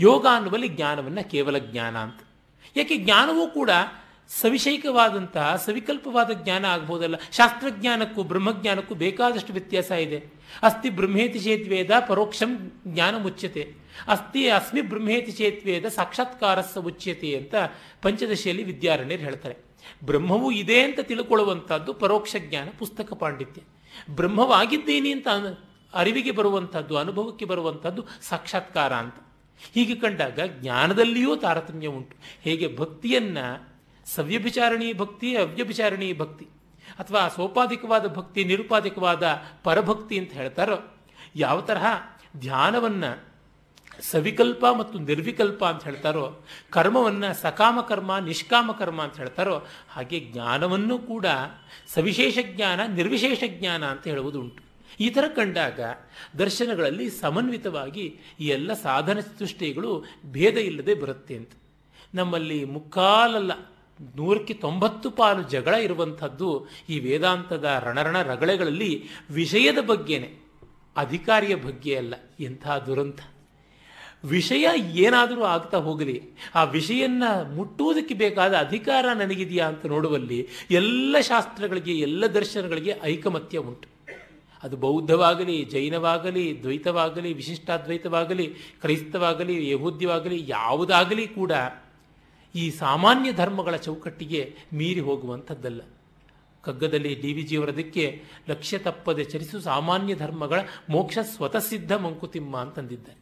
ಯೋಗ 0.00 0.26
ಅನ್ನುವಲ್ಲಿ 0.34 0.68
ಜ್ಞಾನವನ್ನು 0.68 1.30
ಕೇವಲ 1.30 1.58
ಜ್ಞಾನ 1.58 1.96
ಅಂತ. 1.96 2.20
ಯಾಕೆ 2.76 2.96
ಜ್ಞಾನವೂ 2.96 3.46
ಕೂಡ 3.46 3.70
ಸವಿಷಯಿಕವಾದಂತಹ 4.28 5.62
ಸವಿಕಲ್ಪವಾದ 5.66 6.30
ಜ್ಞಾನ 6.30 6.64
ಆಗ್ಬೋದಲ್ಲ? 6.64 7.14
ಶಾಸ್ತ್ರಜ್ಞಾನಕ್ಕೂ 7.32 8.22
ಬ್ರಹ್ಮಜ್ಞಾನಕ್ಕೂ 8.22 8.94
ಬೇಕಾದಷ್ಟು 8.94 9.52
ವ್ಯತ್ಯಾಸ 9.52 9.90
ಇದೆ. 9.90 10.24
ಅಸ್ತಿ 10.62 10.90
ಬ್ರಹ್ಮೇತಿ 10.90 11.38
ಚೇತ್ವೇದ 11.38 11.90
ಪರೋಕ್ಷಂ 12.08 12.72
ಜ್ಞಾನ 12.86 13.16
ಮುಚ್ಯತೆ. 13.16 13.74
ಅಸ್ತಿ 14.08 14.48
ಅಸ್ಮಿ 14.48 14.80
ಬ್ರಹ್ಮೇತಿ 14.80 15.32
ಚೇತ್ವೇದ 15.32 15.86
ಸಾಕ್ಷಾತ್ಕಾರಸ್ಸ 15.86 16.78
ಉಚ್ಯತೆ 16.78 17.36
ಅಂತ 17.36 17.54
ಪಂಚದಶಿಯಲ್ಲಿ 18.02 18.62
ವಿದ್ಯಾರಣ್ಯರು 18.62 19.22
ಹೇಳ್ತಾರೆ. 19.22 19.56
ಬ್ರಹ್ಮವು 20.04 20.50
ಇದೆ 20.52 20.82
ಅಂತ 20.82 21.00
ತಿಳ್ಕೊಳ್ಳುವಂಥದ್ದು 21.02 21.94
ಪರೋಕ್ಷ 21.94 22.36
ಜ್ಞಾನ, 22.38 22.68
ಪುಸ್ತಕ 22.78 23.12
ಪಾಂಡಿತ್ಯ. 23.12 23.62
ಬ್ರಹ್ಮವಾಗಿದ್ದೀನಿ 24.10 25.12
ಅಂತ 25.12 25.28
ಅರಿವಿಗೆ 25.94 26.30
ಬರುವಂಥದ್ದು, 26.30 26.96
ಅನುಭವಕ್ಕೆ 26.96 27.44
ಬರುವಂಥದ್ದು 27.44 28.04
ಸಾಕ್ಷಾತ್ಕಾರ 28.22 28.92
ಅಂತ. 28.92 29.14
ಹೀಗೆ 29.74 29.94
ಕಂಡಾಗ 29.94 30.40
ಜ್ಞಾನದಲ್ಲಿಯೂ 30.46 31.36
ತಾರತಮ್ಯ 31.36 31.86
ಉಂಟು. 31.86 32.16
ಹೇಗೆ 32.42 32.76
ಭಕ್ತಿಯನ್ನ 32.76 33.38
ಸವ್ಯಭಿಚಾರಣೀಯ 34.14 34.92
ಭಕ್ತಿ 34.92 35.36
ಅವ್ಯಭಿಚಾರಣೀ 35.36 36.14
ಭಕ್ತಿ. 36.14 36.44
ಅಥವಾ 36.98 37.28
ಸೋಪಾದಿಕವಾದ 37.28 38.14
ಭಕ್ತಿ 38.14 38.44
ನಿರುಪಾದಿಕವಾದ 38.44 39.42
ಪರಭಕ್ತಿ 39.64 40.18
ಅಂತ 40.18 40.32
ಹೇಳ್ತಾರೋ, 40.32 40.96
ಯಾವ 41.36 41.60
ತರಹ 41.60 41.86
ಧ್ಯಾನವನ್ನು 42.38 43.24
ಸವಿಕಲ್ಪ 44.02 44.66
ಮತ್ತು 44.78 44.98
ನಿರ್ವಿಕಲ್ಪ 44.98 45.64
ಅಂತ 45.64 45.84
ಹೇಳ್ತಾರೋ, 45.84 46.44
ಕರ್ಮವನ್ನು 46.70 47.42
ಸಕಾಮ 47.42 47.80
ಕರ್ಮ, 47.80 48.18
ನಿಷ್ಕಾಮ 48.18 48.72
ಕರ್ಮ 48.72 49.02
ಅಂತ 49.02 49.16
ಹೇಳ್ತಾರೋ, 49.16 49.66
ಹಾಗೆ 49.88 50.20
ಜ್ಞಾನವನ್ನು 50.20 50.98
ಕೂಡ 50.98 51.26
ಸವಿಶೇಷ 51.88 52.38
ಜ್ಞಾನ, 52.42 52.80
ನಿರ್ವಿಶೇಷ 52.86 53.42
ಜ್ಞಾನ 53.46 53.84
ಅಂತ 53.84 54.06
ಹೇಳುವುದು 54.06 54.40
ಉಂಟು 54.40 54.66
ಈ 55.00 55.10
ಥರ 55.10 55.24
ಕಂಡಾಗ 55.36 55.80
ದರ್ಶನಗಳಲ್ಲಿ 56.38 57.10
ಸಮನ್ವಿತವಾಗಿ 57.10 58.20
ಈ 58.40 58.46
ಎಲ್ಲ 58.48 58.72
ಸಾಧನ 58.72 59.20
ಚತುಷ್ಟಯಗಳು 59.20 60.04
ಭೇದ 60.26 60.54
ಇಲ್ಲದೆ 60.54 60.94
ಬರುತ್ತೆ 60.94 61.36
ಅಂತ. 61.36 61.50
ನಮ್ಮಲ್ಲಿ 62.14 62.64
ಮುಕ್ಕಾಲಲ್ಲ 62.64 63.75
ನೂರಕ್ಕೆ 64.00 64.54
ತೊಂಬತ್ತು 64.54 65.10
ಪಾಲು 65.10 65.42
ಜಗಳ 65.42 65.74
ಇರುವಂಥದ್ದು 65.74 66.68
ಈ 66.88 66.98
ವೇದಾಂತದ 67.00 67.82
ರಣರಣ 67.86 68.22
ರಗಳೆಗಳಲ್ಲಿ 68.22 69.02
ವಿಷಯದ 69.30 69.78
ಬಗ್ಗೆನೆ, 69.86 70.46
ಅಧಿಕಾರಿಯ 70.96 71.54
ಬಗ್ಗೆ 71.54 71.96
ಅಲ್ಲ, 71.96 72.14
ಎಂಥ 72.40 72.68
ದುರಂತ. 72.68 73.18
ವಿಷಯ 74.24 74.66
ಏನಾದರೂ 74.76 75.42
ಆಗ್ತಾ 75.42 75.78
ಹೋಗಲಿ, 75.78 76.22
ಆ 76.54 76.64
ವಿಷಯನ್ನ 76.64 77.22
ಮುಟ್ಟುವುದಕ್ಕೆ 77.54 78.14
ಬೇಕಾದ 78.14 78.54
ಅಧಿಕಾರ 78.54 79.06
ನನಗಿದೆಯಾ 79.14 79.68
ಅಂತ 79.68 79.86
ನೋಡುವಲ್ಲಿ 79.86 80.48
ಎಲ್ಲ 80.70 81.16
ಶಾಸ್ತ್ರಗಳಿಗೆ, 81.20 81.92
ಎಲ್ಲ 81.92 82.26
ದರ್ಶನಗಳಿಗೆ 82.26 82.94
ಐಕಮತ್ಯ 83.02 83.58
ಉಂಟು. 83.58 83.88
ಅದು 84.62 84.76
ಬೌದ್ಧವಾಗಲಿ, 84.76 85.64
ಜೈನವಾಗಲಿ, 85.64 86.62
ದ್ವೈತವಾಗಲಿ, 86.62 87.32
ವಿಶಿಷ್ಟಾದ್ವೈತವಾಗಲಿ, 87.32 88.46
ಕ್ರೈಸ್ತವಾಗಲಿ, 88.80 89.70
ಯಹೂದ್ಯವಾಗಲಿ, 89.70 90.44
ಯಾವುದಾಗಲಿ 90.48 91.26
ಕೂಡ 91.26 91.52
ಈ 92.56 92.70
ಸಾಮಾನ್ಯ 92.70 93.32
ಧರ್ಮಗಳ 93.32 93.76
ಚೌಕಟ್ಟಿಗೆ 93.76 94.54
ಮೀರಿ 94.72 95.00
ಹೋಗುವಂಥದ್ದಲ್ಲ. 95.00 95.80
ಕಗ್ಗದಲ್ಲಿ 96.62 97.14
ಡಿ 97.14 97.32
ವಿ 97.32 97.42
ಜಿಯವರದಕ್ಕೆ 97.42 98.24
ಲಕ್ಷ್ಯ 98.48 98.78
ತಪ್ಪದೆ 98.78 99.24
ಚರಿಸು 99.24 99.60
ಸಾಮಾನ್ಯ 99.60 100.14
ಧರ್ಮಗಳ 100.14 100.60
ಮೋಕ್ಷ 100.90 101.18
ಸ್ವತಃಸಿದ್ಧ 101.22 101.92
ಮಂಕುತಿಮ್ಮ 101.92 102.56
ಅಂತಂದಿದ್ದಾರೆ. 102.56 103.18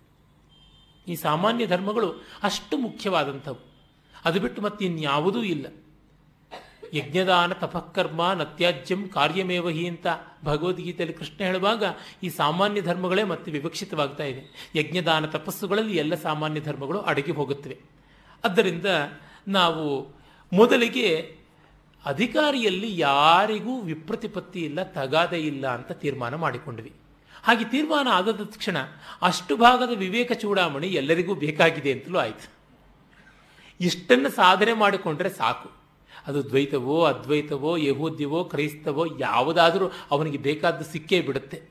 ಈ 1.12 1.14
ಸಾಮಾನ್ಯ 1.14 1.66
ಧರ್ಮಗಳು 1.66 2.12
ಅಷ್ಟು 2.43 2.78
ಮುಖ್ಯವಾದಂಥವು. 2.78 3.74
ಅದು 4.24 4.41
ಬಿಟ್ಟು 4.41 4.62
ಮತ್ತೆ 4.62 4.85
ಇನ್ಯಾವುದೂ 4.85 5.43
ಇಲ್ಲ. 5.43 5.66
ಯಜ್ಞದಾನ 6.95 7.53
ತಪಃಕರ್ಮ 7.53 8.32
ನತ್ಯಾಜ್ಯಂ 8.32 9.09
ಕಾರ್ಯಮೇವಹಿ 9.09 9.89
ಅಂತ 9.89 10.07
ಭಗವದ್ಗೀತೆಯಲ್ಲಿ 10.45 11.16
ಕೃಷ್ಣ 11.16 11.45
ಹೇಳುವಾಗ 11.45 11.85
ಈ 12.22 12.28
ಸಾಮಾನ್ಯ 12.28 12.82
ಧರ್ಮಗಳೇ 12.82 13.22
ಮತ್ತೆ 13.22 13.51
ವಿವಕ್ಷಿತವಾಗ್ತಾ 13.51 14.24
ಇದೆ. 14.24 14.72
ಯಜ್ಞದಾನ 14.76 15.26
ತಪಸ್ಸುಗಳಲ್ಲಿ 15.26 15.97
ಎಲ್ಲ 15.97 16.14
ಸಾಮಾನ್ಯ 16.14 16.61
ಧರ್ಮಗಳು 16.61 17.01
ಅಡಗಿ 17.01 17.32
ಹೋಗುತ್ತವೆ. 17.32 17.78
ಆದ್ದರಿಂದ 18.45 18.87
ನಾವು 19.49 20.14
ಮೊದಲಿಗೆ 20.53 21.36
ಅಧಿಕಾರಿಯಲ್ಲಿ 22.05 22.99
ಯಾರಿಗೂ 22.99 23.80
ವಿಪ್ರತಿಪತ್ತಿ 23.80 24.61
ಇಲ್ಲ, 24.61 24.82
ತಗಾದೆ 24.82 25.40
ಇಲ್ಲ 25.40 25.66
ಅಂತ 25.66 25.92
ತೀರ್ಮಾನ 25.92 26.34
ಮಾಡಿಕೊಂಡ್ವಿ. 26.34 26.92
ಹಾಗೆ 27.45 27.64
ತೀರ್ಮಾನ 27.64 28.09
ಆದ 28.11 28.28
ತಕ್ಷಣ 28.28 28.76
ಅಷ್ಟು 29.22 29.57
ಭಾಗದ 29.57 29.90
ವಿವೇಕ 29.95 30.32
ಚೂಡಾಮಣಿ 30.32 30.86
ಎಲ್ಲರಿಗೂ 30.86 31.34
ಬೇಕಾಗಿದೆ 31.34 31.92
ಅಂತಲೂ 31.92 32.18
ಆಯಿತು. 32.18 32.53
ಇಷ್ಟನ್ನು 33.80 34.28
ಸಾಧನೆ 34.28 34.72
ಮಾಡಿಕೊಂಡ್ರೆ 34.72 35.30
ಸಾಕು. 35.30 35.70
ಅದು 36.26 36.49
ದ್ವೈತವೋ, 36.49 37.05
ಅದ್ವೈತವೋ, 37.05 37.76
ಯಹೂದ್ಯವೋ, 37.76 38.45
ಕ್ರೈಸ್ತವೋ 38.45 39.07
ಯಾವುದಾದರೂ 39.18 39.92
ಅವನಿಗೆ 40.11 40.38
ಬೇಕಾದ್ದು 40.38 40.84
ಸಿಕ್ಕೇ 40.84 41.20
ಬಿಡುತ್ತೆ. 41.20 41.62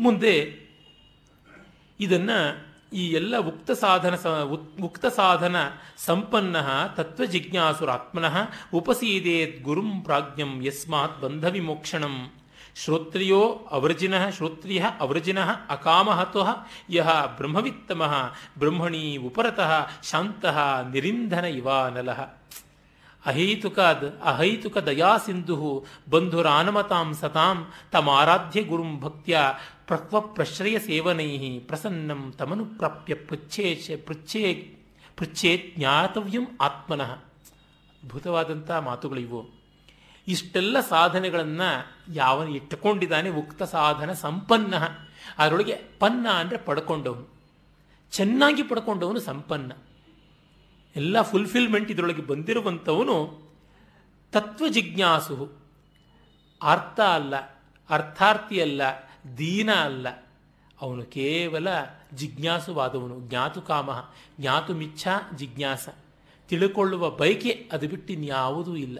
ಮುಂದೆ 0.00 0.60
ಇದನ್ನು 2.00 2.67
ಈ 2.92 3.10
ಎಲ್ಲ 3.10 3.36
ಉಕ್ತ 3.36 3.70
ಸಾಧನ 3.70 4.14
ಉಕ್ತ 4.82 5.06
ಸಾಧನ 5.06 5.56
ಸಂಪನ್ನ 5.96 6.56
ತತ್ವಜಿಜ್ಞಾಸುರಾತ್ಮನಃ 6.96 8.36
ಉಪಸೀದೇತ್ 8.72 9.62
ಗುರುಂ 9.62 10.00
ಪ್ರಾಜ್ಞಂ 10.00 10.62
ಯಸ್ಮಾತ್ 10.66 11.20
ಬಂಧ 11.20 11.44
ವಿಮೋಕ್ಷಣಂ. 11.44 12.30
ಶ್ರೋತ್ರಿಯೋ 12.76 13.68
ಅವರ್ಜಿನ, 13.70 14.28
ಶ್ರೋತ್ರಿಯ 14.30 14.84
ಅವರ್ಜಿನ 15.00 15.38
ಅಕಾಮಹತ್ವ 15.68 16.40
ಯಹ 16.90 17.08
ಬ್ರಹ್ಮವಿತ್ತಮಃ 17.36 18.14
ಬ್ರಹ್ಮಣಿ 18.58 19.16
ಉಪರತಃ 19.16 19.86
ಶಾಂತಃ 20.02 20.82
ನಿರಿಂಧನ 20.82 21.44
ಇವಾನಲಃ 21.44 22.20
ಅಹೈತುಕಾದ್, 23.28 24.06
ಅಹೈತುಕ 24.22 24.78
ದಯಾ 24.78 25.12
ಸಿಂಧು 25.18 25.86
ಬಂಧುರಾನಮತಾಂ 26.10 27.08
ಸತಾಂ, 27.14 27.58
ತಮಾರಾಧ್ಯ 27.92 28.62
ಗುರುಂ 28.62 28.92
ಭಕ್ತಿಯ 29.00 29.38
ಪ್ರಕ್ವ 29.86 30.20
ಪ್ರಶ್ರಯ 30.20 30.78
ಸೇವನೈ 30.78 31.58
ಪ್ರಸನ್ನಂ 31.58 32.22
ತಮನು 32.38 32.64
ಪ್ರಾಪ್ಯ 32.78 33.14
ಪೃಚ್ಛೇ 33.28 33.66
ಪೃಚ್ಛೇ 34.06 34.44
ಪೃಚ್ಛೇ 35.16 35.52
ಜ್ಞಾತವ್ಯಂ 35.78 36.44
ಆತ್ಮನಃ. 36.60 37.10
ಅದ್ಭುತವಾದಂಥ 38.02 38.70
ಮಾತುಗಳಿವು 38.70 39.40
ಇಷ್ಟೆಲ್ಲ 40.28 40.80
ಸಾಧನೆಗಳನ್ನು 40.80 41.68
ಯಾವನು 42.14 42.50
ಇಟ್ಟುಕೊಂಡಿದ್ದಾನೆ, 42.50 43.28
ಉಕ್ತ 43.30 43.62
ಸಾಧನ 43.62 44.10
ಸಂಪನ್ನ. 44.12 44.74
ಅದರೊಳಗೆ 45.38 45.76
ಪನ್ನ 45.98 46.26
ಅಂದರೆ 46.28 46.58
ಪಡ್ಕೊಂಡವನು. 46.58 47.24
ಚೆನ್ನಾಗಿ 48.12 48.62
ಪಡ್ಕೊಂಡವನು 48.62 49.20
ಸಂಪನ್ನ. 49.20 49.72
ಎಲ್ಲ 50.96 51.22
ಫುಲ್ಫಿಲ್ಮೆಂಟ್ 51.22 51.90
ಇದರೊಳಗೆ 51.90 52.22
ಬಂದಿರುವಂಥವನು 52.22 53.48
ತತ್ವ 54.32 54.68
ಜಿಜ್ಞಾಸು 54.68 55.52
ಅರ್ಥ 56.62 57.00
ಅಲ್ಲ, 57.00 57.36
ಅರ್ಥಾರ್ಥಿ 57.90 58.60
ಅಲ್ಲ, 58.60 58.82
ದೀನ 59.38 59.74
ಅಲ್ಲ. 59.74 60.08
ಅವನು 60.80 61.04
ಕೇವಲ 61.04 61.68
ಜಿಜ್ಞಾಸುವಾದವನು. 62.14 63.20
ಜ್ಞಾತು 63.20 63.62
ಕಾಮ 63.62 63.90
ಜ್ಞಾತು 64.40 64.74
ಜಿಜ್ಞಾಸ. 65.36 65.88
ತಿಳ್ಕೊಳ್ಳುವ 66.48 67.10
ಬಯಕೆ 67.10 67.68
ಅದು 67.72 67.88
ಬಿಟ್ಟು 67.88 68.12
ಇನ್ಯಾವುದೂ 68.12 68.76
ಇಲ್ಲ. 68.76 68.98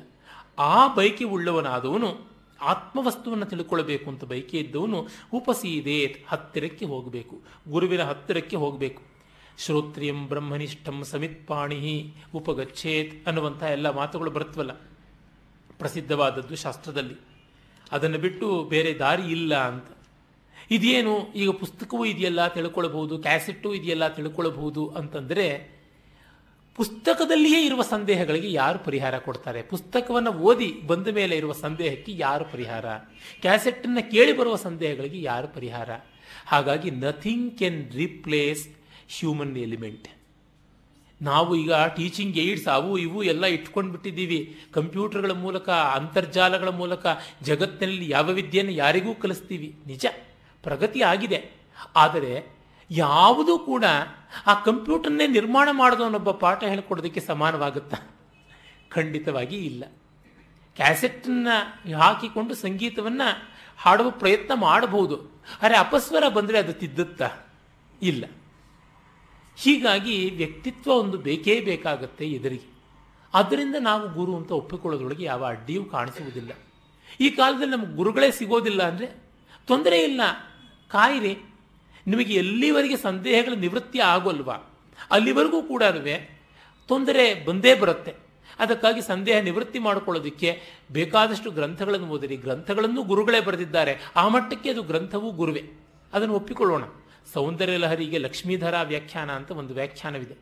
ಆ 0.58 0.94
ಬಯಕೆ 0.94 1.24
ಉಳ್ಳವನಾದವನು 1.24 2.28
ಆತ್ಮವಸ್ತುವನ್ನು 2.60 3.46
ತಿಳ್ಕೊಳ್ಬೇಕು 3.46 4.10
ಅಂತ 4.10 4.24
ಬಯಕೆ 4.24 4.58
ಇದ್ದವನು 4.58 5.08
ಉಪಸೀದೇತ್ 5.32 6.28
ಹತ್ತಿರಕ್ಕೆ 6.28 6.84
ಹೋಗಬೇಕು. 6.84 7.42
ಗುರುವಿನ 7.68 8.02
ಹತ್ತಿರಕ್ಕೆ 8.02 8.56
ಹೋಗಬೇಕು. 8.56 9.07
ಶ್ರೋತ್ರಿಯಂ 9.58 10.28
ಬ್ರಹ್ಮನಿಷ್ಠಂ 10.28 11.04
ಸಮಿತ್ಪಾಣಿ 11.04 12.14
ಉಪಗಚ್ಚೇತ್ 12.34 13.26
ಅನ್ನುವಂಥ 13.26 13.62
ಎಲ್ಲ 13.62 13.90
ಮಾತುಗಳು 13.90 14.30
ಬರುತ್ತವಲ್ಲ 14.30 14.72
ಪ್ರಸಿದ್ಧವಾದದ್ದು 15.78 16.56
ಶಾಸ್ತ್ರದಲ್ಲಿ. 16.56 17.14
ಅದನ್ನು 17.92 18.18
ಬಿಟ್ಟು 18.18 18.64
ಬೇರೆ 18.64 18.94
ದಾರಿ 18.94 19.22
ಇಲ್ಲ 19.22 19.54
ಅಂತ. 19.54 19.84
ಇದೇನು 20.70 21.32
ಈಗ 21.32 21.50
ಪುಸ್ತಕವೂ 21.50 22.04
ಇದೆಯಲ್ಲ 22.04 22.48
ತಿಳ್ಕೊಳ್ಬಹುದು, 22.48 23.18
ಕ್ಯಾಸೆಟ್ಟು 23.18 23.74
ಇದೆಯಲ್ಲ 23.74 24.08
ತಿಳ್ಕೊಳ್ಬಹುದು 24.08 24.88
ಅಂತಂದರೆ 24.88 25.78
ಪುಸ್ತಕದಲ್ಲಿಯೇ 26.76 27.66
ಇರುವ 27.66 27.82
ಸಂದೇಹಗಳಿಗೆ 27.82 28.52
ಯಾರು 28.52 28.78
ಪರಿಹಾರ 28.78 29.18
ಕೊಡ್ತಾರೆ? 29.18 29.62
ಪುಸ್ತಕವನ್ನು 29.62 30.32
ಓದಿ 30.32 30.80
ಬಂದ 30.86 31.08
ಮೇಲೆ 31.08 31.36
ಇರುವ 31.36 31.52
ಸಂದೇಹಕ್ಕೆ 31.52 32.12
ಯಾರು 32.16 32.44
ಪರಿಹಾರ? 32.44 32.86
ಕ್ಯಾಸೆಟ್ಟನ್ನು 33.40 34.10
ಕೇಳಿ 34.10 34.32
ಬರುವ 34.32 34.56
ಸಂದೇಹಗಳಿಗೆ 34.56 35.22
ಯಾರು 35.22 35.48
ಪರಿಹಾರ? 35.48 35.90
ಹಾಗಾಗಿ 36.46 36.90
nothing 36.90 37.58
can 37.58 37.92
replace 37.92 38.68
human 39.16 39.56
element 39.56 40.08
ನಾವು 41.22 41.56
ಈಗ 41.56 41.72
ಟೀಚಿಂಗ್ 41.96 42.36
ಏಡ್ಸ್ 42.36 42.68
ಅವು 42.68 42.98
ಇವು 42.98 43.22
ಎಲ್ಲ 43.22 43.46
ಇಟ್ಕೊಂಡು 43.46 43.90
ಬಿಟ್ಟಿದ್ದೀವಿ 43.90 44.56
ಕಂಪ್ಯೂಟರ್ಗಳ 44.72 45.30
ಮೂಲಕ, 45.30 45.68
ಅಂತರ್ಜಾಲಗಳ 45.68 46.68
ಮೂಲಕ, 46.68 47.06
ಜಗತ್ತಿನಲ್ಲಿ 47.42 48.10
ಯಾವ 48.10 48.30
ವಿದ್ಯೆಯನ್ನು 48.30 48.74
ಯಾರಿಗೂ 48.74 49.14
ಕಲಿಸ್ತೀವಿ. 49.14 49.76
ನಿಜ, 49.86 50.06
ಪ್ರಗತಿ 50.62 51.02
ಆಗಿದೆ. 51.02 51.50
ಆದರೆ 51.96 52.58
ಯಾವುದೂ 52.90 53.58
ಕೂಡ 53.58 53.84
ಆ 54.46 54.54
ಕಂಪ್ಯೂಟರ್ನೇ 54.54 55.26
ನಿರ್ಮಾಣ 55.26 55.68
ಮಾಡಿದವನೊಬ್ಬ 55.72 56.30
ಪಾಠ 56.30 56.64
ಹೇಳಿಕೊಡೋದಕ್ಕೆ 56.64 57.20
ಸಮಾನವಾಗುತ್ತಾ? 57.20 58.16
ಖಂಡಿತವಾಗಿ 58.90 59.56
ಇಲ್ಲ. 59.56 59.84
ಕ್ಯಾಸೆಟ್ನ 60.76 61.48
ಹಾಕಿಕೊಂಡು 61.96 62.54
ಸಂಗೀತವನ್ನು 62.54 63.52
ಹಾಡುವ 63.78 64.10
ಪ್ರಯತ್ನ 64.10 64.54
ಮಾಡಬಹುದು. 64.54 65.42
ಆದರೆ 65.62 65.76
ಅಪಸ್ವರ 65.76 66.28
ಬಂದರೆ 66.28 66.58
ಅದು 66.58 66.72
ತಿದ್ದುತ್ತಾ? 66.72 67.30
ಇಲ್ಲ. 68.02 68.24
ಹೀಗಾಗಿ 69.58 70.30
ವ್ಯಕ್ತಿತ್ವ 70.36 70.92
ಒಂದು 70.92 71.18
ಬೇಕೇ 71.18 71.60
ಬೇಕಾಗುತ್ತೆ 71.60 72.26
ಎದುರಿಗೆ. 72.26 72.78
ಅದರಿಂದ 73.34 73.76
ನಾವು 73.80 74.08
ಗುರು 74.08 74.36
ಅಂತ 74.36 74.52
ಒಪ್ಪಿಕೊಳ್ಳೋದ್ರೊಳಗೆ 74.52 75.24
ಯಾವ 75.24 75.44
ಅಡ್ಡಿಯೂ 75.44 75.84
ಕಾಣಿಸುವುದಿಲ್ಲ. 75.84 76.50
ಈ 77.20 77.30
ಕಾಲದಲ್ಲಿ 77.30 77.76
ನಮಗೆ 77.76 77.96
ಗುರುಗಳೇ 77.96 78.30
ಸಿಗೋದಿಲ್ಲ 78.30 78.82
ಅಂದರೆ 78.82 79.06
ತೊಂದರೆ 79.66 79.98
ಇಲ್ಲ. 79.98 80.20
ಕಾಯಿರಿ 80.88 81.38
ನಿಮಗೆ 82.06 82.34
ಎಲ್ಲಿವರೆಗೆ 82.34 82.96
ಸಂದೇಹಗಳ 82.96 83.52
ನಿವೃತ್ತಿ 83.54 84.00
ಆಗೋಲ್ವಾ 84.00 84.54
ಅಲ್ಲಿವರೆಗೂ 85.10 85.62
ಕೂಡ 85.62 85.82
ತೊಂದರೆ 86.88 87.44
ಬಂದೇ 87.44 87.74
ಬರುತ್ತೆ. 87.74 88.14
ಅದಕ್ಕಾಗಿ 88.58 89.00
ಸಂದೇಹ 89.00 89.40
ನಿವೃತ್ತಿ 89.40 89.78
ಮಾಡಿಕೊಳ್ಳೋದಕ್ಕೆ 89.78 90.60
ಬೇಕಾದಷ್ಟು 90.92 91.50
ಗ್ರಂಥಗಳನ್ನು 91.50 92.06
ಓದಿರಿ. 92.06 92.36
ಗ್ರಂಥಗಳನ್ನು 92.36 93.02
ಗುರುಗಳೇ 93.02 93.40
ಬರೆದಿದ್ದಾರೆ. 93.40 94.12
ಆ 94.16 94.28
ಮಟ್ಟಕ್ಕೆ 94.28 94.70
ಅದು 94.70 94.82
ಗ್ರಂಥವೂ 94.82 95.30
ಗುರುವೇ. 95.30 95.62
ಅದನ್ನು 96.12 96.34
ಒಪ್ಪಿಕೊಳ್ಳೋಣ. 96.34 96.82
ಸೌಂದರ್ಯ 97.32 97.76
ಲಹರಿಗೆ 97.76 98.18
ಲಕ್ಷ್ಮೀಧರ 98.18 98.74
ವ್ಯಾಖ್ಯಾನ 98.82 99.30
ಅಂತ 99.30 99.50
ಒಂದು 99.50 99.74
ವ್ಯಾಖ್ಯಾನವಿದೆ. 99.74 100.36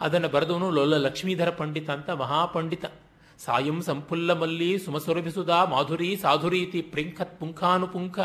ಅದನ್ನು 0.00 0.28
ಬರೆದವನು 0.28 0.70
ಲೊಲ್ಲ 0.70 0.96
ಲಕ್ಷ್ಮೀಧರ 0.96 1.50
ಪಂಡಿತ 1.50 1.90
ಅಂತ 1.90 2.10
ಮಹಾಪಂಡಿತ. 2.10 2.84
ಸಾಯಂ 3.38 3.82
ಸಂಪುಲ್ಲ 3.82 4.32
ಮಲ್ಲಿ 4.32 4.78
ಸುಮಸುರಭಿಸುದ 4.78 5.48
ಮಾಧುರಿ 5.48 6.16
ಸಾಧುರೀತಿ 6.16 6.82
ಪ್ರಿಂಖತ್ 6.82 7.40
ಪುಂಖಾನುಪುಂಖ 7.40 8.18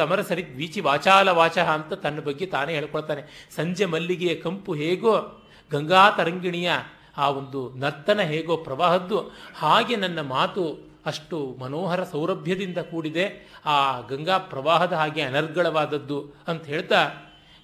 ಅಮರ 0.00 0.20
ಸರಿ 0.20 0.42
ವೀಚಿ 0.42 0.80
ವಾಚಾಲ 0.80 1.28
ವಾಚಃ 1.28 1.68
ಅಂತ 1.70 1.92
ತನ್ನ 1.92 2.20
ಬಗ್ಗೆ 2.20 2.46
ತಾನೇ 2.46 2.74
ಹೇಳ್ಕೊಳ್ತಾನೆ. 2.74 3.50
ಸಂಜೆ 3.56 3.84
ಮಲ್ಲಿಗೆಯ 3.84 4.34
ಕಂಪು 4.34 4.74
ಹೇಗೋ, 4.74 5.44
ಗಂಗಾ 5.70 6.10
ತರಂಗಿಣಿಯ 6.10 6.70
ಆ 7.16 7.30
ಒಂದು 7.30 7.74
ನರ್ತನ 7.74 8.20
ಹೇಗೋ 8.20 8.56
ಪ್ರವಾಹದ್ದು, 8.56 9.18
ಹಾಗೆ 9.56 9.96
ನನ್ನ 9.96 10.20
ಮಾತು 10.20 10.88
ಅಷ್ಟು 11.06 11.56
ಮನೋಹರ 11.60 12.04
ಸೌರಭ್ಯದಿಂದ 12.04 12.78
ಕೂಡಿದೆ. 12.78 13.26
ಆ 13.66 14.00
ಗಂಗಾ 14.00 14.38
ಪ್ರವಾಹದ 14.38 14.92
ಹಾಗೆ 14.92 15.22
ಅನರ್ಗಳವಾದದ್ದು 15.22 16.18
ಅಂತ 16.48 16.64
ಹೇಳ್ತಾ 16.64 16.96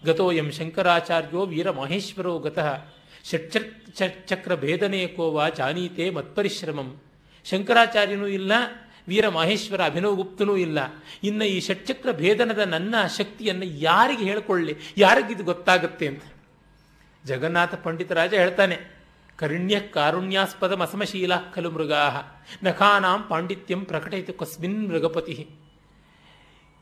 ಗತೋ 0.05 0.33
ಎಂ 0.33 0.51
ಶಂಕರಾಚಾರ್ಯೋ 0.51 1.47
ವೀರ 1.47 1.71
ಮಹೇಶ್ವರೋ 1.71 2.39
ಗತಃ 2.39 2.69
ಷಟ್ಚಕ್ರ 3.31 4.07
ಚಕ್ರ 4.27 4.55
ಭೇದನೆ 4.55 5.07
ಕೋವ 5.07 5.49
ಜಾನೀತೆ 5.49 6.11
ಮತ್ಪರಿಶ್ರಮಂ 6.11 6.89
ಶಂಕರಾಚಾರ್ಯನೂ 7.45 8.27
ಇಲ್ಲ 8.27 8.53
ವೀರ 9.09 9.29
ಮಹೇಶ್ವರ 9.29 9.85
ಅಭಿನವಗುಪ್ತನೂ 9.85 10.57
ಇಲ್ಲ 10.57 10.79
ಇನ್ನು 11.23 11.45
ಈ 11.45 11.61
ಷಟ್ಚಕ್ರ 11.61 12.13
ಭೇದನದ 12.13 12.59
ನನ್ನ 12.59 12.95
ಶಕ್ತಿಯನ್ನು 13.19 13.65
ಯಾರಿಗೆ 13.65 14.25
ಹೇಳಿಕೊಳ್ಳಿ? 14.25 14.77
ಯಾರಿಗಿದು 14.99 15.45
ಗೊತ್ತಾಗುತ್ತೆ 15.45 16.07
ಅಂತ? 16.09 16.23
ಜಗನ್ನಾಥ 17.25 17.75
ಪಂಡಿತರಾಜ 17.75 18.35
ಹೇಳ್ತಾನೆ, 18.35 18.77
ಕರುಣ್ಯ 19.37 19.81
ಕಾರುಣ್ಯಾಸ್ಪದ 19.81 20.83
ಅಸಮಶೀಲ 20.83 21.33
ಖಲು 21.55 21.71
ಮೃಗಾ 21.71 22.03
ನಖಾನಾಂ 22.63 23.23
ಪಾಂಡಿತ್ಯಂ 23.23 23.85
ಪ್ರಕಟಯಿತು 23.85 24.33
ಕಸ್ಮಿನ್ 24.33 24.89
ಮೃಗಪತಿ. 24.89 25.37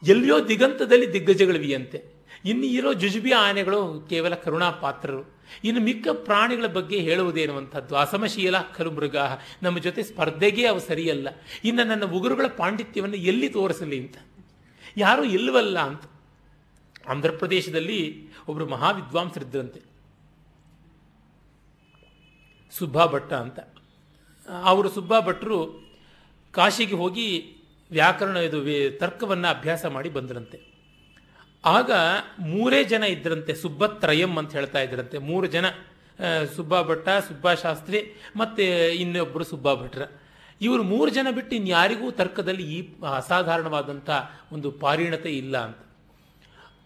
ಎಲ್ಲಿಯೋ 0.03 0.49
ದಿಗಂತದಲ್ಲಿ 0.49 1.13
ದಿಗ್ಗಜಗಳಿವೆಯಂತೆ. 1.13 1.99
ಇನ್ನು 2.45 2.65
ಇರೋ 2.65 2.93
ಜುಜುಬಿ 2.93 3.33
ಆನೆಗಳು 3.33 4.07
ಕೇವಲ 4.09 4.35
ಕರುಣಾ 4.35 4.71
ಪಾತ್ರರು. 4.71 5.43
ಇನ್ನು 5.65 5.83
ಮಿಕ್ಕ 5.83 6.09
ಪ್ರಾಣಿಗಳ 6.09 6.67
ಬಗ್ಗೆ 6.67 6.99
ಹೇಳುವುದೇನುವಂಥದ್ದು 6.99 7.97
ಅಸಮಶೀಲ 7.97 8.59
ಕರುಮೃಗ 8.59 9.17
ಮೃಗ, 9.17 9.39
ನಮ್ಮ 9.63 9.79
ಜೊತೆ 9.79 10.03
ಸ್ಪರ್ಧೆಗೆ 10.03 10.67
ಅವು 10.67 10.81
ಸರಿಯಲ್ಲ. 10.81 11.29
ಇನ್ನು 11.65 11.85
ನನ್ನ 11.85 12.05
ಉಗುರುಗಳ 12.05 12.47
ಪಾಂಡಿತ್ಯವನ್ನು 12.47 13.17
ಎಲ್ಲಿ 13.17 13.49
ತೋರಿಸಲಿ 13.49 14.01
ಅಂತ? 14.01 14.17
ಯಾರೂ 14.97 15.25
ಇಲ್ಲವಲ್ಲ 15.25 15.79
ಅಂತ? 15.79 16.03
ಆಂಧ್ರ 17.09 17.31
ಪ್ರದೇಶದಲ್ಲಿ 17.31 18.27
ಒಬ್ಬರು 18.49 18.67
ಮಹಾವಿದ್ವಾಂಸರಿದ್ದರಂತೆ 18.67 19.81
ಸುಬ್ಬಾ 22.71 23.07
ಭಟ್ಟ 23.07 23.33
ಅಂತ. 23.33 23.61
ಅವರು 24.63 24.89
ಸುಬ್ಬಾ 24.89 25.21
ಭಟ್ರು 25.21 25.83
ಕಾಶಿಗೆ 26.53 26.95
ಹೋಗಿ 26.95 27.57
ವ್ಯಾಕರಣ 27.91 28.37
ಇದು 28.37 28.99
ತರ್ಕವನ್ನು 28.99 29.49
ಅಭ್ಯಾಸ 29.49 29.87
ಮಾಡಿ 29.87 30.09
ಬಂದರಂತೆ. 30.09 30.72
ಆಗ 31.65 31.91
ಮೂರೇ 32.41 32.85
ಜನ 32.85 33.03
ಇದ್ದರಂತೆ 33.03 33.55
ಸುಬ್ಬತ್ರಯಂ 33.55 34.39
ಅಂತ 34.39 34.53
ಹೇಳ್ತಾ 34.53 34.81
ಇದ್ರಂತೆ. 34.81 35.19
ಮೂರು 35.19 35.47
ಜನ 35.47 35.65
ಸುಬ್ಬಾ 36.57 36.83
ಭಟ್ಟ, 36.83 37.09
ಸುಬ್ಬಾ 37.09 37.55
ಶಾಸ್ತ್ರಿ, 37.55 38.17
ಮತ್ತು 38.37 38.63
ಇನ್ನೊಬ್ಬರು 38.95 39.45
ಸುಬ್ಬಾ 39.45 39.75
ಭಟ್ರ. 39.75 40.03
ಇವರು 40.61 40.83
ಮೂರು 40.83 41.11
ಜನ 41.11 41.27
ಬಿಟ್ಟು 41.31 41.57
ಇನ್ಯಾರಿಗೂ 41.57 42.11
ತರ್ಕದಲ್ಲಿ 42.11 42.77
ಈ 42.77 42.89
ಅಸಾಧಾರಣವಾದಂಥ 43.17 44.11
ಒಂದು 44.53 44.71
ಪಾರಿಣತೆ 44.71 45.31
ಇಲ್ಲ 45.31 45.59
ಅಂತ. 45.59 45.77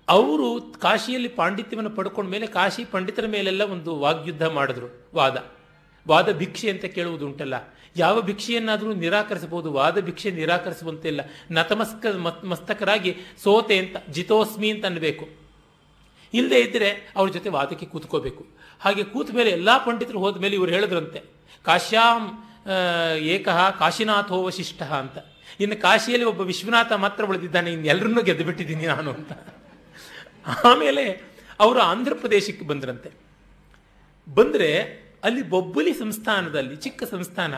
ಅವರು 0.08 0.60
ಕಾಶಿಯಲ್ಲಿ 0.60 1.28
ಪಾಂಡಿತ್ಯವನ್ನು 1.28 1.90
ಪಡ್ಕೊಂಡ 1.90 2.30
ಮೇಲೆ 2.30 2.46
ಕಾಶಿ 2.46 2.84
ಪಂಡಿತರ 2.84 3.26
ಮೇಲೆಲ್ಲ 3.26 3.62
ಒಂದು 3.62 3.98
ವಾಗ್ಯುದ್ಧ 3.98 4.44
ಮಾಡಿದ್ರು 4.44 5.10
ವಾದ. 5.14 5.55
ವಾದ 6.06 6.32
ಭಿಕ್ಷೆ 6.32 6.70
ಅಂತ 6.70 6.84
ಕೇಳುವುದುಂಟಲ್ಲ. 6.84 7.54
ಯಾವ 7.96 8.20
ಭಿಕ್ಷೆಯನ್ನಾದರೂ 8.20 8.94
ನಿರಾಕರಿಸಬಹುದು, 8.94 9.72
ವಾದ 9.72 10.00
ಭಿಕ್ಷೆ 10.00 10.30
ನಿರಾಕರಿಸುವಂತಿಲ್ಲ. 10.30 11.20
ನತಮಸ್ಕ 11.50 12.06
ಮಸ್ತಕರಾಗಿ 12.44 13.16
ಸೋತೆ 13.42 13.78
ಅಂತ, 13.78 13.96
ಜಿತೋಸ್ಮಿ 14.10 14.70
ಅಂತ 14.70 14.84
ಅನ್ನಬೇಕು. 14.84 15.28
ಇಲ್ಲದೆ 16.34 16.60
ಇದ್ದರೆ 16.60 17.12
ಅವ್ರ 17.16 17.30
ಜೊತೆ 17.30 17.48
ವಾದಕ್ಕೆ 17.48 17.86
ಕೂತ್ಕೋಬೇಕು. 17.86 18.46
ಹಾಗೆ 18.80 19.04
ಕೂತ 19.04 19.30
ಮೇಲೆ 19.34 19.50
ಎಲ್ಲ 19.50 19.84
ಪಂಡಿತರು 19.84 20.18
ಹೋದ 20.18 20.36
ಮೇಲೆ 20.36 20.54
ಇವರು 20.54 20.70
ಹೇಳಿದ್ರಂತೆ, 20.70 21.22
ಕಾಶ್ಯಾಂ 21.64 22.22
ಏಕಃ 23.18 23.70
ಕಾಶಿನಾಥೋವಶಿಷ್ಟ 23.70 24.82
ಅಂತ. 24.82 25.18
ಇನ್ನು 25.60 25.76
ಕಾಶಿಯಲ್ಲಿ 25.82 26.26
ಒಬ್ಬ 26.26 26.40
ವಿಶ್ವನಾಥ 26.40 26.92
ಮಾತ್ರ 26.92 27.24
ಉಳಿದಿದ್ದಾನೆ 27.24 27.72
ಇನ್ನು 27.72 27.86
ಗೆದ್ದುಬಿಟ್ಟಿದ್ದೀನಿ 27.86 28.22
ಗೆದ್ದು 28.22 28.44
ಬಿಟ್ಟಿದ್ದೀನಿ 28.44 28.86
ನಾನು 28.86 29.12
ಅಂತ. 29.12 29.32
ಆಮೇಲೆ 30.64 31.04
ಅವರು 31.60 31.78
ಆಂಧ್ರ 31.80 32.14
ಪ್ರದೇಶಕ್ಕೆ 32.14 32.64
ಬಂದ್ರಂತೆ. 32.66 33.10
ಬಂದರೆ 34.34 34.70
ಅಲ್ಲಿ 35.24 35.42
ಬೊಬ್ಬುಲಿ 35.42 35.94
ಸಂಸ್ಥಾನದಲ್ಲಿ, 35.94 36.76
ಚಿಕ್ಕ 36.76 37.04
ಸಂಸ್ಥಾನ, 37.04 37.54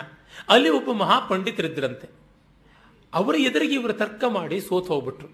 ಅಲ್ಲಿ 0.49 0.69
ಒಬ್ಬ 0.69 0.93
ಮಹಾಪಂಡಿತರಿದ್ದರಂತೆ 0.93 2.09
ಅವರ 3.15 3.35
ಎದುರಿಗೆ 3.35 3.75
ಇವರು 3.75 3.93
ತರ್ಕ 3.93 4.25
ಮಾಡಿ 4.29 4.61
ಸೋತು 4.61 4.87
ಹೋಗ್ಬಿಟ್ರು. 4.87 5.29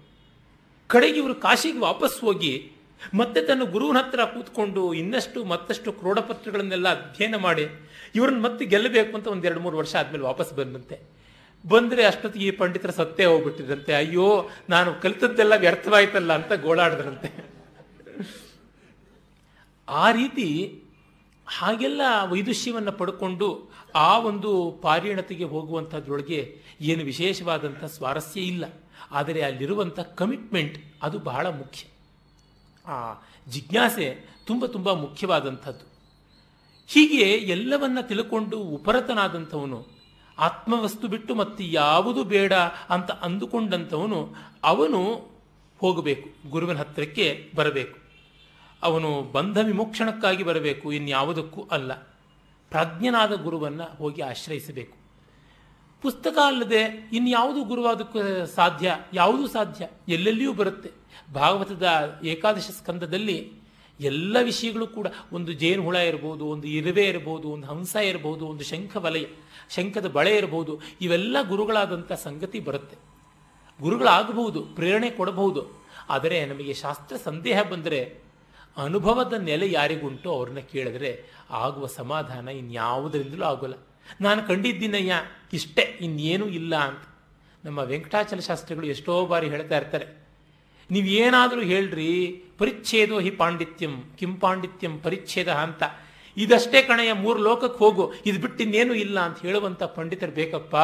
ಕಡೆಗೆ 0.87 1.19
ಇವರು 1.19 1.35
ಕಾಶಿಗೆ 1.35 1.79
ವಾಪಸ್ 1.79 2.21
ಹೋಗಿ 2.21 2.71
ಮತ್ತೆ 3.13 3.41
ತನ್ನ 3.41 3.63
ಗುರುವಿನ 3.63 3.97
ಹತ್ರ 3.97 4.25
ಕೂತ್ಕೊಂಡು 4.25 4.93
ಇನ್ನಷ್ಟು 4.93 5.45
ಮತ್ತಷ್ಟು 5.45 5.91
ಕ್ರೋಢಪತ್ರಗಳನ್ನೆಲ್ಲ 5.91 6.87
ಅಧ್ಯಯನ 6.89 7.35
ಮಾಡಿ 7.35 7.89
ಇವ್ರನ್ನ 8.15 8.41
ಮತ್ತೆ 8.41 8.65
ಗೆಲ್ಲಬೇಕು 8.65 9.17
ಅಂತ 9.17 9.27
ಒಂದು 9.27 9.47
ಎರಡು 9.47 9.59
ಮೂರು 9.59 9.77
ವರ್ಷ 9.77 9.95
ಆದಮೇಲೆ 9.95 10.23
ವಾಪಸ್ 10.23 10.53
ಬಂದಂತೆ. 10.53 10.99
ಬಂದರೆ 11.67 12.05
ಅಷ್ಟೊತ್ತಿಗೆ 12.05 12.47
ಈ 12.47 12.51
ಪಂಡಿತರ 12.51 12.89
ಸತ್ತೇ 12.89 13.25
ಹೋಗ್ಬಿಟ್ಟಿದ್ರಂತೆ. 13.25 13.93
ಅಯ್ಯೋ, 13.93 14.49
ನಾನು 14.69 14.93
ಕಲಿತದ್ದೆಲ್ಲ 14.93 15.53
ವ್ಯರ್ಥವಾಯ್ತಲ್ಲ 15.55 16.33
ಅಂತ 16.33 16.53
ಗೋಳಾಡಿದ್ರಂತೆ. 16.53 17.45
ಆ 19.89 20.11
ರೀತಿ 20.11 20.81
ಹಾಗೆಲ್ಲ 21.47 22.01
ವೈದುಷ್ಯವನ್ನು 22.29 22.91
ಪಡ್ಕೊಂಡು 22.91 23.71
ಆ 23.95 24.19
ಒಂದು 24.19 24.79
ಪಾರಿಣತೆಗೆ 24.81 25.43
ಹೋಗುವಂಥದ್ರೊಳಗೆ 25.43 26.61
ಏನು 26.81 27.03
ವಿಶೇಷವಾದಂಥ 27.03 27.83
ಸ್ವಾರಸ್ಯ 27.83 28.41
ಇಲ್ಲ. 28.41 28.65
ಆದರೆ 29.11 29.41
ಅಲ್ಲಿರುವಂಥ 29.41 29.99
ಕಮಿಟ್ಮೆಂಟ್ 29.99 30.77
ಅದು 31.03 31.19
ಬಹಳ 31.19 31.47
ಮುಖ್ಯ. 31.47 31.87
ಆ 32.87 33.13
ಜಿಜ್ಞಾಸೆ 33.49 34.35
ತುಂಬ 34.45 34.65
ತುಂಬ 34.65 34.93
ಮುಖ್ಯವಾದಂಥದ್ದು. 34.93 35.95
ಹೀಗೆ 36.87 37.31
ಎಲ್ಲವನ್ನ 37.31 38.01
ತಿಳ್ಕೊಂಡು 38.01 38.57
ಉಪರತನಾದಂಥವನು, 38.57 39.87
ಆತ್ಮವಸ್ತು 40.39 41.07
ಬಿಟ್ಟು 41.07 41.35
ಮತ್ತೆ 41.35 41.71
ಯಾವುದು 41.71 42.23
ಬೇಡ 42.23 42.53
ಅಂತ 42.89 43.11
ಅಂದುಕೊಂಡಂಥವನು, 43.11 44.35
ಅವನು 44.63 45.31
ಹೋಗಬೇಕು, 45.79 46.49
ಗುರುವಿನ 46.49 46.77
ಹತ್ತಿರಕ್ಕೆ 46.77 47.51
ಬರಬೇಕು. 47.55 48.04
ಅವನು 48.87 49.09
ಬಂಧ 49.35 49.57
ವಿಮೋಕ್ಷಣಕ್ಕಾಗಿ 49.57 50.43
ಬರಬೇಕು, 50.43 50.87
ಇನ್ಯಾವುದಕ್ಕೂ 50.91 51.61
ಅಲ್ಲ. 51.71 51.91
ಪ್ರಾಜ್ಞನಾದ 52.69 53.33
ಗುರುವನ್ನು 53.43 53.85
ಹೋಗಿ 53.97 54.21
ಆಶ್ರಯಿಸಬೇಕು. 54.21 54.95
ಪುಸ್ತಕ 56.01 56.37
ಅಲ್ಲದೆ 56.45 57.09
ಇನ್ಯಾವುದು 57.13 57.63
ಗುರುವಾದಕ್ಕೂ 57.63 58.45
ಸಾಧ್ಯ, 58.45 58.87
ಯಾವುದೂ 59.13 59.47
ಸಾಧ್ಯ? 59.47 59.87
ಎಲ್ಲೆಲ್ಲಿಯೂ 60.09 60.53
ಬರುತ್ತೆ. 60.53 60.89
ಭಾಗವತದ 61.33 61.85
ಏಕಾದಶ 62.23 62.69
ಸ್ಕಂದದಲ್ಲಿ 62.79 63.37
ಎಲ್ಲ 63.99 64.37
ವಿಷಯಗಳು 64.41 64.87
ಕೂಡ, 64.87 65.07
ಒಂದು 65.33 65.51
ಜೇನು 65.53 65.83
ಹುಳ 65.83 65.95
ಇರ್ಬೋದು, 65.95 66.45
ಒಂದು 66.45 66.67
ಇರುವೆ 66.67 67.05
ಇರ್ಬೋದು, 67.05 67.49
ಒಂದು 67.49 67.67
ಹಂಸ 67.67 67.95
ಇರ್ಬೋದು, 67.95 68.47
ಒಂದು 68.47 68.63
ಶಂಖ 68.63 68.95
ವಲಯ, 68.97 69.25
ಶಂಖದ 69.69 70.07
ಬಳೆ 70.07 70.37
ಇರಬಹುದು 70.37 70.73
ಇವೆಲ್ಲ 71.01 71.37
ಗುರುಗಳಾದಂಥ 71.41 72.11
ಸಂಗತಿ 72.11 72.59
ಬರುತ್ತೆ. 72.59 72.97
ಗುರುಗಳಾಗಬಹುದು, 73.81 74.61
ಪ್ರೇರಣೆ 74.75 75.09
ಕೊಡಬಹುದು. 75.09 75.61
ಆದರೆ 76.09 76.45
ನಮಗೆ 76.45 76.73
ಶಾಸ್ತ್ರ 76.73 77.15
ಸಂದೇಹ 77.23 77.61
ಬಂದರೆ 77.61 77.99
ಅನುಭವದ 78.77 79.33
ನೆಲೆ 79.33 79.71
ಯಾರಿಗುಂಟು 79.71 80.31
ಅವ್ರನ್ನ 80.31 80.59
ಕೇಳಿದ್ರೆ 80.59 81.23
ಆಗುವ 81.49 81.85
ಸಮಾಧಾನ 81.85 82.47
ಇನ್ಯಾವುದರಿಂದಲೂ 82.47 83.45
ಆಗೋಲ್ಲ. 83.45 83.73
ನಾನು 84.21 84.43
ಕಂಡಿದ್ದೀನಯ್ಯ, 84.43 85.13
ಇಷ್ಟೇ, 85.53 85.97
ಇನ್ನೇನು 86.01 86.47
ಇಲ್ಲ 86.47 86.75
ಅಂತ. 86.75 87.03
ನಮ್ಮ 87.65 87.79
ವೆಂಕಟಾಚಲ 87.79 88.39
ಶಾಸ್ತ್ರಿಗಳು 88.39 88.85
ಎಷ್ಟೋ 88.85 89.25
ಬಾರಿ 89.25 89.49
ಹೇಳ್ತಾ 89.49 89.77
ಇರ್ತಾರೆ 89.77 90.25
ನೀವೇನಾದರೂ 90.91 91.61
ಹೇಳ್ರಿ, 91.61 92.43
ಪರಿಚ್ಛೇದೋ 92.57 93.19
ಹಿ 93.19 93.29
ಪಾಂಡಿತ್ಯಂ, 93.29 94.15
ಕಿಂ 94.19 94.35
ಪಾಂಡಿತ್ಯಂ 94.35 94.99
ಪರಿಚ್ಛೇದ 94.99 95.47
ಅಂತ. 95.47 95.83
ಇದಷ್ಟೇ 96.37 96.81
ಕಣಯ್ಯ, 96.81 97.13
ಮೂರು 97.13 97.39
ಲೋಕಕ್ಕೆ 97.39 97.79
ಹೋಗು, 97.79 98.13
ಇದು 98.25 98.41
ಬಿಟ್ಟು 98.41 98.63
ಇನ್ನೇನು 98.63 98.93
ಇಲ್ಲ 98.93 99.19
ಅಂತ 99.19 99.39
ಹೇಳುವಂಥ 99.39 99.83
ಪಂಡಿತರು 99.83 100.31
ಬೇಕಪ್ಪ, 100.31 100.75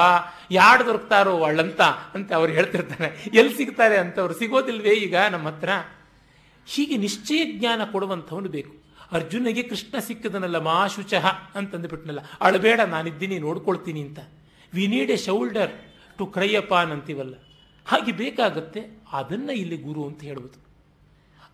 ಯಾರು 0.51 0.85
ದೊರಕ್ತಾರೋ 0.85 1.31
ಅವಳಂತ 1.31 1.81
ಅಂತ 1.81 2.33
ಅವ್ರು 2.33 2.53
ಹೇಳ್ತಿರ್ತಾರೆ. 2.53 3.31
ಎಲ್ಲಿ 3.33 3.57
ಸಿಗ್ತಾರೆ 3.57 3.97
ಅಂತ 3.97 4.19
ಅವ್ರು 4.19 4.33
ಸಿಗೋದಿಲ್ವೇ 4.33 4.89
ಈಗ 4.89 5.15
ನಮ್ಮ 5.31 5.47
ಹತ್ರ? 5.47 5.69
ಹೀಗೆ 6.65 6.97
ನಿಶ್ಚಯ 6.97 7.51
ಜ್ಞಾನ 7.51 7.81
ಕೊಡುವಂಥವನು 7.91 8.49
ಬೇಕು. 8.49 8.73
ಅರ್ಜುನಿಗೆ 9.11 9.63
ಕೃಷ್ಣ 9.63 9.99
ಸಿಕ್ಕದನಲ್ಲ 9.99 10.57
ಮಾಶುಚಃ 10.57 11.25
ಅಂತಂದುಬಿಟ್ನಲ್ಲ, 11.55 12.19
ಅಳಬೇಡ, 12.41 12.79
ನಾನಿದ್ದೀನಿ, 12.79 13.39
ನೋಡ್ಕೊಳ್ತೀನಿ 13.39 14.01
ಅಂತ. 14.01 14.19
We 14.73 14.87
need 14.87 15.11
a 15.11 15.15
shoulder 15.15 15.71
to 16.17 16.25
cry upon 16.25 16.91
ಅಂತೀವಲ್ಲ. 16.91 17.35
ಹಾಗೆ 17.85 18.11
ಬೇಕಾಗುತ್ತೆ, 18.11 19.01
ಅದನ್ನು 19.11 19.53
ಇಲ್ಲಿ 19.53 19.77
ಗುರು 19.77 20.07
ಅಂತ 20.07 20.21
ಹೇಳುವುದು 20.21 20.71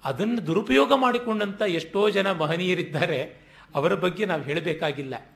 ಅದನ್ನು 0.04 0.48
ದುರುಪಯೋಗ 0.48 0.92
ಮಾಡಿಕೊಂಡಂಥ 0.96 1.62
ಎಷ್ಟೋ 1.62 2.10
ಜನ 2.10 2.32
ಮಹನೀಯರಿದ್ದಾರೆ, 2.32 3.48
ಅವರ 3.76 3.94
ಬಗ್ಗೆ 3.94 4.26
ನಾವು 4.26 4.42
ಹೇಳಬೇಕಾಗಿಲ್ಲ. 4.42 5.32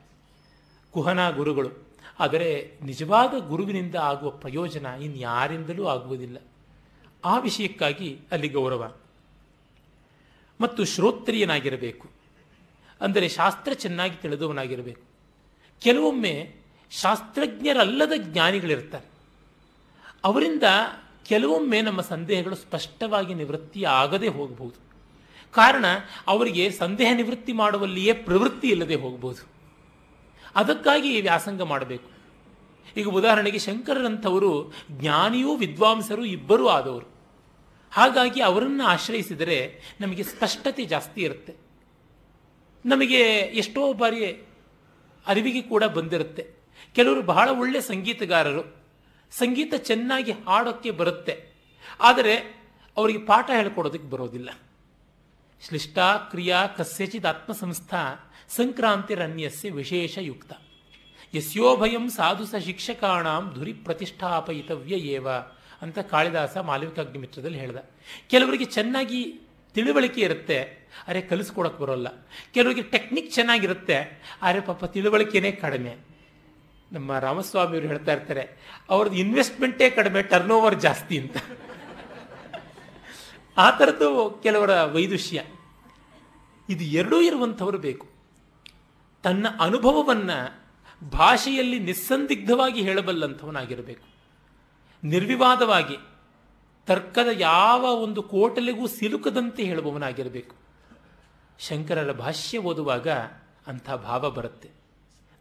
ಕುಹನ 0.90 1.30
ಗುರುಗಳು. 1.30 1.92
ಆದರೆ 2.18 2.78
ನಿಜವಾದ 2.82 3.34
ಗುರುವಿನಿಂದ 3.48 3.94
ಆಗುವ 3.94 4.30
ಪ್ರಯೋಜನ 4.30 4.86
ಇನ್ಯಾರಿಂದಲೂ 4.86 5.86
ಆಗುವುದಿಲ್ಲ. 5.86 6.36
ಆ 7.24 7.38
ವಿಷಯಕ್ಕಾಗಿ 7.38 8.18
ಅಲ್ಲಿ 8.32 8.48
ಗೌರವ. 8.48 8.94
ಮತ್ತು 10.62 10.84
ಶ್ರೋತ್ರಿಯನಾಗಿರಬೇಕು. 10.84 12.10
ಅಂದರೆ 13.00 13.28
ಶಾಸ್ತ್ರ 13.28 13.72
ಚೆನ್ನಾಗಿ 13.72 14.16
ತಿಳಿದವನಾಗಿರಬೇಕು. 14.16 15.02
ಕೆಲವೊಮ್ಮೆ 15.80 16.54
ಶಾಸ್ತ್ರಜ್ಞರಲ್ಲದ 16.90 18.12
ಜ್ಞಾನಿಗಳಿರ್ತಾರೆ. 18.16 19.12
ಅವರಿಂದ 20.24 20.62
ಕೆಲವೊಮ್ಮೆ 21.26 21.82
ನಮ್ಮ 21.82 22.00
ಸಂದೇಹಗಳು 22.00 22.54
ಸ್ಪಷ್ಟವಾಗಿ 22.54 23.34
ನಿವೃತ್ತಿ 23.34 23.84
ಆಗದೆ 23.84 24.28
ಹೋಗಬಹುದು. 24.28 24.92
ಕಾರಣ, 25.52 25.84
ಅವರಿಗೆ 26.26 26.70
ಸಂದೇಹ 26.70 27.12
ನಿವೃತ್ತಿ 27.14 27.52
ಮಾಡುವಲ್ಲಿಯೇ 27.52 28.12
ಪ್ರವೃತ್ತಿ 28.12 28.68
ಇಲ್ಲದೆ 28.68 28.94
ಹೋಗಬಹುದು. 28.94 29.52
ಅದಕ್ಕಾಗಿ 30.56 31.20
ವ್ಯಾಸಂಗ 31.20 31.62
ಮಾಡಬೇಕು. 31.62 32.12
ಈಗ 32.96 33.08
ಉದಾಹರಣೆಗೆ 33.08 33.58
ಶಂಕರರಂಥವರು 33.58 34.72
ಜ್ಞಾನಿಯೂ 34.90 35.56
ವಿದ್ವಾಂಸರು 35.56 36.24
ಇಬ್ಬರೂ 36.24 36.68
ಆದವರು. 36.68 37.11
ಹಾಗಾಗಿ 37.92 38.40
ಅವರನ್ನು 38.40 38.84
ಆಶ್ರಯಿಸಿದರೆ 38.84 39.80
ನಮಗೆ 40.00 40.22
ಸ್ಪಷ್ಟತೆ 40.22 40.84
ಜಾಸ್ತಿ 40.84 41.20
ಇರುತ್ತೆ. 41.20 41.54
ನಮಗೆ 42.86 43.20
ಎಷ್ಟೋ 43.38 43.92
ಬಾರಿ 43.92 44.48
ಅರಿವಿಗೆ 45.26 45.62
ಕೂಡ 45.62 45.84
ಬಂದಿರುತ್ತೆ. 45.84 46.46
ಕೆಲವರು 46.94 47.22
ಬಹಳ 47.22 47.48
ಒಳ್ಳೆ 47.48 47.80
ಸಂಗೀತಗಾರರು. 47.80 48.76
ಸಂಗೀತ 49.30 49.74
ಚೆನ್ನಾಗಿ 49.78 50.32
ಹಾಡೋಕ್ಕೆ 50.32 50.90
ಬರುತ್ತೆ. 50.90 51.52
ಆದರೆ 52.00 52.62
ಅವರಿಗೆ 52.96 53.18
ಪಾಠ 53.18 53.50
ಹೇಳ್ಕೊಡೋದಕ್ಕೆ 53.56 54.10
ಬರೋದಿಲ್ಲ. 54.10 54.50
ಶ್ಲಿಷ್ಟ, 55.68 55.98
ಕ್ರಿಯಾ 56.30 56.66
ಕಸ್ಯಚಿತ್ 56.66 57.26
ಆತ್ಮಸಂಸ್ಥಾ 57.26 58.32
ಸಂಕ್ರಾಂತಿರನ್ಯಸ್ಯ 58.48 59.70
ವಿಶೇಷ 59.70 60.18
ಯುಕ್ತ. 60.18 60.52
ಯಸ್ಯೋಭಯಂ 61.34 62.10
ಸಾಧು 62.10 62.46
ಸ 62.46 62.54
ಶಿಕ್ಷಕಾಣಾಂ 62.54 63.52
ಧುರಿ 63.54 63.72
ಪ್ರತಿಷ್ಠಾಪಯಿತವ್ಯ 63.72 64.94
ಏವ. 64.94 65.28
ಅಂತ 65.82 65.98
ಕಾಳಿದಾಸ 65.98 66.56
ಮಾಲವಿಕಾಗ್ನಿ 66.58 67.18
ಮಿತ್ರದಲ್ಲಿ 67.18 67.58
ಹೇಳ್ದ. 67.58 67.76
ಕೆಲವರಿಗೆ 68.30 68.64
ಚೆನ್ನಾಗಿ 68.64 69.40
ತಿಳುವಳಿಕೆ 69.74 70.20
ಇರುತ್ತೆ, 70.20 70.58
ಅರೆ 71.08 71.20
ಕಲಿಸ್ಕೊಡಕ್ಕೆ 71.20 71.82
ಬರೋಲ್ಲ. 71.82 72.08
ಕೆಲವರಿಗೆ 72.54 72.82
ಟೆಕ್ನಿಕ್ 72.82 73.32
ಚೆನ್ನಾಗಿರುತ್ತೆ 73.32 74.22
ಆದರೆ 74.42 74.60
ಪಾಪ 74.60 74.84
ತಿಳುವಳಿಕೆನೇ 74.84 75.52
ಕಡಿಮೆ. 75.52 75.96
ನಮ್ಮ 76.92 77.18
ರಾಮಸ್ವಾಮಿಯವರು 77.18 77.88
ಹೇಳ್ತಾ 77.88 78.12
ಇರ್ತಾರೆ, 78.12 78.44
ಅವ್ರದ್ದು 78.90 79.18
ಇನ್ವೆಸ್ಟ್ಮೆಂಟೇ 79.18 79.90
ಕಡಿಮೆ 79.90 80.22
ಟರ್ನ್ 80.22 80.52
ಓವರ್ 80.52 80.80
ಜಾಸ್ತಿ 80.80 81.18
ಅಂತ. 81.18 81.36
ಆ 83.56 83.70
ಥರದ್ದು 83.70 84.40
ಕೆಲವರ 84.42 84.84
ವೈದುಷ್ಯ. 84.84 85.44
ಇದು 86.68 86.84
ಎರಡೂ 86.84 87.20
ಇರುವಂಥವರು 87.20 87.78
ಬೇಕು. 87.78 88.06
ತನ್ನ 89.22 89.46
ಅನುಭವವನ್ನು 89.60 90.62
ಭಾಷೆಯಲ್ಲಿ 91.10 91.78
ನಿಸ್ಸಂದಿಗ್ಧವಾಗಿ 91.78 92.82
ಹೇಳಬಲ್ಲಂಥವನಾಗಿರಬೇಕು. 92.82 94.11
ನಿರ್ವಿವಾದವಾಗಿ 95.04 95.96
ತರ್ಕದ 96.86 97.28
ಯಾವ 97.32 97.84
ಒಂದು 97.84 98.22
ಕೋಟಲಿಗೂ 98.22 98.86
ಸಿಲುಕದಂತೆ 98.86 99.64
ಹೇಳುವವನಾಗಿರಬೇಕು. 99.64 100.56
ಶಂಕರರ 101.58 102.12
ಭಾಷ್ಯ 102.12 102.58
ಓದುವಾಗ 102.58 103.08
ಅಂಥ 103.66 103.90
ಭಾವ 103.90 104.30
ಬರುತ್ತೆ. 104.30 104.70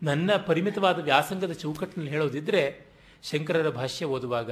ನನ್ನ 0.03 0.31
ಪರಿಮಿತವಾದ 0.45 1.01
ವ್ಯಾಸಂಗದ 1.01 1.51
ಚೌಕಟ್ಟಿನಲ್ಲಿ 1.51 2.11
ಹೇಳೋದಿದ್ರೆ 2.11 2.85
ಶಂಕರರ 3.23 3.69
ಭಾಷ್ಯ 3.69 4.05
ಓದುವಾಗ, 4.05 4.51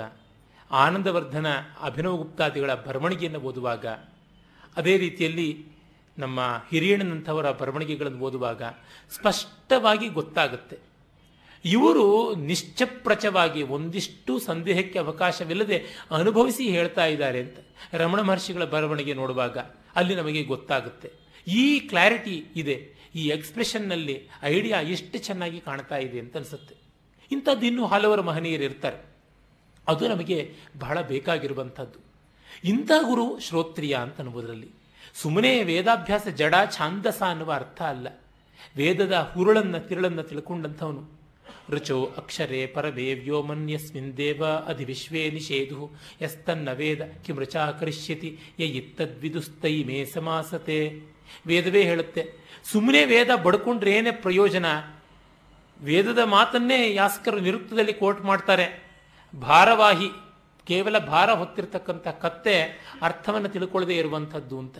ಆನಂದವರ್ಧನ 0.71 1.45
ಅಭಿನವ 1.81 2.15
ಗುಪ್ತಾದಿಗಳ 2.15 2.73
ಬರವಣಿಗೆಯನ್ನು 2.73 3.39
ಓದುವಾಗ, 3.39 3.85
ಅದೇ 4.77 4.97
ರೀತಿಯಲ್ಲಿ 4.97 5.65
ನಮ್ಮ 6.17 6.39
ಹಿರಿಯಣ್ಣನಂಥವರ 6.71 7.51
ಬರವಣಿಗೆಗಳನ್ನು 7.51 8.19
ಓದುವಾಗ 8.19 8.61
ಸ್ಪಷ್ಟವಾಗಿ 9.11 10.07
ಗೊತ್ತಾಗುತ್ತೆ. 10.07 10.88
ಇವರು 11.65 12.35
ನಿಶ್ಚಪ್ರಚವಾಗಿ 12.35 13.63
ಒಂದಿಷ್ಟು 13.63 14.39
ಸಂದೇಹಕ್ಕೆ 14.39 14.99
ಅವಕಾಶವಿಲ್ಲದೆ 14.99 15.85
ಅನುಭವಿಸಿ 16.11 16.69
ಹೇಳ್ತಾ 16.69 17.05
ಇದ್ದಾರೆ 17.05 17.39
ಅಂತ 17.39 17.57
ರಮಣ 17.93 18.21
ಮಹರ್ಷಿಗಳ 18.21 18.63
ಬರವಣಿಗೆ 18.63 19.13
ನೋಡುವಾಗ 19.13 19.57
ಅಲ್ಲಿ 19.95 20.15
ನಮಗೆ 20.15 20.43
ಗೊತ್ತಾಗುತ್ತೆ. 20.43 21.11
ಈ 21.47 21.79
ಕ್ಲಾರಿಟಿ 21.79 22.45
ಇದೆ. 22.55 22.93
ಈ 23.15 23.27
ಎಕ್ಸ್ಪ್ರೆಷನ್ನಲ್ಲಿ 23.27 24.27
ಐಡಿಯಾ 24.43 24.81
ಎಷ್ಟು 24.81 25.17
ಚೆನ್ನಾಗಿ 25.17 25.59
ಕಾಣ್ತಾ 25.59 25.97
ಇದೆ 25.97 26.19
ಅಂತ 26.19 26.35
ಅನಿಸುತ್ತೆ. 26.35 26.75
ಇಂಥದ್ದು 27.31 27.65
ಇನ್ನೂ 27.65 27.85
ಹಲವರು 27.85 28.23
ಮಹನೀಯರು 28.23 28.63
ಇರ್ತಾರೆ. 28.63 29.05
ಅದು 29.87 30.07
ನಮಗೆ 30.07 30.53
ಬಹಳ 30.79 31.01
ಬೇಕಾಗಿರುವಂಥದ್ದು. 31.01 31.99
ಇಂಥ 32.63 32.91
ಗುರು 33.01 33.39
ಶ್ರೋತ್ರಿಯ 33.39 33.95
ಅಂತ 33.95 34.17
ಅನ್ನುವುದರಲ್ಲಿ 34.17 34.69
ಸುಮ್ಮನೆ 35.13 35.63
ವೇದಾಭ್ಯಾಸ 35.63 36.27
ಜಡ 36.27 36.55
ಛಾಂದಸ 36.71 37.23
ಅನ್ನುವ 37.29 37.51
ಅರ್ಥ 37.51 37.81
ಅಲ್ಲ. 37.81 38.07
ವೇದದ 38.77 39.31
ಹುರುಳನ್ನು 39.33 39.87
ತಿರುಳನ್ನು 39.87 40.23
ತಿಳ್ಕೊಂಡಂಥವನು 40.23 41.18
ರುಚೋ 41.69 42.03
ಅಕ್ಷರೇ 42.17 42.67
ಪರವೇ 42.67 43.13
ವ್ಯೋಮನ್ಯಸ್ಮಿನ್ 43.13 44.17
ದೇವ 44.17 44.45
ಅಧಿವಿಶ್ವೇ 44.47 45.29
ನಿಷೇಧು 45.29 45.91
ಯಸ್ತನ್ನ 46.21 46.69
ವೇದ 46.71 47.01
ಕಿಮೃಚಾ 47.25 47.71
ಕರಿಷ್ಯತಿ 47.71 48.39
ಯ 48.59 48.65
ಇತ್ತದ್ವಿದುಸ್ತೈ 48.65 49.83
ಮೇ 49.83 50.05
ಸಮಾಸತೆ 50.05 51.01
ವೇದವೇ 51.47 51.83
ಹೇಳುತ್ತೆ 51.83 52.31
ಸುಮ್ಮನೆ 52.63 53.05
ವೇದ 53.05 53.29
ಬಡ್ಕೊಂಡ್ರೆ 53.43 54.11
ಪ್ರಯೋಜನ? 54.11 54.65
ವೇದದ 55.81 56.19
ಮಾತನ್ನೇ 56.25 56.93
ಯಾಸ್ಕರು 56.93 57.39
ನಿರುಕ್ತದಲ್ಲಿ 57.39 57.93
ಕೋಟ್ 57.93 58.21
ಮಾಡ್ತಾರೆ. 58.21 58.97
ಭಾರವಾಹಿ 59.41 60.07
ಕೇವಲ 60.67 60.97
ಭಾರ 60.97 61.31
ಹೊತ್ತಿರತಕ್ಕಂಥ 61.31 62.07
ಕತ್ತೆ 62.07 62.61
ಅರ್ಥವನ್ನು 63.01 63.49
ತಿಳ್ಕೊಳ್ಳದೇ 63.49 63.97
ಇರುವಂಥದ್ದು 63.97 64.59
ಅಂತ. 64.59 64.77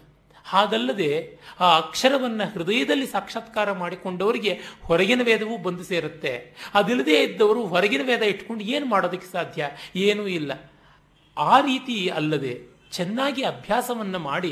ಹಾಗಲ್ಲದೆ 0.50 1.12
ಆ 1.60 1.78
ಅಕ್ಷರವನ್ನು 1.78 2.54
ಹೃದಯದಲ್ಲಿ 2.54 3.08
ಸಾಕ್ಷಾತ್ಕಾರ 3.08 3.72
ಮಾಡಿಕೊಂಡವರಿಗೆ 3.72 4.60
ಹೊರಗಿನ 4.84 5.22
ವೇದವೂ 5.24 5.58
ಬಂದು 5.58 5.84
ಸೇರುತ್ತೆ. 5.84 6.34
ಅದಿಲ್ಲದೆ 6.74 7.24
ಇದ್ದವರು 7.24 7.66
ಹೊರಗಿನ 7.66 8.02
ವೇದ 8.06 8.22
ಇಟ್ಕೊಂಡು 8.22 8.64
ಏನು 8.64 8.86
ಮಾಡೋದಕ್ಕೆ 8.86 9.32
ಸಾಧ್ಯ? 9.32 9.70
ಏನೂ 9.96 10.28
ಇಲ್ಲ. 10.28 10.52
ಆ 11.38 11.60
ರೀತಿ 11.60 12.08
ಅಲ್ಲದೆ 12.08 12.54
ಚೆನ್ನಾಗಿ 12.92 13.42
ಅಭ್ಯಾಸವನ್ನು 13.44 14.20
ಮಾಡಿ 14.20 14.52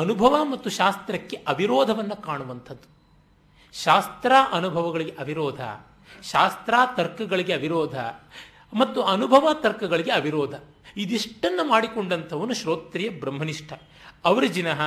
ಅನುಭವ 0.00 0.44
ಮತ್ತು 0.44 0.70
ಶಾಸ್ತ್ರಕ್ಕೆ 0.70 1.36
ಅವಿರೋಧವನ್ನು 1.36 2.22
ಕಾಣುವಂಥದ್ದು. 2.22 2.88
ಶಾಸ್ತ್ರ 3.82 4.32
ಅನುಭವಗಳಿಗೆ 4.52 5.10
ಅವಿರೋಧ, 5.10 5.60
ಶಾಸ್ತ್ರ 6.22 6.74
ತರ್ಕಗಳಿಗೆ 6.96 7.52
ಅವಿರೋಧ 7.52 7.98
ಮತ್ತು 8.72 9.02
ಅನುಭವ 9.02 9.48
ತರ್ಕಗಳಿಗೆ 9.52 10.12
ಅವಿರೋಧ. 10.12 10.54
ಇದಿಷ್ಟನ್ನು 10.96 11.64
ಮಾಡಿಕೊಂಡಂಥವನು 11.68 12.54
ಶ್ರೋತ್ರಿಯ 12.54 13.08
ಬ್ರಹ್ಮನಿಷ್ಠ. 13.08 13.72
ಅವರಿಜಿನಃ 14.24 14.80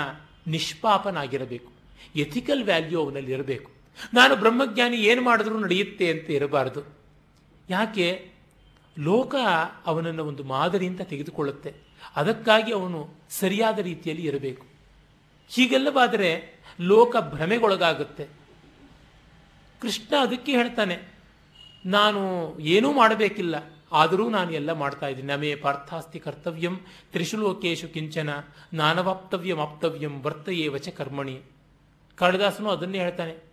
ನಿಷ್ಪಾಪನಾಗಿರಬೇಕು. 0.47 1.71
ಎಥಿಕಲ್ 2.15 2.63
ವ್ಯಾಲ್ಯೂ 2.63 3.03
ಅವನಲ್ಲಿ 3.03 3.31
ಇರಬೇಕು. 3.31 3.71
ನಾನು 4.13 4.35
ಬ್ರಹ್ಮಜ್ಞಾನಿ 4.35 4.97
ಏನು 4.97 5.21
ಮಾಡಿದ್ರೂ 5.21 5.59
ನಡೆಯುತ್ತೆ 5.59 6.11
ಅಂತ 6.11 6.29
ಇರಬಾರದು. 6.29 6.81
ಯಾಕೆ? 7.69 8.31
ಲೋಕ 8.99 9.35
ಅವನನ್ನು 9.85 10.25
ಒಂದು 10.25 10.43
ಮಾದರಿ 10.43 10.87
ಅಂತ 10.87 11.01
ತೆಗೆದುಕೊಳ್ಳುತ್ತೆ. 11.01 11.73
ಅದಕ್ಕಾಗಿ 12.15 12.73
ಅವನು 12.73 13.09
ಸರಿಯಾದ 13.29 13.79
ರೀತಿಯಲ್ಲಿ 13.79 14.25
ಇರಬೇಕು. 14.27 14.65
ಹೀಗೆಲ್ಲವಾದರೆ 15.49 16.59
ಲೋಕ 16.81 17.15
ಭ್ರಮೆಗೊಳಗಾಗುತ್ತೆ. 17.17 18.27
ಕೃಷ್ಣ 19.81 20.15
ಅದಕ್ಕೆ 20.21 20.51
ಹೇಳ್ತಾನೆ, 20.51 20.97
ನಾನು 21.85 22.21
ಏನೂ 22.59 22.93
ಮಾಡಬೇಕಿಲ್ಲ. 22.93 23.80
ಆದರೂ 23.91 24.29
ನಾನು 24.29 24.53
ಎಲ್ಲ 24.53 24.71
ಮಾಡ್ತಾ 24.71 25.07
ಇದ್ದೀನಿ. 25.07 25.33
ನಮೇ 25.33 25.55
ಪಾರ್ಥಾಸ್ತಿ 25.55 26.19
ಕರ್ತವ್ಯಂ, 26.19 26.79
ತ್ರಿಶುಲೋಕೇಶು 27.11 27.87
ಕಿಂಚನ, 27.87 28.29
ನಾನವಾಪ್ತವ್ಯಂ 28.73 29.59
ಆಪ್ತವ್ಯಂ 29.59 30.21
ವರ್ತಯೇ 30.21 30.67
ವಚ 30.67 30.89
ಕರ್ಮಣಿ. 30.89 31.41
ಕಾಳಿದಾಸನು 32.15 32.69
ಅದನ್ನೇ 32.69 32.97
ಹೇಳ್ತಾನೆ. 32.99 33.51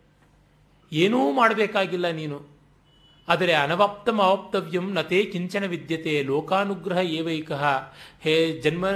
ಏನೂ 0.93 1.32
ಮಾಡಬೇಕಾಗಿಲ್ಲ 1.32 2.11
ನೀನು. 2.11 2.59
ಆದರೆ 3.28 3.53
ಅನವಾಪ್ತಮ 3.53 4.22
ಅವಾಪ್ತವ್ಯಂ 4.22 4.93
ನತೇ 4.93 5.24
ಕಿಂಚನ 5.24 5.64
ವಿದ್ಯತೆ 5.64 6.22
ಲೋಕಾನುಗ್ರಹ 6.22 6.99
ಏವೈಕ. 6.99 7.53
ಹೇ 8.20 8.61
ಜನ್ಮ 8.61 8.86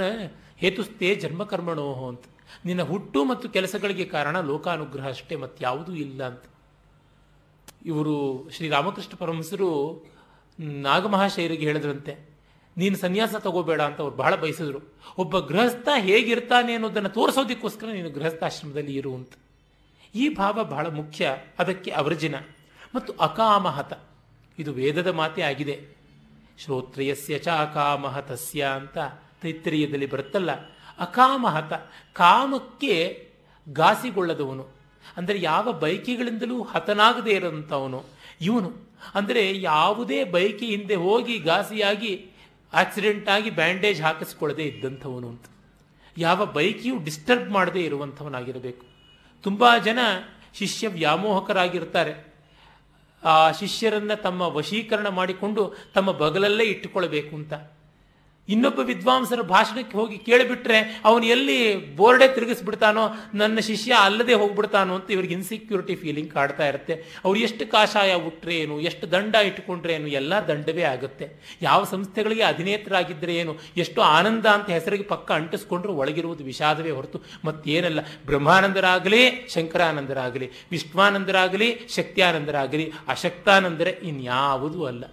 ಹೇತುಸ್ತೇ 0.57 1.15
ಜನ್ಮಕರ್ಮಣೋಹೋ 1.15 2.07
ಅಂತ. 2.07 2.21
ನಿನ್ನ 2.65 2.81
ಹುಟ್ಟು 2.81 3.25
ಮತ್ತು 3.25 3.49
ಕೆಲಸಗಳಿಗೆ 3.49 4.05
ಕಾರಣ 4.05 4.39
ಲೋಕಾನುಗ್ರಹ 4.39 5.07
ಅಷ್ಟೇ 5.07 5.35
ಮತ್ತಾವುದೂ 5.35 5.93
ಇಲ್ಲ 5.93 6.23
ಅಂತ. 6.27 6.43
ಇವರು 7.85 8.47
ಶ್ರೀರಾಮಕೃಷ್ಣ 8.49 9.11
ಪರಮಹಂಸರು 9.17 10.03
ನಾಗಮಹಾಶಯರಿಗೆ 10.59 11.65
ಹೇಳಿದ್ರಂತೆ, 11.65 12.13
ನೀನು 12.77 12.95
ಸನ್ಯಾಸ 12.97 13.35
ತಗೋಬೇಡ 13.35 13.81
ಅಂತ 13.81 13.99
ಅವ್ರು 14.01 14.15
ಬಹಳ 14.15 14.33
ಬಯಸಿದ್ರು. 14.35 14.79
ಒಬ್ಬ 15.17 15.39
ಗೃಹಸ್ಥ 15.39 15.87
ಹೇಗಿರ್ತಾನೆ 15.97 16.71
ಅನ್ನೋದನ್ನು 16.73 17.09
ತೋರಿಸೋದಕ್ಕೋಸ್ಕರ 17.09 17.87
ನೀನು 17.87 18.09
ಗೃಹಸ್ಥಾಶ್ರಮದಲ್ಲಿ 18.09 18.93
ಇರು 18.95 19.11
ಅಂತ. 19.15 19.33
ಈ 20.15 20.25
ಭಾವ 20.29 20.63
ಬಹಳ 20.63 20.87
ಮುಖ್ಯ, 20.87 21.29
ಅದಕ್ಕೆ 21.59 21.91
ಅವರ್ಜಿನ. 21.91 22.35
ಮತ್ತು 22.95 23.11
ಅಕಾಮಹತ. 23.13 23.93
ಇದು 24.57 24.71
ವೇದದ 24.73 25.09
ಮಾತೇ 25.11 25.41
ಆಗಿದೆ. 25.41 25.75
ಶ್ರೋತ್ರಿಯಸ್ಯ 26.59 27.37
ಚ 27.39 27.47
ಅಕಾಮಹತಸ್ಯ 27.47 28.63
ಅಂತ 28.79 28.97
ತೈತ್ರಿಯದಲ್ಲಿ 29.41 30.05
ಬರುತ್ತಲ್ಲ, 30.05 30.51
ಅಕಾಮಹತ 30.99 31.73
ಕಾಮಕ್ಕೆ 32.13 32.95
ಗಾಸಿಗೊಳ್ಳದವನು 33.67 34.65
ಅಂದರೆ 35.17 35.37
ಯಾವ 35.41 35.71
ಬೈಕಿಗಳಿಂದಲೂ 35.71 36.57
ಹತನಾಗದೇ 36.63 37.31
ಇರೋಂಥವನು 37.31 37.99
ಇವನು 38.41 38.69
ಅಂದರೆ 39.15 39.61
ಯಾವುದೇ 39.61 40.23
ಬೈಕಿ 40.23 40.65
ಹಿಂದೆ 40.65 40.95
ಹೋಗಿ 40.95 41.39
ಘಾಸಿಯಾಗಿ 41.39 42.25
ಆಕ್ಸಿಡೆಂಟ್ 42.73 43.29
ಆಗಿ 43.29 43.49
ಬ್ಯಾಂಡೇಜ್ 43.49 44.01
ಹಾಕಿಸ್ಕೊಳ್ಳದೆ 44.01 44.63
ಇದ್ದಂಥವನು 44.63 45.29
ಅಂತ. 45.29 45.45
ಯಾವ 46.17 46.45
ಬೈಕಿಯೂ 46.45 47.03
ಡಿಸ್ಟರ್ಬ್ 47.03 47.49
ಮಾಡದೇ 47.49 47.79
ಇರುವಂಥವನಾಗಿರಬೇಕು. 47.79 48.85
ತುಂಬ 49.43 49.65
ಜನ 49.85 49.99
ಶಿಷ್ಯ 50.53 50.87
ವ್ಯಾಮೋಹಕರಾಗಿರ್ತಾರೆ. 50.87 52.33
ಆ 53.23 53.51
ಶಿಷ್ಯರನ್ನು 53.51 54.21
ತಮ್ಮ 54.21 54.41
ವಶೀಕರಣ 54.41 55.07
ಮಾಡಿಕೊಂಡು 55.07 55.75
ತಮ್ಮ 55.93 56.11
ಬಗಲಲ್ಲೇ 56.11 56.63
ಇಟ್ಟುಕೊಳ್ಬೇಕು 56.63 57.35
ಅಂತ. 57.35 57.53
ಇನ್ನೊಬ್ಬ 58.49 58.79
ವಿದ್ವಾಂಸರ 58.79 59.41
ಭಾಷಣಕ್ಕೆ 59.41 59.97
ಹೋಗಿ 59.97 60.17
ಕೇಳಿಬಿಟ್ರೆ 60.17 61.01
ಅವನು 61.05 61.25
ಎಲ್ಲಿ 61.25 61.57
ಬೋರ್ಡೇ 61.95 62.27
ತಿರುಗಿಸ್ಬಿಡ್ತಾನೋ, 62.27 63.03
ನನ್ನ 63.33 63.59
ಶಿಷ್ಯ 63.59 63.91
ಅಲ್ಲದೆ 63.93 64.33
ಹೋಗ್ಬಿಡ್ತಾನೋ 64.33 64.95
ಅಂತ 64.95 65.11
ಇವ್ರಿಗೆ 65.11 65.33
ಇನ್ಸೆಕ್ಯೂರಿಟಿ 65.33 65.95
ಫೀಲಿಂಗ್ 65.95 66.33
ಕಾಡ್ತಾ 66.33 66.67
ಇರುತ್ತೆ. 66.67 66.93
ಅವ್ರು 67.25 67.39
ಎಷ್ಟು 67.39 67.71
ಕಾಷಾಯ 67.71 68.11
ಏನು 68.51 68.81
ಎಷ್ಟು 68.81 69.11
ದಂಡ 69.11 69.35
ಇಟ್ಟುಕೊಂಡ್ರೆ 69.35 69.93
ಏನು 69.93 70.07
ಎಲ್ಲ 70.07 70.33
ದಂಡವೇ 70.47 70.83
ಆಗುತ್ತೆ. 70.83 71.39
ಯಾವ 71.61 71.83
ಸಂಸ್ಥೆಗಳಿಗೆ 71.83 72.41
ಅಧಿನೇತರಾಗಿದ್ದರೆ 72.41 73.35
ಏನು, 73.35 73.55
ಎಷ್ಟು 73.77 74.01
ಆನಂದ 74.01 74.45
ಅಂತ 74.45 74.69
ಹೆಸರಿಗೆ 74.69 75.03
ಪಕ್ಕ 75.03 75.31
ಅಂಟಿಸ್ಕೊಂಡ್ರು 75.31 75.95
ಒಳಗಿರುವುದು 75.95 76.43
ವಿಷಾದವೇ 76.43 76.91
ಹೊರತು. 76.91 77.23
ಮತ್ತೇನಲ್ಲ, 77.45 77.99
ಬ್ರಹ್ಮಾನಂದರಾಗಲಿ, 78.25 79.23
ಶಂಕರಾನಂದರಾಗಲಿ 79.47 80.51
ವಿಶ್ವಾನಂದರಾಗಲಿ 80.71 81.71
ಶಕ್ತಿಯಾನಂದರಾಗಲಿ, 81.95 82.91
ಅಶಕ್ತಾನಂದರೆ 83.07 83.99
ಇನ್ಯಾವುದೂ 84.03 84.85
ಅಲ್ಲ. 84.85 85.03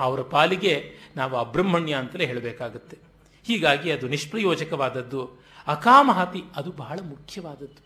ಅವರ 0.00 0.22
ಪಾಲಿಗೆ 0.22 0.74
ನಾವು 1.16 1.36
ಅಬ್ರಹ್ಮಣ್ಯ 1.36 1.94
ಅಂತಲೇ 1.94 2.26
ಹೇಳಬೇಕಾಗುತ್ತೆ. 2.26 2.98
ಹೀಗಾಗಿ 3.46 3.90
ಅದು 3.90 4.08
ನಿಷ್ಪ್ರಯೋಜಕವಾದದ್ದು. 4.08 5.22
ಅಕಾಮಹತಿ 5.66 6.42
ಅದು 6.56 6.72
ಬಹಳ 6.72 6.98
ಮುಖ್ಯವಾದದ್ದು. 7.02 7.82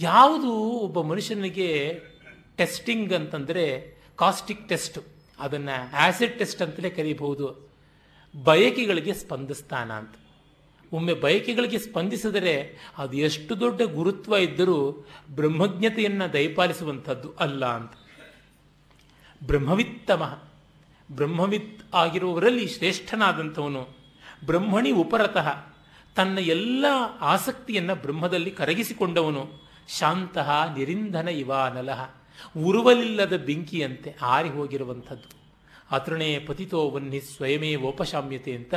ಯಾವುದು 0.00 0.52
ಒಬ್ಬ 0.86 1.00
ಮನುಷ್ಯನಿಗೆ 1.00 2.00
ಟೆಸ್ಟಿಂಗ್ 2.56 3.12
ಅಂತಂದರೆ 3.12 3.64
ಕಾಸ್ಟಿಕ್ 4.16 4.68
ಟೆಸ್ಟ್, 4.68 4.98
ಅದನ್ನು 5.38 5.76
ಆ್ಯಸಿಡ್ 5.96 6.38
ಟೆಸ್ಟ್ 6.38 6.62
ಅಂತಲೇ 6.62 6.90
ಕರೀಬಹುದು. 6.90 7.68
ಬಯಕೆಗಳಿಗೆ 8.34 9.14
ಸ್ಪಂದಿಸ್ತಾನ 9.14 9.92
ಅಂತ. 9.92 10.14
ಒಮ್ಮೆ 10.92 11.14
ಬಯಕೆಗಳಿಗೆ 11.14 11.78
ಸ್ಪಂದಿಸಿದರೆ 11.78 12.54
ಅದು 12.98 13.16
ಎಷ್ಟು 13.16 13.60
ದೊಡ್ಡ 13.60 13.82
ಗುರುತ್ವ 13.82 14.36
ಇದ್ದರೂ 14.36 15.06
ಬ್ರಹ್ಮಜ್ಞತೆಯನ್ನು 15.34 16.32
ದಯಪಾಲಿಸುವಂಥದ್ದು 16.32 17.32
ಅಲ್ಲ 17.40 17.66
ಅಂತ. 17.66 17.92
ಬ್ರಹ್ಮವಿತ್ತಮ. 19.46 20.22
ಬ್ರಹ್ಮವಿತ್ 21.12 21.94
ಆಗಿರುವವರಲ್ಲಿ 21.94 22.68
ಶ್ರೇಷ್ಠನಾದಂಥವನು. 22.68 23.88
ಬ್ರಹ್ಮಣಿ 24.46 24.90
ಉಪರತಃ 24.90 25.64
ತನ್ನ 26.16 26.38
ಎಲ್ಲ 26.38 26.84
ಆಸಕ್ತಿಯನ್ನು 27.20 27.94
ಬ್ರಹ್ಮದಲ್ಲಿ 27.94 28.50
ಕರಗಿಸಿಕೊಂಡವನು. 28.50 29.68
ಶಾಂತಹ 29.98 30.74
ನಿರಿಂಧನ 30.76 31.28
ಇವಾನಲಹ 31.28 32.10
ಉರುವಲಿಲ್ಲದ 32.56 33.36
ಬೆಂಕಿಯಂತೆ 33.36 34.14
ಆರಿ 34.22 34.48
ಹೋಗಿರುವಂಥದ್ದು. 34.48 35.38
ಅತೃಣೇ 35.90 36.38
ಪತಿತೋ 36.38 36.90
ವನ್ನಿ 36.90 37.20
ಸ್ವಯಮೇ 37.20 37.76
ಓಪಶಾಮ್ಯತೆ 37.76 38.52
ಅಂತ 38.52 38.74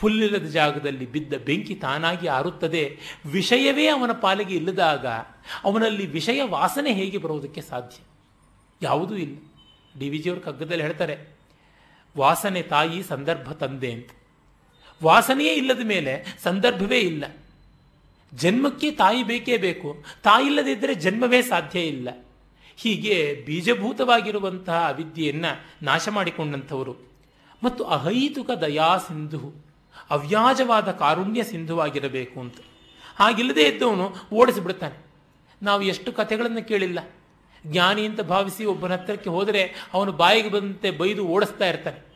ಹುಲ್ಲಿಲ್ಲದ 0.00 0.44
ಜಾಗದಲ್ಲಿ 0.44 1.12
ಬಿದ್ದ 1.12 1.32
ಬೆಂಕಿ 1.44 1.74
ತಾನಾಗಿ 1.74 2.26
ಆರುತ್ತದೆ. 2.26 2.98
ವಿಷಯವೇ 3.26 3.86
ಅವನ 3.86 4.12
ಪಾಲಿಗೆ 4.12 4.54
ಇಲ್ಲದಾಗ 4.54 5.06
ಅವನಲ್ಲಿ 5.64 6.06
ವಿಷಯ 6.06 6.42
ವಾಸನೆ 6.42 6.92
ಹೇಗೆ 6.92 7.18
ಬರೋದಕ್ಕೆ 7.18 7.60
ಸಾಧ್ಯ? 7.60 8.02
ಯಾವುದೂ 8.82 9.14
ಇಲ್ಲ. 9.14 9.38
ಡಿ 9.98 10.08
ವಿ 10.08 10.18
ಕಗ್ಗದಲ್ಲಿ 10.44 10.82
ಹೇಳ್ತಾರೆ. 10.82 11.39
ವಾಸನೆ 12.18 12.62
ತಾಯಿ 12.62 13.02
ಸಂದರ್ಭ 13.02 13.52
ತಂದೆ 13.52 13.92
ಅಂತ. 13.92 14.10
ವಾಸನೆಯೇ 15.02 15.54
ಇಲ್ಲದ 15.54 15.80
ಮೇಲೆ 15.84 16.36
ಸಂದರ್ಭವೇ 16.42 16.98
ಇಲ್ಲ. 16.98 17.24
ಜನ್ಮಕ್ಕೆ 18.34 18.90
ತಾಯಿ 18.90 19.22
ಬೇಕೇ 19.22 19.56
ಬೇಕು. 19.56 20.04
ತಾಯಿ 20.22 20.46
ಇಲ್ಲದಿದ್ದರೆ 20.46 20.94
ಜನ್ಮವೇ 20.94 21.42
ಸಾಧ್ಯ 21.42 21.80
ಇಲ್ಲ. 21.80 22.08
ಹೀಗೆ 22.76 23.42
ಬೀಜಭೂತವಾಗಿರುವಂತಹ 23.46 24.88
ಅವಿದ್ಯೆಯನ್ನು 24.88 25.64
ನಾಶ 25.82 26.08
ಮಾಡಿಕೊಂಡಂಥವರು. 26.08 26.96
ಮತ್ತು 27.62 27.84
ಅಹೈತುಕ 27.84 28.50
ದಯಾ 28.50 28.96
ಸಿಂಧು, 28.98 29.54
ಅವ್ಯಾಜವಾದ 30.10 30.90
ಕಾರುಣ್ಯ 30.90 31.44
ಸಿಂಧುವಾಗಿರಬೇಕು 31.44 32.40
ಅಂತ. 32.40 32.54
ಹಾಗಿಲ್ಲದೆ 33.16 33.62
ಇದ್ದವನು 33.62 34.14
ಓಡಿಸಿಬಿಡ್ತಾನೆ. 34.32 35.06
ನಾವು 35.62 35.82
ಎಷ್ಟು 35.82 36.12
ಕಥೆಗಳನ್ನು 36.12 36.68
ಕೇಳಿಲ್ಲ. 36.68 36.98
ಜ್ಞಾನಿ 37.66 38.06
ಅಂತ 38.06 38.20
ಭಾವಿಸಿ 38.20 38.64
ಒಬ್ಬನ 38.64 38.92
ಹತ್ತಿರಕ್ಕೆ 38.92 39.30
ಹೋದರೆ 39.30 39.88
ಅವನು 39.94 40.12
ಬಾಯಿಗೆ 40.12 40.48
ಬಂದಂತೆ 40.48 40.90
ಬೈದು 40.90 41.26
ಓಡಿಸ್ತಾ 41.26 41.68
ಇರ್ತಾನೆ. 41.68 42.10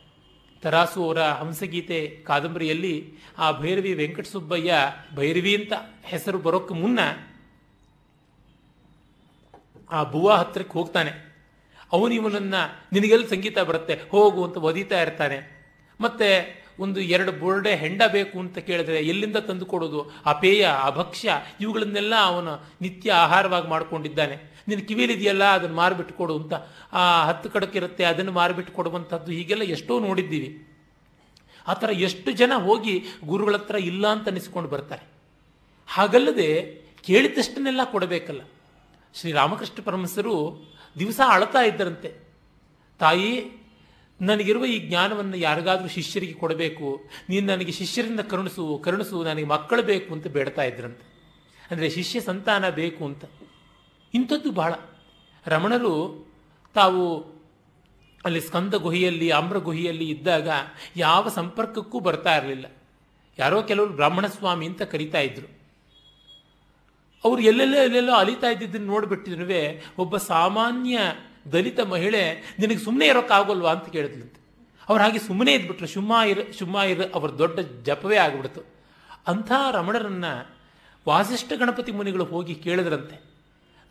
ತರಾಸು 0.61 1.05
ಅವರ 1.05 1.21
ಹಂಸಗೀತೆ 1.21 2.07
ಕಾದಂಬರಿಯಲ್ಲಿ 2.07 3.13
ಆ 3.37 3.51
ಭೈರವಿ 3.51 3.93
ವೆಂಕಟಸುಬ್ಬಯ್ಯ, 3.93 4.73
ಭೈರವಿ 5.15 5.55
ಅಂತ 5.55 5.73
ಹೆಸರು 6.03 6.37
ಬರೋಕ್ಕೆ 6.37 6.73
ಮುನ್ನ 6.73 6.99
ಆ 9.91 10.03
ಬುವ 10.03 10.31
ಹತ್ತಿರಕ್ಕೆ 10.31 10.73
ಹೋಗ್ತಾನೆ. 10.73 11.25
ಅವನು 11.93 12.13
ಇವನನ್ನ, 12.13 12.55
ನಿನಗೆಲ್ಲ 12.93 13.27
ಸಂಗೀತ 13.27 13.59
ಬರುತ್ತೆ? 13.59 14.09
ಹೋಗು 14.09 14.43
ಅಂತ 14.43 14.57
ಒದೀತಾ 14.57 15.01
ಇರ್ತಾನೆ. 15.01 15.55
ಮತ್ತೆ 16.01 16.64
ಒಂದು 16.79 16.99
ಎರಡು 16.99 17.31
ಬೋರ್ಡೆ 17.31 17.75
ಹೆಂಡ 17.75 18.01
ಬೇಕು 18.11 18.39
ಅಂತ 18.39 18.57
ಕೇಳಿದ್ರೆ 18.57 18.97
ಎಲ್ಲಿಂದ 18.99 19.35
ತಂದು 19.35 19.65
ಕೊಡೋದು? 19.65 20.11
ಆ 20.25 20.33
ಪೇಯ, 20.33 20.65
ಆ 20.65 20.89
ಭಕ್ಷ್ಯ, 20.89 21.33
ಇವುಗಳನ್ನೆಲ್ಲ 21.61 22.13
ಅವನು 22.19 22.65
ನಿತ್ಯ 22.81 23.11
ಆಹಾರವಾಗಿ 23.11 23.67
ಮಾಡ್ಕೊಂಡಿದ್ದಾನೆ. 23.67 24.55
ನಿನ್ನ 24.67 24.83
ಕಿವಿಲಿದೆಯಲ್ಲ, 24.83 25.43
ಅದನ್ನು 25.43 25.75
ಮಾರಿಬಿಟ್ಟು 25.75 26.15
ಕೊಡು 26.15 26.39
ಅಂತ. 26.39 26.53
ಆ 26.93 27.25
ಹತ್ತು 27.25 27.49
ಕಡಕ್ಕಿರುತ್ತೆ 27.49 28.03
ಅದನ್ನು 28.03 28.31
ಮಾರಿಬಿಟ್ಟು 28.31 28.73
ಕೊಡುವಂಥದ್ದು 28.73 29.31
ಹೀಗೆಲ್ಲ 29.31 29.63
ಎಷ್ಟೋ 29.63 29.99
ನೋಡಿದ್ದೀವಿ. 29.99 30.67
ಆ 31.67 31.73
ಥರ 31.73 31.89
ಎಷ್ಟು 31.89 32.31
ಜನ 32.31 32.53
ಹೋಗಿ 32.53 33.03
ಗುರುಗಳ 33.25 33.53
ಹತ್ರ 33.53 33.75
ಇಲ್ಲ 33.75 34.07
ಅಂತ 34.07 34.27
ಅನಿಸ್ಕೊಂಡು 34.27 34.69
ಬರ್ತಾರೆ. 34.69 35.07
ಹಾಗಲ್ಲದೆ 35.87 36.81
ಕೇಳಿದಷ್ಟನ್ನೆಲ್ಲ 37.03 37.81
ಕೊಡಬೇಕಲ್ಲ. 37.83 38.41
ಶ್ರೀರಾಮಕೃಷ್ಣ 39.13 39.83
ಪರಮಸರು 39.83 40.65
ದಿವಸ 40.99 41.21
ಅಳ್ತಾ 41.27 41.61
ಇದ್ದರಂತೆ. 41.61 42.13
ತಾಯಿ 42.99 43.43
ನನಗಿರುವ 44.21 44.65
ಈ 44.65 44.87
ಜ್ಞಾನವನ್ನು 44.87 45.37
ಯಾರಿಗಾದರೂ 45.37 45.87
ಶಿಷ್ಯರಿಗೆ 45.87 46.33
ಕೊಡಬೇಕು, 46.33 47.09
ನೀನು 47.29 47.47
ನನಗೆ 47.47 47.71
ಶಿಷ್ಯರಿಂದ 47.71 48.19
ಕರುಣಿಸು 48.19 48.81
ಕರುಣಿಸು, 48.83 49.23
ನನಗೆ 49.23 49.45
ಮಕ್ಕಳು 49.45 49.83
ಬೇಕು 49.83 50.13
ಅಂತ 50.13 50.27
ಬೇಡ್ತಾ 50.27 50.63
ಇದ್ರಂತೆ. 50.63 51.15
ಅಂದರೆ 51.71 51.89
ಶಿಷ್ಯ 51.89 52.19
ಸಂತಾನ 52.19 52.69
ಬೇಕು 52.69 53.05
ಅಂತ. 53.05 53.25
ಇಂಥದ್ದು 54.13 54.51
ಬಹಳ. 54.51 54.73
ರಮಣರು 55.45 56.27
ತಾವು 56.73 57.19
ಅಲ್ಲಿ 58.25 58.41
ಸ್ಕಂದ 58.41 58.73
ಗುಹೆಯಲ್ಲಿ, 58.73 59.29
ಆಮ್ರ 59.29 59.57
ಗುಹಿಯಲ್ಲಿ 59.57 60.09
ಇದ್ದಾಗ 60.09 60.49
ಯಾವ 60.95 61.29
ಸಂಪರ್ಕಕ್ಕೂ 61.29 61.99
ಬರ್ತಾ 61.99 62.37
ಇರಲಿಲ್ಲ. 62.37 62.65
ಯಾರೋ 63.39 63.61
ಕೆಲವರು 63.61 63.93
ಬ್ರಾಹ್ಮಣ 63.93 64.27
ಸ್ವಾಮಿ 64.27 64.65
ಅಂತ 64.65 64.81
ಕರಿತಾ 64.81 65.19
ಇದ್ರು. 65.19 65.47
ಅವರು 67.25 67.41
ಎಲ್ಲೆಲ್ಲೋ 67.41 67.77
ಎಲ್ಲೆಲ್ಲೋ 67.77 68.13
ಅಲಿತಾ 68.13 68.47
ಇದ್ದಿದ್ದನ್ನು 68.47 68.87
ನೋಡ್ಬಿಟ್ಟಿದ್ರುವೆ 68.87 69.83
ಒಬ್ಬ 69.97 70.17
ಸಾಮಾನ್ಯ 70.17 70.99
ದಲಿತ 71.51 71.79
ಮಹಿಳೆ, 71.79 72.21
ನಿನಗೆ 72.59 72.77
ಸುಮ್ಮನೆ 72.77 73.07
ಇರೋಕ್ಕಾಗೋಲ್ವಾ 73.07 73.71
ಅಂತ 73.71 73.89
ಕೇಳಿದ್ಲಂತೆ 73.89 74.39
ಅವ್ರು 74.89 75.03
ಹಾಗೆ 75.03 75.19
ಸುಮ್ಮನೆ 75.19 75.53
ಇದ್ಬಿಟ್ರು. 75.53 75.87
ಶುಮ್ಮಾ 75.87 76.83
ಇರ 76.83 77.01
ಅವ್ರ 77.13 77.29
ದೊಡ್ಡ 77.31 77.59
ಜಪವೇ 77.59 78.17
ಆಗಿಬಿಡ್ತು. 78.17 78.61
ಅಂಥ 79.27 79.51
ರಮಣರನ್ನ 79.71 80.25
ವಾಸಿಷ್ಠ 81.07 81.53
ಗಣಪತಿ 81.53 81.91
ಮುನಿಗಳು 81.91 82.23
ಹೋಗಿ 82.23 82.55
ಕೇಳಿದ್ರಂತೆ. 82.55 83.23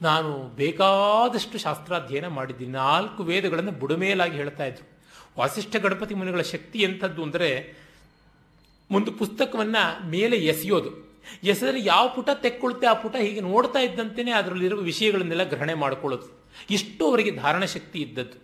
ನಾನು 0.03 0.57
ಬೇಕಾದಷ್ಟು 0.57 1.59
ಶಾಸ್ತ್ರಾಧ್ಯಯನ 1.59 2.27
ಮಾಡಿದ್ದೀನಿ. 2.27 2.73
ನಾಲ್ಕು 2.73 3.23
ವೇದಗಳನ್ನು 3.23 3.73
ಬುಡಮೇಲಾಗಿ 3.73 4.37
ಹೇಳ್ತಾ 4.37 4.65
ಇದ್ರು. 4.65 4.87
ವಾಸಿಷ್ಠ 5.39 5.77
ಗಣಪತಿ 5.77 6.15
ಮುನಿಗಳ 6.15 6.43
ಶಕ್ತಿ 6.43 6.79
ಎಂಥದ್ದು 6.79 7.23
ಅಂದರೆ, 7.23 7.79
ಒಂದು 8.91 9.13
ಪುಸ್ತಕವನ್ನು 9.13 10.11
ಮೇಲೆ 10.11 10.37
ಎಸೆಯೋದು. 10.37 10.91
ಎಸೆದರೆ 11.45 11.85
ಯಾವ 11.85 12.09
ಪುಟ 12.09 12.31
ತೆಕ್ಕೊಳ್ತೆ 12.35 12.87
ಆ 12.87 12.93
ಪುಟ 12.93 13.17
ಹೀಗೆ 13.17 13.41
ನೋಡ್ತಾ 13.41 13.79
ಇದ್ದಂತೆಯೇ 13.79 14.31
ಅದರಲ್ಲಿರುವ 14.31 14.81
ವಿಷಯಗಳನ್ನೆಲ್ಲ 14.81 15.43
ಗ್ರಹಣೆ 15.43 15.75
ಮಾಡಿಕೊಳ್ಳೋದು. 15.75 16.44
ಇಷ್ಟು 16.71 17.09
ಅವರಿಗೆ 17.09 17.31
ಧಾರಣ 17.31 17.65
ಶಕ್ತಿ 17.65 17.99
ಇದ್ದದ್ದು. 17.99 18.44